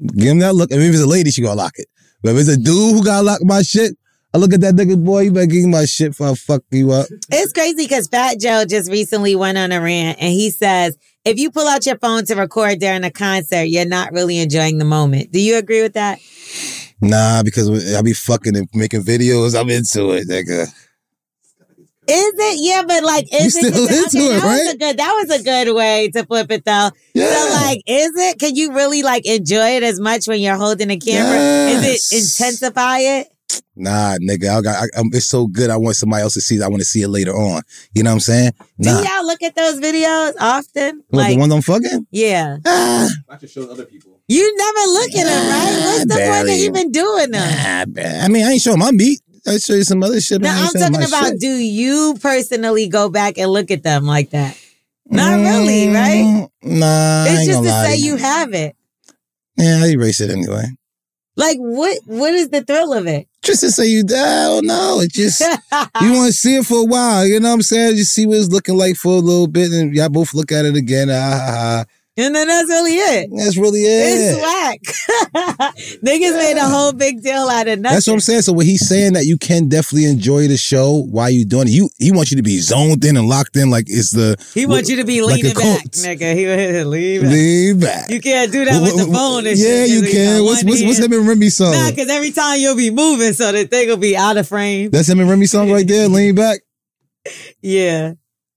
[0.00, 0.72] give him that look.
[0.72, 1.86] And if it's a lady, she gonna lock it.
[2.22, 3.96] But if it's a dude who gotta lock my shit,
[4.34, 5.20] I look at that nigga boy.
[5.20, 7.06] You better give me my shit before I fuck you up.
[7.30, 11.38] It's crazy because Fat Joe just recently went on a rant and he says, if
[11.38, 14.84] you pull out your phone to record during a concert, you're not really enjoying the
[14.84, 15.32] moment.
[15.32, 16.20] Do you agree with that?
[17.02, 19.58] Nah, because I be fucking and making videos.
[19.58, 20.72] I'm into it, nigga.
[22.08, 22.58] Is it?
[22.60, 23.74] Yeah, but like, is You it?
[23.74, 26.52] still okay, into it, that Was a good, that was a good way to flip
[26.52, 26.90] it though.
[27.14, 27.34] Yeah.
[27.34, 28.38] So like, is it?
[28.38, 31.36] Can you really like enjoy it as much when you're holding a camera?
[31.36, 32.12] Yes.
[32.12, 33.26] Is it intensify it?
[33.74, 34.82] Nah, nigga, I got.
[34.84, 35.70] I, I'm, it's so good.
[35.70, 36.56] I want somebody else to see.
[36.56, 36.62] it.
[36.62, 37.62] I want to see it later on.
[37.94, 38.52] You know what I'm saying?
[38.80, 41.02] Do y'all look at those videos often?
[41.10, 42.06] What, like, the one I'm fucking?
[42.10, 42.56] yeah.
[42.64, 44.20] Ah, I just show other people.
[44.28, 45.84] You never look at them, right?
[45.86, 46.60] What's the point of Barely.
[46.62, 47.92] even doing them?
[47.92, 48.24] nah.
[48.24, 49.20] I mean, I ain't showing my meat.
[49.46, 50.40] I show you some other shit.
[50.40, 51.40] but I Now ain't I'm showing talking about shit.
[51.40, 54.58] do you personally go back and look at them like that?
[55.08, 56.24] Not really, right?
[56.24, 58.76] Mm, Nah, I It's ain't just gonna to lie say to you have it.
[59.56, 60.64] Yeah, I erase it anyway.
[61.36, 63.28] Like what what is the thrill of it?
[63.46, 64.98] Just to say you, don't know.
[65.00, 65.40] It just
[66.00, 67.24] you want to see it for a while.
[67.24, 67.96] You know what I'm saying?
[67.96, 70.64] You see what it's looking like for a little bit, and y'all both look at
[70.64, 71.08] it again.
[71.12, 71.84] Ah.
[72.18, 73.30] And then that's really it.
[73.36, 74.38] That's really it.
[74.38, 75.74] It's whack.
[76.02, 77.94] Niggas made a whole big deal out of nothing.
[77.94, 78.40] That's what I'm saying.
[78.42, 81.72] So when he's saying that you can definitely enjoy the show while you doing it,
[81.72, 84.64] you he wants you to be zoned in and locked in like it's the He
[84.64, 85.92] wants you to be like a leaning back, cult.
[85.92, 86.34] nigga.
[86.34, 87.30] He lean back.
[87.30, 88.10] lean back.
[88.10, 89.90] You can't do that with the phone and yeah, shit.
[89.90, 90.44] you 'cause can.
[90.44, 91.72] What's what's, what's him and Remy song?
[91.72, 94.90] Nah, because every time you'll be moving, so the thing will be out of frame.
[94.90, 96.08] That's him and Remy song right there.
[96.08, 96.60] Lean back.
[97.60, 98.12] Yeah.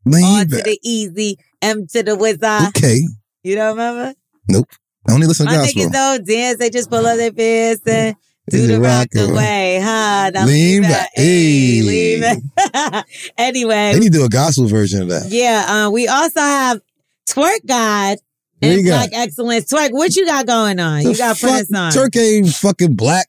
[0.06, 2.70] Lean On to the easy, M to the wizard.
[2.70, 3.02] Okay.
[3.44, 4.14] You don't remember?
[4.48, 4.68] Nope.
[5.08, 5.84] I only listen to My gospel.
[5.84, 6.58] niggas don't dance.
[6.60, 8.16] They just pull up their pants and
[8.50, 9.80] do the it rock rock away.
[9.82, 10.32] Huh?
[10.34, 11.10] Now Lean back.
[11.16, 11.82] Hey, Hey.
[11.82, 13.06] lean back.
[13.38, 15.30] anyway, They need to do a gospel version of that.
[15.30, 16.82] yeah, uh, we also have
[17.28, 18.20] Twerk God What
[18.62, 19.10] and you got?
[19.10, 19.72] Black Excellence.
[19.72, 21.04] Twerk, what you got going on?
[21.04, 21.92] The you got fuck, Prince on.
[21.94, 23.28] Turk ain't fucking black.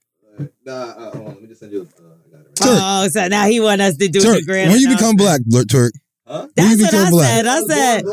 [0.64, 1.82] Nah, uh, hold on, let me just send you.
[1.98, 2.56] Uh, I got it right.
[2.56, 2.78] Turk.
[2.82, 4.36] Oh, so now he want us to do Turk.
[4.40, 4.70] the grand.
[4.70, 5.92] When you become black, Turk.
[6.26, 6.46] Huh?
[6.54, 7.26] when you That's what become I black.
[7.28, 7.46] said.
[7.46, 8.04] I was born said.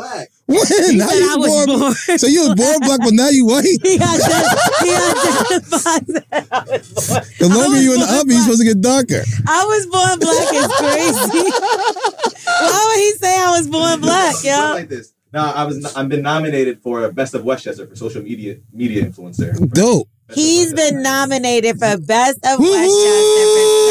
[0.48, 0.70] Black.
[0.70, 0.90] When?
[0.90, 2.18] He Now said you I was born.
[2.18, 3.64] So you was born black, but now you white.
[3.82, 4.80] he identifies.
[4.80, 6.06] He identifies.
[6.08, 7.22] that I was born.
[7.38, 9.22] The longer was you in the born oven, you're supposed to get darker.
[9.46, 11.50] I was born black It's crazy.
[12.48, 14.58] Why would he say I was born black, Put it yo?
[14.74, 15.12] like this.
[15.32, 15.84] Now I was.
[15.94, 19.52] I've been nominated for Best of Westchester for social media media influencer.
[19.72, 20.08] Dope.
[20.28, 20.94] Best of He's Westchester.
[20.94, 22.72] been nominated for Best of Woo-hoo!
[22.72, 23.87] Westchester for social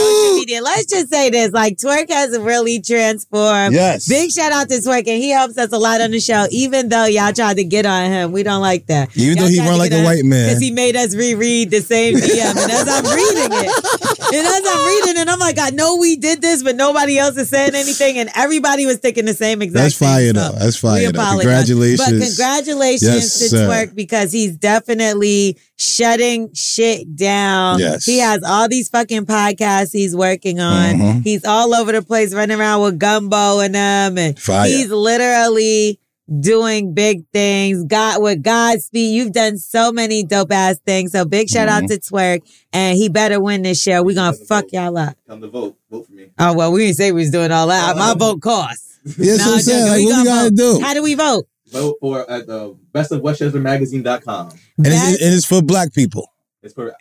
[0.48, 0.62] media.
[0.64, 3.74] Let's just say this: like Twerk has really transformed.
[3.74, 4.08] Yes.
[4.08, 6.48] Big shout out to Twerk, and he helps us a lot on the show.
[6.52, 9.16] Even though y'all tried to get on him, we don't like that.
[9.18, 10.48] Even though he run like a white man.
[10.48, 12.50] because he made us reread the same DM.
[12.50, 16.16] And as I'm reading it, and as I'm reading it, I'm like, I know we
[16.18, 19.84] did this, but nobody else is saying anything, and everybody was thinking the same exact.
[19.84, 20.54] That's fire stuff.
[20.54, 20.60] though.
[20.60, 21.20] That's We fire though.
[21.22, 21.42] apologize.
[21.68, 22.20] Congratulations.
[22.20, 23.68] But congratulations Yes, to sir.
[23.70, 27.80] Twerk because he's definitely shutting shit down.
[27.80, 28.06] Yes.
[28.06, 30.96] He has all these fucking podcasts he's working on.
[30.96, 31.24] Mhm.
[31.24, 34.68] He's all over the place running around with gumbo and them and Fire.
[34.68, 36.00] he's literally
[36.40, 37.84] doing big things.
[37.86, 39.16] God with Godspeed.
[39.16, 41.12] You've done so many dope ass things.
[41.14, 41.86] So big shout Mm-hmm.
[41.86, 42.40] out to Twerk
[42.74, 44.04] and he better win this show.
[44.04, 45.16] We're gonna fuck y'all up.
[45.28, 45.78] Come to vote.
[45.90, 46.32] Vote for me.
[46.40, 47.96] Oh well, we didn't say we was doing all that.
[47.96, 49.00] My Uh, vote costs.
[49.06, 49.88] yeah, that's Nah, what I'm saying.
[49.88, 50.80] Like, We what we gonna gotta vote.
[50.80, 50.86] do?
[50.86, 51.48] How do we vote?
[51.70, 54.50] Vote for at the bestofwestchestermagazine.com.
[54.50, 56.32] And Best- it's, and it's for black people.
[56.64, 56.94] It's for.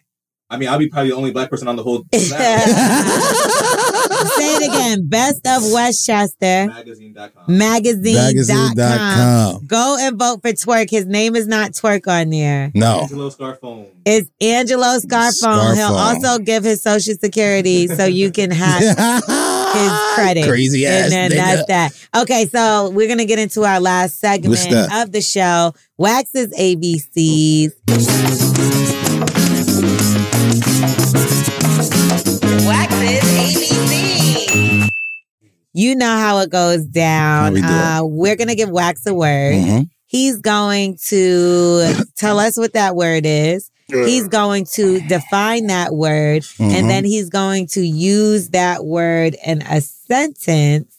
[0.48, 2.28] I mean, I'll be probably the only black person on the whole Say
[4.56, 5.08] it again.
[5.08, 7.56] Best of Westchester magazine.com.
[7.56, 8.76] magazine.com.
[8.76, 9.66] Magazine.com.
[9.66, 10.88] Go and vote for Twerk.
[10.90, 12.70] His name is not Twerk on there.
[12.74, 13.00] No.
[13.02, 13.88] Angelo Scarfone.
[14.04, 15.74] It's Angelo Scarfone.
[15.74, 18.94] He'll also give his social security so you can have his
[20.14, 20.46] credit.
[20.46, 21.34] Crazy ass And then nigga.
[21.66, 22.22] that's that.
[22.22, 24.60] Okay, so we're gonna get into our last segment
[24.92, 25.72] of the show.
[25.98, 27.72] Wax's ABCs.
[35.76, 37.52] You know how it goes down.
[37.52, 37.66] We do.
[37.66, 39.54] uh, we're gonna give Wax a word.
[39.54, 39.90] Mhm.
[40.06, 43.70] He's going to tell us what that word is.
[43.88, 46.72] He's going to define that word Mhm.
[46.72, 50.92] and then he's going to use that word in a sentence.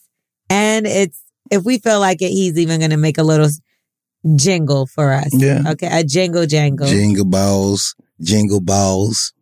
[0.50, 1.20] And it's,
[1.52, 3.50] if we feel like it, he's even going to make a little
[4.36, 5.30] jingle for us.
[5.34, 5.64] Yeah.
[5.72, 5.90] Okay.
[5.92, 6.88] A jingle jangle.
[6.88, 9.34] Jingle balls, jingle balls.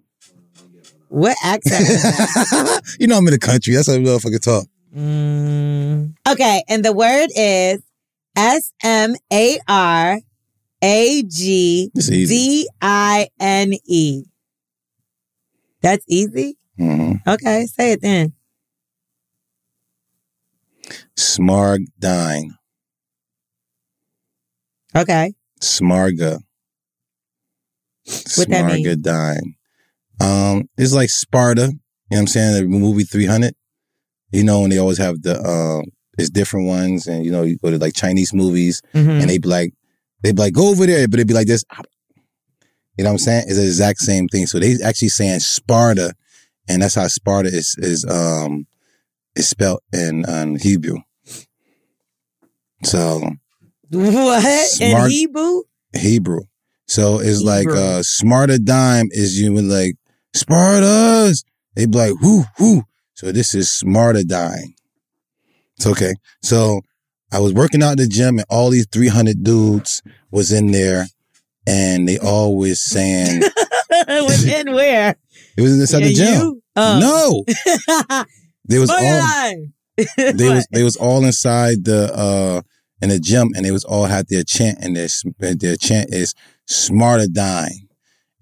[1.09, 2.81] what accent is that?
[2.99, 3.73] you know I'm in the country.
[3.75, 4.65] That's how motherfucker talk.
[4.95, 6.15] Mm.
[6.27, 6.63] Okay.
[6.69, 7.81] And the word is
[8.35, 10.19] S M A R
[10.81, 11.91] A G.
[12.29, 14.23] D I N E.
[15.81, 16.57] That's easy?
[16.79, 17.21] Mhm.
[17.27, 17.65] Okay.
[17.67, 18.33] Say it then.
[21.17, 22.51] Smargdine.
[24.95, 25.33] Okay.
[25.61, 26.39] Smarga.
[28.35, 28.85] What that mean?
[28.85, 29.55] Smargadine.
[30.21, 31.61] Um, it's like Sparta.
[31.61, 31.77] You know
[32.09, 32.53] what I'm saying?
[32.71, 33.55] The movie 300.
[34.35, 35.81] You know, and they always have the, uh,
[36.17, 37.07] it's different ones.
[37.07, 39.21] And, you know, you go to like Chinese movies Mhm.
[39.21, 39.73] and they be like,
[40.21, 41.63] they'd be like, go over there, but it'd be like this.
[42.97, 43.43] You know what I'm saying?
[43.47, 44.45] It's the exact same thing.
[44.47, 46.13] So they actually saying Sparta,
[46.67, 48.67] and that's how Sparta is is um
[49.35, 50.97] is spelled in um, Hebrew.
[52.83, 53.21] So
[53.91, 54.43] What?
[54.69, 55.61] Smart- In Hebrew?
[55.95, 56.41] Hebrew.
[56.87, 57.79] So it's like Hebrew.
[57.79, 59.95] uh smarter dime is you would like
[60.35, 61.43] Spartas.
[61.75, 62.83] They'd be like whoo whoo.
[63.15, 64.75] So this is smarter dying.
[65.77, 66.13] It's okay.
[66.41, 66.81] So
[67.31, 70.01] I was working out at the gym and all these 300 dudes
[70.31, 71.07] was in there
[71.65, 73.41] and they all was saying
[74.71, 75.15] where?
[75.57, 76.61] it was inside the gym.
[76.75, 77.43] Oh.
[77.47, 78.25] No.
[78.67, 78.97] They was all
[80.17, 82.61] they was they was all inside the uh
[82.99, 85.07] in the gym and they was all had their chant and their
[85.53, 86.33] their chant is
[86.65, 87.87] smarter dying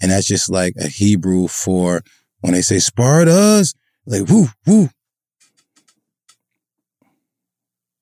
[0.02, 2.02] and that's just like a hebrew for
[2.40, 3.76] when they say spartas
[4.06, 4.90] like woo woo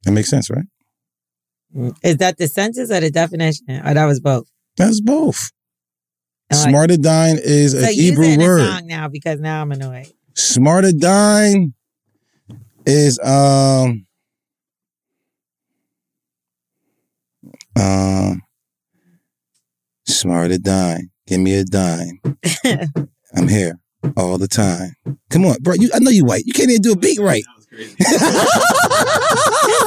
[0.03, 0.65] that makes sense right
[2.03, 3.65] Is that the sentence or the definition?
[3.69, 4.45] Or that was both?
[4.77, 5.51] That's both.
[6.51, 8.67] Like- Smartadine is a so use Hebrew a word.
[8.67, 10.11] song now because now I'm annoyed.
[10.33, 11.73] Smartadine
[12.85, 14.05] is um
[17.79, 18.41] um
[20.61, 22.19] dime Give me a dime.
[23.35, 23.80] I'm here
[24.17, 24.95] all the time.
[25.29, 25.75] Come on, bro.
[25.75, 26.45] You, I know you white.
[26.45, 27.43] You can't even do a beat right.
[27.71, 27.97] Just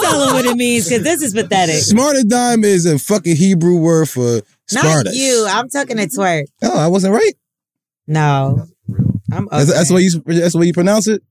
[0.03, 1.77] tell them what it means because this is pathetic.
[1.77, 5.05] Smarter dime is a fucking Hebrew word for Sparta.
[5.11, 5.47] Not you.
[5.49, 6.47] I'm talking to twerk.
[6.63, 7.33] Oh, I wasn't right.
[8.07, 8.67] No.
[9.33, 9.59] I'm okay.
[9.59, 10.11] That's, that's the way you.
[10.41, 11.23] That's the way you pronounce it.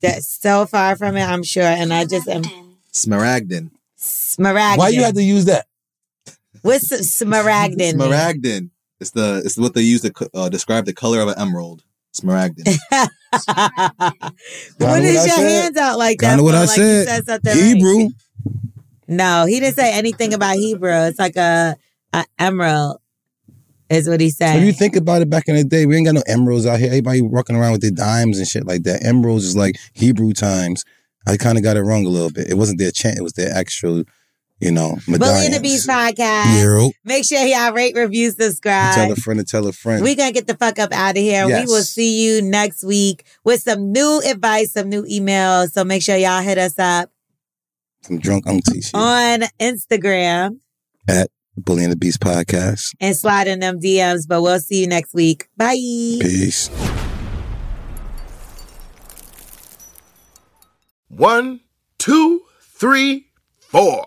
[0.00, 1.62] That's so far from it, I'm sure.
[1.62, 2.42] And I just am
[2.92, 3.70] Smaragdin.
[3.98, 4.78] smaragdin.
[4.78, 5.66] Why you had to use that?
[6.62, 7.96] What's smaragdin?
[7.96, 7.98] mean?
[7.98, 8.70] Smaragdin.
[9.00, 11.82] It's the it's what they use to uh, describe the color of an emerald.
[12.12, 12.66] Smaragdin.
[12.90, 13.10] what
[14.78, 15.62] what is I your said.
[15.62, 16.26] hands out like that?
[16.26, 16.54] Kind of what?
[16.54, 17.24] I Like you said.
[17.24, 17.62] something right.
[17.62, 18.08] Hebrew.
[19.06, 21.06] No, he didn't say anything about Hebrew.
[21.06, 21.76] It's like a,
[22.12, 22.98] a emerald,
[23.88, 24.58] is what he said.
[24.58, 26.78] If you think about it, back in the day, we ain't got no emeralds out
[26.78, 26.88] here.
[26.88, 29.04] Everybody walking around with their dimes and shit like that.
[29.04, 30.84] Emeralds is like Hebrew times.
[31.26, 32.48] I kind of got it wrong a little bit.
[32.48, 33.18] It wasn't their chant.
[33.18, 34.04] It was their actual,
[34.60, 35.60] you know, Bully and the.
[35.60, 36.18] Beast podcast.
[36.18, 36.88] Yeah.
[37.04, 38.94] Make sure y'all rate, review, subscribe.
[38.94, 40.02] Tell a friend to tell a friend.
[40.02, 41.46] We're gonna get the fuck up out of here.
[41.48, 41.66] Yes.
[41.66, 45.72] We will see you next week with some new advice, some new emails.
[45.72, 47.10] So make sure y'all hit us up
[48.02, 48.94] Some drunk auntie shit.
[48.94, 50.58] on Instagram
[51.08, 52.94] At Bully and the Beast podcast.
[53.00, 54.26] and slide in them DMs.
[54.28, 55.48] But we'll see you next week.
[55.56, 55.74] Bye.
[55.74, 56.68] Peace.
[61.08, 61.60] One,
[61.98, 63.26] two, three,
[63.58, 64.06] four.